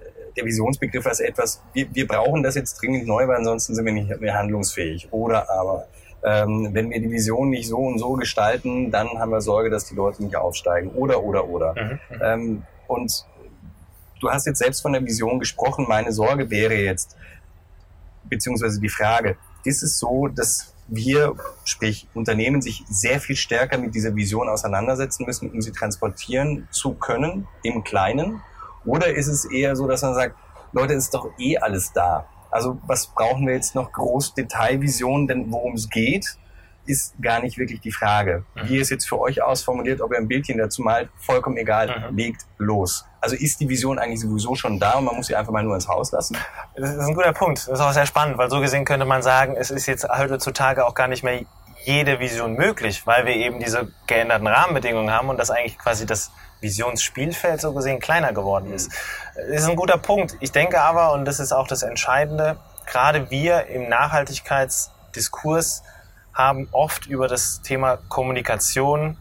äh, 0.00 0.32
der 0.36 0.44
Visionsbegriff 0.44 1.06
als 1.06 1.20
etwas, 1.20 1.62
wir, 1.72 1.86
wir 1.92 2.06
brauchen 2.06 2.42
das 2.42 2.54
jetzt 2.54 2.74
dringend 2.82 3.06
neu, 3.06 3.26
weil 3.26 3.36
ansonsten 3.36 3.74
sind 3.74 3.84
wir 3.84 3.92
nicht 3.92 4.20
mehr 4.20 4.34
handlungsfähig. 4.34 5.08
Oder 5.12 5.50
aber, 5.50 5.86
ähm, 6.22 6.70
wenn 6.72 6.90
wir 6.90 7.00
die 7.00 7.10
Vision 7.10 7.48
nicht 7.48 7.68
so 7.68 7.78
und 7.78 7.98
so 7.98 8.14
gestalten, 8.14 8.90
dann 8.90 9.18
haben 9.18 9.30
wir 9.30 9.40
Sorge, 9.40 9.70
dass 9.70 9.86
die 9.86 9.94
Leute 9.94 10.22
nicht 10.22 10.36
aufsteigen. 10.36 10.90
Oder, 10.90 11.22
oder, 11.22 11.48
oder. 11.48 11.74
Mhm. 11.74 11.98
mhm. 12.10 12.22
Ähm, 12.22 12.62
und 12.88 13.26
du 14.20 14.30
hast 14.30 14.46
jetzt 14.46 14.58
selbst 14.58 14.80
von 14.80 14.92
der 14.92 15.04
Vision 15.04 15.38
gesprochen. 15.38 15.86
Meine 15.88 16.12
Sorge 16.12 16.50
wäre 16.50 16.74
jetzt, 16.74 17.16
beziehungsweise 18.24 18.80
die 18.80 18.88
Frage, 18.88 19.36
ist 19.64 19.82
es 19.82 19.98
so, 19.98 20.28
dass 20.28 20.74
wir, 20.88 21.34
sprich 21.64 22.08
Unternehmen, 22.14 22.62
sich 22.62 22.84
sehr 22.88 23.20
viel 23.20 23.36
stärker 23.36 23.78
mit 23.78 23.94
dieser 23.94 24.14
Vision 24.14 24.48
auseinandersetzen 24.48 25.26
müssen, 25.26 25.50
um 25.50 25.60
sie 25.60 25.72
transportieren 25.72 26.66
zu 26.70 26.94
können 26.94 27.46
im 27.62 27.84
Kleinen? 27.84 28.42
Oder 28.84 29.14
ist 29.14 29.28
es 29.28 29.44
eher 29.44 29.76
so, 29.76 29.86
dass 29.86 30.02
man 30.02 30.14
sagt, 30.14 30.36
Leute, 30.72 30.94
ist 30.94 31.12
doch 31.14 31.30
eh 31.38 31.58
alles 31.58 31.92
da. 31.92 32.26
Also 32.50 32.78
was 32.86 33.08
brauchen 33.08 33.46
wir 33.46 33.54
jetzt 33.54 33.74
noch 33.74 33.92
groß 33.92 34.34
Detailvisionen, 34.34 35.28
denn 35.28 35.52
worum 35.52 35.74
es 35.74 35.88
geht, 35.90 36.38
ist 36.88 37.14
gar 37.20 37.40
nicht 37.40 37.58
wirklich 37.58 37.80
die 37.80 37.92
Frage. 37.92 38.44
Mhm. 38.54 38.68
Wie 38.68 38.78
es 38.78 38.90
jetzt 38.90 39.08
für 39.08 39.20
euch 39.20 39.42
ausformuliert, 39.42 40.00
ob 40.00 40.12
ihr 40.12 40.18
ein 40.18 40.28
Bildchen 40.28 40.58
dazu 40.58 40.82
malt, 40.82 41.10
vollkommen 41.18 41.56
egal, 41.56 42.10
mhm. 42.10 42.16
legt 42.16 42.46
los. 42.56 43.04
Also 43.20 43.36
ist 43.36 43.60
die 43.60 43.68
Vision 43.68 43.98
eigentlich 43.98 44.20
sowieso 44.20 44.54
schon 44.54 44.78
da 44.78 44.92
und 44.92 45.04
man 45.04 45.16
muss 45.16 45.26
sie 45.26 45.36
einfach 45.36 45.52
mal 45.52 45.62
nur 45.62 45.74
ins 45.74 45.88
Haus 45.88 46.12
lassen? 46.12 46.36
Das 46.76 46.90
ist 46.90 47.00
ein 47.00 47.14
guter 47.14 47.32
Punkt. 47.32 47.58
Das 47.58 47.68
ist 47.68 47.80
auch 47.80 47.92
sehr 47.92 48.06
spannend, 48.06 48.38
weil 48.38 48.48
so 48.50 48.60
gesehen 48.60 48.84
könnte 48.84 49.06
man 49.06 49.22
sagen, 49.22 49.56
es 49.56 49.70
ist 49.70 49.86
jetzt 49.86 50.08
heutzutage 50.08 50.86
auch 50.86 50.94
gar 50.94 51.08
nicht 51.08 51.22
mehr 51.22 51.44
jede 51.84 52.20
Vision 52.20 52.54
möglich, 52.54 53.06
weil 53.06 53.26
wir 53.26 53.34
eben 53.34 53.58
diese 53.60 53.92
geänderten 54.06 54.46
Rahmenbedingungen 54.46 55.12
haben 55.12 55.28
und 55.28 55.38
das 55.38 55.50
eigentlich 55.50 55.78
quasi 55.78 56.06
das 56.06 56.30
Visionsspielfeld 56.60 57.60
so 57.60 57.72
gesehen 57.72 58.00
kleiner 58.00 58.32
geworden 58.32 58.72
ist. 58.72 58.90
Das 59.34 59.62
ist 59.62 59.68
ein 59.68 59.76
guter 59.76 59.98
Punkt. 59.98 60.36
Ich 60.40 60.52
denke 60.52 60.80
aber, 60.80 61.12
und 61.12 61.24
das 61.24 61.38
ist 61.40 61.52
auch 61.52 61.68
das 61.68 61.82
Entscheidende, 61.82 62.56
gerade 62.86 63.30
wir 63.30 63.66
im 63.66 63.88
Nachhaltigkeitsdiskurs 63.88 65.82
haben 66.38 66.68
oft 66.70 67.06
über 67.06 67.28
das 67.28 67.60
Thema 67.62 67.98
Kommunikation 68.08 69.18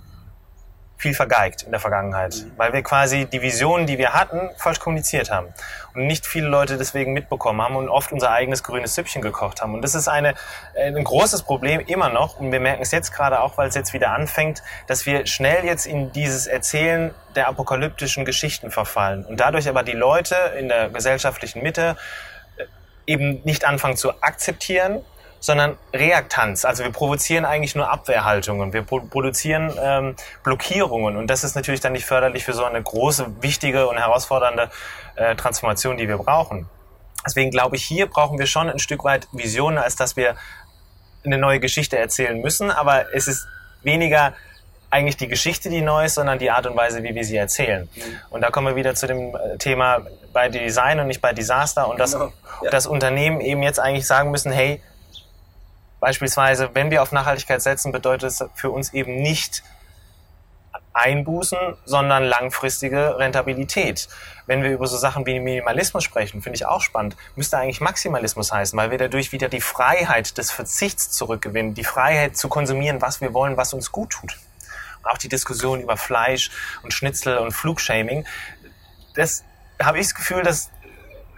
viel 0.97 1.13
vergeigt 1.13 1.63
in 1.63 1.71
der 1.71 1.79
Vergangenheit, 1.79 2.35
mhm. 2.35 2.51
weil 2.57 2.73
wir 2.73 2.81
quasi 2.81 3.25
die 3.25 3.41
Visionen, 3.41 3.85
die 3.85 3.97
wir 3.97 4.13
hatten, 4.13 4.49
falsch 4.57 4.79
kommuniziert 4.79 5.29
haben 5.29 5.53
und 5.93 6.07
nicht 6.07 6.25
viele 6.25 6.47
Leute 6.47 6.77
deswegen 6.77 7.13
mitbekommen 7.13 7.61
haben 7.61 7.75
und 7.75 7.87
oft 7.87 8.11
unser 8.11 8.31
eigenes 8.31 8.63
grünes 8.63 8.95
Süppchen 8.95 9.21
gekocht 9.21 9.61
haben. 9.61 9.75
Und 9.75 9.83
das 9.83 9.93
ist 9.93 10.07
eine, 10.07 10.33
äh, 10.73 10.87
ein 10.87 11.03
großes 11.03 11.43
Problem 11.43 11.81
immer 11.81 12.09
noch 12.09 12.39
und 12.39 12.51
wir 12.51 12.59
merken 12.59 12.81
es 12.81 12.91
jetzt 12.91 13.11
gerade 13.13 13.41
auch, 13.41 13.57
weil 13.57 13.69
es 13.69 13.75
jetzt 13.75 13.93
wieder 13.93 14.11
anfängt, 14.11 14.63
dass 14.87 15.05
wir 15.05 15.27
schnell 15.27 15.65
jetzt 15.65 15.85
in 15.85 16.11
dieses 16.11 16.47
Erzählen 16.47 17.13
der 17.35 17.47
apokalyptischen 17.47 18.25
Geschichten 18.25 18.71
verfallen 18.71 19.23
und 19.23 19.39
dadurch 19.39 19.69
aber 19.69 19.83
die 19.83 19.91
Leute 19.91 20.35
in 20.57 20.67
der 20.67 20.89
gesellschaftlichen 20.89 21.61
Mitte 21.61 21.95
äh, 22.57 22.65
eben 23.05 23.41
nicht 23.43 23.65
anfangen 23.65 23.97
zu 23.97 24.19
akzeptieren, 24.21 25.03
sondern 25.39 25.77
Reaktanz. 25.93 26.65
Also 26.65 26.83
wir 26.83 26.91
provozieren 26.91 27.45
eigentlich 27.45 27.75
nur 27.75 27.89
Abwehrhaltungen, 27.89 28.73
wir 28.73 28.83
produzieren 28.83 29.73
ähm, 29.79 30.15
Blockierungen 30.43 31.15
und 31.17 31.27
das 31.27 31.43
ist 31.43 31.55
natürlich 31.55 31.79
dann 31.79 31.93
nicht 31.93 32.05
förderlich 32.05 32.43
für 32.43 32.53
so 32.53 32.63
eine 32.63 32.81
große, 32.81 33.41
wichtige 33.41 33.87
und 33.87 33.97
herausfordernde 33.97 34.69
äh, 35.15 35.35
Transformation, 35.35 35.97
die 35.97 36.07
wir 36.07 36.17
brauchen. 36.17 36.67
Deswegen 37.25 37.51
glaube 37.51 37.75
ich, 37.75 37.83
hier 37.83 38.07
brauchen 38.07 38.39
wir 38.39 38.47
schon 38.47 38.69
ein 38.69 38.79
Stück 38.79 39.03
weit 39.03 39.27
Visionen, 39.31 39.77
als 39.77 39.95
dass 39.95 40.15
wir 40.15 40.35
eine 41.25 41.37
neue 41.37 41.59
Geschichte 41.59 41.97
erzählen 41.97 42.39
müssen, 42.39 42.71
aber 42.71 43.13
es 43.13 43.27
ist 43.27 43.47
weniger 43.83 44.33
eigentlich 44.89 45.17
die 45.17 45.27
Geschichte, 45.27 45.69
die 45.69 45.81
neu 45.81 46.05
ist, 46.05 46.15
sondern 46.15 46.39
die 46.39 46.49
Art 46.49 46.65
und 46.65 46.75
Weise, 46.77 47.03
wie 47.03 47.13
wir 47.13 47.25
sie 47.25 47.35
erzählen. 47.35 47.89
Mhm. 47.93 48.01
Und 48.29 48.41
da 48.41 48.49
kommen 48.49 48.67
wir 48.67 48.75
wieder 48.75 48.95
zu 48.95 49.07
dem 49.07 49.35
äh, 49.35 49.57
Thema 49.57 50.05
bei 50.31 50.49
Design 50.49 50.99
und 50.99 51.07
nicht 51.07 51.21
bei 51.21 51.33
Disaster 51.33 51.89
und 51.89 51.99
dass 51.99 52.13
genau. 52.13 52.31
ja. 52.63 52.69
das 52.69 52.87
Unternehmen 52.87 53.41
eben 53.41 53.63
jetzt 53.63 53.79
eigentlich 53.79 54.07
sagen 54.07 54.31
müssen, 54.31 54.51
hey, 54.51 54.81
Beispielsweise, 55.99 56.69
wenn 56.73 56.91
wir 56.91 57.01
auf 57.01 57.11
Nachhaltigkeit 57.11 57.61
setzen, 57.61 57.91
bedeutet 57.91 58.29
es 58.31 58.45
für 58.53 58.69
uns 58.69 58.93
eben 58.93 59.21
nicht 59.21 59.63
Einbußen, 60.97 61.57
sondern 61.85 62.23
langfristige 62.23 63.17
Rentabilität. 63.19 64.07
Wenn 64.47 64.63
wir 64.63 64.71
über 64.71 64.87
so 64.87 64.97
Sachen 64.97 65.25
wie 65.25 65.39
Minimalismus 65.39 66.03
sprechen, 66.03 66.41
finde 66.41 66.55
ich 66.55 66.65
auch 66.65 66.81
spannend, 66.81 67.15
müsste 67.35 67.57
eigentlich 67.57 67.81
Maximalismus 67.81 68.51
heißen, 68.51 68.77
weil 68.77 68.89
wir 68.89 68.97
dadurch 68.97 69.31
wieder 69.31 69.47
die 69.47 69.61
Freiheit 69.61 70.37
des 70.37 70.51
Verzichts 70.51 71.11
zurückgewinnen, 71.11 71.75
die 71.75 71.83
Freiheit 71.83 72.35
zu 72.35 72.49
konsumieren, 72.49 73.01
was 73.01 73.21
wir 73.21 73.33
wollen, 73.33 73.57
was 73.57 73.73
uns 73.73 73.91
gut 73.91 74.09
tut. 74.09 74.37
Und 75.03 75.11
auch 75.11 75.19
die 75.19 75.29
Diskussion 75.29 75.81
über 75.81 75.97
Fleisch 75.97 76.49
und 76.81 76.93
Schnitzel 76.93 77.37
und 77.37 77.51
Flugshaming, 77.51 78.25
das 79.13 79.43
habe 79.81 79.99
ich 79.99 80.07
das 80.07 80.15
Gefühl, 80.15 80.41
dass 80.41 80.71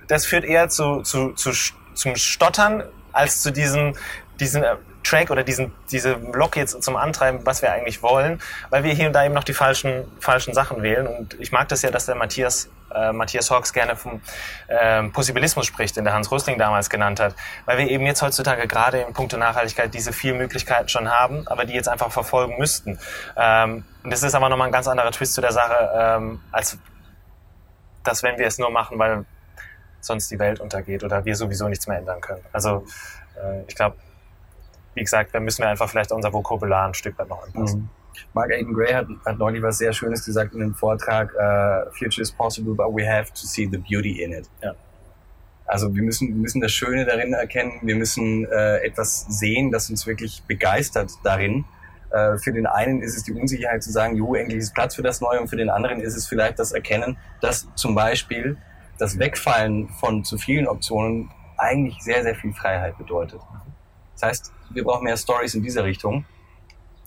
das 0.08 0.26
führt 0.26 0.46
eher 0.46 0.70
zu, 0.70 1.02
zu, 1.02 1.34
zu, 1.34 1.52
zum 1.94 2.16
Stottern 2.16 2.84
als 3.12 3.42
zu 3.42 3.52
diesem 3.52 3.96
diesen 4.40 4.64
äh, 4.64 4.76
Track 5.04 5.32
oder 5.32 5.44
diesen, 5.44 5.72
diese 5.92 6.16
Block 6.16 6.56
jetzt 6.56 6.82
zum 6.84 6.96
Antreiben, 6.96 7.46
was 7.46 7.62
wir 7.62 7.72
eigentlich 7.72 8.04
wollen, 8.04 8.42
weil 8.70 8.84
wir 8.84 8.94
hier 8.94 9.08
und 9.08 9.14
da 9.14 9.24
eben 9.24 9.34
noch 9.34 9.44
die 9.44 9.54
falschen, 9.54 10.06
falschen 10.20 10.54
Sachen 10.54 10.84
wählen. 10.84 11.08
Und 11.08 11.40
ich 11.40 11.52
mag 11.52 11.68
das 11.70 11.82
ja, 11.82 11.92
dass 11.92 12.06
der 12.06 12.16
Matthias, 12.16 12.70
äh, 12.94 13.12
Matthias 13.12 13.50
Hawks 13.50 13.74
gerne 13.74 13.96
vom 13.96 14.22
äh, 14.68 15.04
Possibilismus 15.04 15.66
spricht, 15.66 15.96
den 15.96 16.04
der 16.04 16.14
Hans 16.14 16.32
Rösling 16.32 16.58
damals 16.58 16.90
genannt 16.90 17.20
hat, 17.20 17.36
weil 17.66 17.78
wir 17.78 17.90
eben 17.90 18.06
jetzt 18.06 18.22
heutzutage 18.22 18.68
gerade 18.68 19.00
in 19.00 19.14
puncto 19.14 19.38
Nachhaltigkeit 19.38 19.94
diese 19.94 20.14
vielen 20.14 20.38
Möglichkeiten 20.38 20.90
schon 20.90 21.10
haben, 21.10 21.48
aber 21.48 21.66
die 21.66 21.74
jetzt 21.74 21.90
einfach 21.90 22.12
verfolgen 22.12 22.58
müssten. 22.58 23.00
Ähm, 23.38 23.86
und 24.04 24.12
das 24.12 24.24
ist 24.24 24.36
aber 24.36 24.50
nochmal 24.50 24.68
ein 24.68 24.74
ganz 24.74 24.88
anderer 24.88 25.12
Twist 25.12 25.34
zu 25.34 25.42
der 25.42 25.52
Sache, 25.52 25.92
ähm, 25.96 26.42
als 26.52 26.78
dass 28.04 28.24
wenn 28.24 28.38
wir 28.38 28.48
es 28.48 28.58
nur 28.58 28.72
machen, 28.72 28.98
weil 28.98 29.26
sonst 30.02 30.32
die 30.32 30.40
Welt 30.40 30.60
untergeht 30.60 31.04
oder 31.04 31.26
wir 31.26 31.36
sowieso 31.36 31.68
nichts 31.68 31.88
mehr 31.88 31.98
ändern 31.98 32.22
können. 32.22 32.44
Also 32.54 32.86
äh, 33.36 33.64
ich 33.68 33.76
glaube, 33.76 33.98
wie 35.00 35.04
gesagt, 35.04 35.34
da 35.34 35.40
müssen 35.40 35.64
wir 35.64 35.70
einfach 35.70 35.90
vielleicht 35.90 36.12
unser 36.12 36.34
Vokabular 36.34 36.88
ein 36.88 36.94
Stück 36.94 37.18
weit 37.18 37.30
noch 37.30 37.42
anpassen. 37.44 37.82
Mhm. 37.82 37.90
Mark 38.34 38.52
Aiden 38.52 38.74
Gray 38.74 38.94
hat, 38.94 39.08
hat 39.26 39.38
neulich 39.38 39.64
was 39.64 39.78
sehr 39.78 39.94
Schönes 39.94 40.26
gesagt 40.26 40.54
in 40.54 40.62
einem 40.62 40.76
Vortrag, 40.76 41.34
uh, 41.36 41.90
Future 41.92 42.22
is 42.22 42.32
possible, 42.32 42.74
but 42.74 42.88
we 42.88 43.08
have 43.08 43.32
to 43.32 43.48
see 43.48 43.68
the 43.72 43.78
beauty 43.78 44.22
in 44.22 44.34
it. 44.34 44.50
Ja. 44.62 44.74
Also 45.66 45.94
wir 45.96 46.04
müssen, 46.04 46.28
wir 46.28 46.36
müssen 46.36 46.60
das 46.62 46.72
Schöne 46.72 47.06
darin 47.06 47.34
erkennen, 47.34 47.80
wir 47.84 47.96
müssen 47.96 48.46
äh, 48.46 48.78
etwas 48.78 49.26
sehen, 49.30 49.72
das 49.72 49.90
uns 49.90 50.06
wirklich 50.08 50.44
begeistert 50.48 51.12
darin. 51.24 51.64
Äh, 52.10 52.38
für 52.40 52.52
den 52.52 52.66
einen 52.66 53.02
ist 53.02 53.16
es 53.16 53.24
die 53.24 53.34
Unsicherheit 53.34 53.84
zu 53.84 53.92
sagen, 53.92 54.16
jo, 54.16 54.34
endlich 54.34 54.60
ist 54.60 54.74
Platz 54.74 54.96
für 54.96 55.04
das 55.04 55.22
Neue 55.22 55.40
und 55.40 55.48
für 55.48 55.58
den 55.58 55.70
anderen 55.70 56.02
ist 56.02 56.16
es 56.16 56.28
vielleicht 56.28 56.58
das 56.58 56.72
Erkennen, 56.72 57.18
dass 57.40 57.68
zum 57.76 57.94
Beispiel 57.94 58.58
das 58.98 59.20
Wegfallen 59.20 59.90
von 59.90 60.24
zu 60.24 60.38
vielen 60.40 60.68
Optionen 60.68 61.30
eigentlich 61.58 62.02
sehr, 62.02 62.24
sehr 62.24 62.36
viel 62.36 62.54
Freiheit 62.54 62.98
bedeutet. 62.98 63.40
Das 64.20 64.30
heißt, 64.30 64.52
wir 64.72 64.84
brauchen 64.84 65.04
mehr 65.04 65.18
Stories 65.18 65.56
in 65.56 65.64
dieser 65.64 65.84
Richtung. 65.84 66.26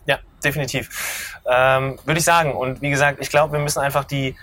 Ja, 0.07 0.19
definitiv. 0.43 1.39
Ähm, 1.47 1.99
Würde 2.05 2.19
ich 2.19 2.25
sagen. 2.25 2.55
Und 2.55 2.83
wie 2.83 2.91
gesagt, 2.91 3.19
ich 3.21 3.31
glaube, 3.31 3.53
wir 3.53 3.61
müssen 3.61 3.81
einfach 3.81 4.05
die, 4.05 4.37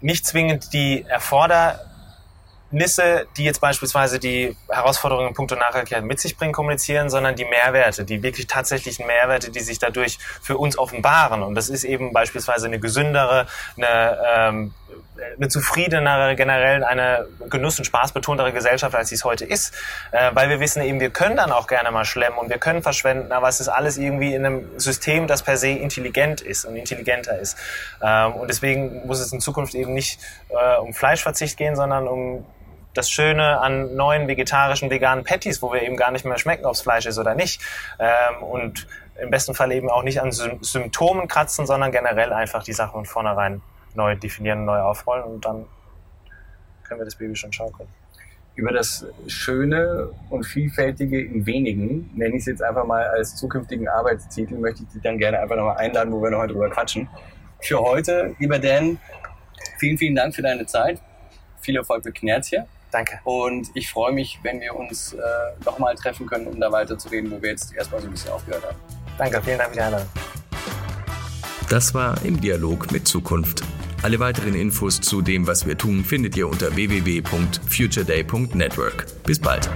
nicht 0.00 0.26
zwingend 0.26 0.72
die 0.72 1.02
Erfordernisse, 1.02 3.26
die 3.36 3.44
jetzt 3.44 3.60
beispielsweise 3.60 4.18
die 4.18 4.56
Herausforderungen 4.68 5.28
in 5.28 5.34
puncto 5.34 5.54
Nachhaltigkeit 5.54 6.04
mit 6.04 6.18
sich 6.18 6.36
bringen, 6.36 6.52
kommunizieren, 6.52 7.10
sondern 7.10 7.36
die 7.36 7.44
Mehrwerte, 7.44 8.04
die 8.04 8.22
wirklich 8.22 8.46
tatsächlichen 8.46 9.06
Mehrwerte, 9.06 9.50
die 9.50 9.60
sich 9.60 9.78
dadurch 9.78 10.18
für 10.42 10.58
uns 10.58 10.76
offenbaren. 10.76 11.42
Und 11.42 11.54
das 11.54 11.68
ist 11.68 11.84
eben 11.84 12.12
beispielsweise 12.12 12.66
eine 12.66 12.80
gesündere, 12.80 13.46
eine 13.76 14.18
ähm, 14.26 14.74
eine 15.36 15.48
zufriedenere, 15.48 16.36
generell 16.36 16.84
eine 16.84 17.26
genuss- 17.48 17.78
und 17.78 17.84
spaßbetontere 17.84 18.52
Gesellschaft, 18.52 18.94
als 18.94 19.08
sie 19.08 19.14
es 19.14 19.24
heute 19.24 19.44
ist. 19.44 19.74
Äh, 20.12 20.30
weil 20.34 20.48
wir 20.48 20.60
wissen 20.60 20.82
eben, 20.82 21.00
wir 21.00 21.10
können 21.10 21.36
dann 21.36 21.52
auch 21.52 21.66
gerne 21.66 21.90
mal 21.90 22.04
schlemmen 22.04 22.38
und 22.38 22.50
wir 22.50 22.58
können 22.58 22.82
verschwenden, 22.82 23.32
aber 23.32 23.48
es 23.48 23.60
ist 23.60 23.68
alles 23.68 23.98
irgendwie 23.98 24.34
in 24.34 24.44
einem 24.44 24.78
System, 24.78 25.26
das 25.26 25.42
per 25.42 25.56
se 25.56 25.68
intelligent 25.68 26.40
ist 26.40 26.64
und 26.64 26.76
intelligenter 26.76 27.38
ist. 27.38 27.56
Ähm, 28.02 28.34
und 28.34 28.48
deswegen 28.48 29.06
muss 29.06 29.20
es 29.20 29.32
in 29.32 29.40
Zukunft 29.40 29.74
eben 29.74 29.94
nicht 29.94 30.20
äh, 30.48 30.76
um 30.78 30.94
Fleischverzicht 30.94 31.56
gehen, 31.56 31.76
sondern 31.76 32.08
um 32.08 32.44
das 32.94 33.10
Schöne 33.10 33.60
an 33.60 33.96
neuen 33.96 34.28
vegetarischen, 34.28 34.88
veganen 34.88 35.24
Patties, 35.24 35.60
wo 35.62 35.72
wir 35.72 35.82
eben 35.82 35.96
gar 35.96 36.12
nicht 36.12 36.24
mehr 36.24 36.38
schmecken, 36.38 36.64
ob 36.64 36.74
es 36.74 36.80
Fleisch 36.80 37.06
ist 37.06 37.18
oder 37.18 37.34
nicht. 37.34 37.60
Ähm, 37.98 38.42
und 38.42 38.86
im 39.20 39.30
besten 39.30 39.54
Fall 39.54 39.72
eben 39.72 39.90
auch 39.90 40.02
nicht 40.02 40.20
an 40.20 40.32
Symptomen 40.32 41.28
kratzen, 41.28 41.66
sondern 41.66 41.92
generell 41.92 42.32
einfach 42.32 42.62
die 42.64 42.72
Sachen 42.72 42.92
von 42.92 43.06
vornherein 43.06 43.62
neu 43.96 44.16
definieren, 44.16 44.64
neu 44.64 44.78
aufrollen 44.78 45.24
und 45.24 45.44
dann 45.44 45.66
können 46.84 47.00
wir 47.00 47.04
das 47.04 47.16
Baby 47.16 47.34
schon 47.34 47.52
schaukeln. 47.52 47.88
Über 48.56 48.72
das 48.72 49.04
Schöne 49.26 50.10
und 50.30 50.44
Vielfältige 50.44 51.20
in 51.20 51.44
wenigen, 51.44 52.10
nenne 52.14 52.34
ich 52.34 52.40
es 52.40 52.46
jetzt 52.46 52.62
einfach 52.62 52.84
mal 52.84 53.04
als 53.04 53.34
zukünftigen 53.34 53.88
Arbeitstitel, 53.88 54.56
möchte 54.56 54.84
ich 54.84 54.88
dich 54.90 55.02
dann 55.02 55.18
gerne 55.18 55.40
einfach 55.40 55.56
nochmal 55.56 55.78
einladen, 55.78 56.12
wo 56.12 56.22
wir 56.22 56.30
noch 56.30 56.46
drüber 56.46 56.70
quatschen. 56.70 57.08
Für 57.60 57.80
heute, 57.80 58.36
lieber 58.38 58.58
Dan, 58.58 58.98
vielen, 59.78 59.98
vielen 59.98 60.14
Dank 60.14 60.34
für 60.34 60.42
deine 60.42 60.66
Zeit. 60.66 61.00
Viel 61.60 61.76
Erfolg 61.76 62.04
mit 62.04 62.14
Knerzchen. 62.14 62.64
Danke. 62.92 63.18
Und 63.24 63.70
ich 63.74 63.90
freue 63.90 64.12
mich, 64.12 64.38
wenn 64.44 64.60
wir 64.60 64.76
uns 64.76 65.14
äh, 65.14 65.18
nochmal 65.64 65.96
treffen 65.96 66.26
können, 66.26 66.46
um 66.46 66.60
da 66.60 66.70
weiter 66.70 66.96
zu 66.96 67.08
reden, 67.08 67.28
wo 67.32 67.42
wir 67.42 67.50
jetzt 67.50 67.74
erstmal 67.74 68.00
so 68.00 68.06
ein 68.06 68.12
bisschen 68.12 68.30
aufgehört 68.30 68.64
haben. 68.64 68.76
Danke, 69.18 69.42
vielen 69.42 69.58
Dank 69.58 69.70
für 69.70 69.76
die 69.76 69.82
Einladung. 69.82 70.08
Das 71.68 71.92
war 71.92 72.22
im 72.24 72.40
Dialog 72.40 72.92
mit 72.92 73.08
Zukunft. 73.08 73.64
Alle 74.04 74.20
weiteren 74.20 74.54
Infos 74.54 75.00
zu 75.00 75.22
dem, 75.22 75.46
was 75.46 75.66
wir 75.66 75.78
tun, 75.78 76.04
findet 76.04 76.36
ihr 76.36 76.46
unter 76.46 76.76
www.futureday.network. 76.76 79.06
Bis 79.24 79.38
bald. 79.38 79.70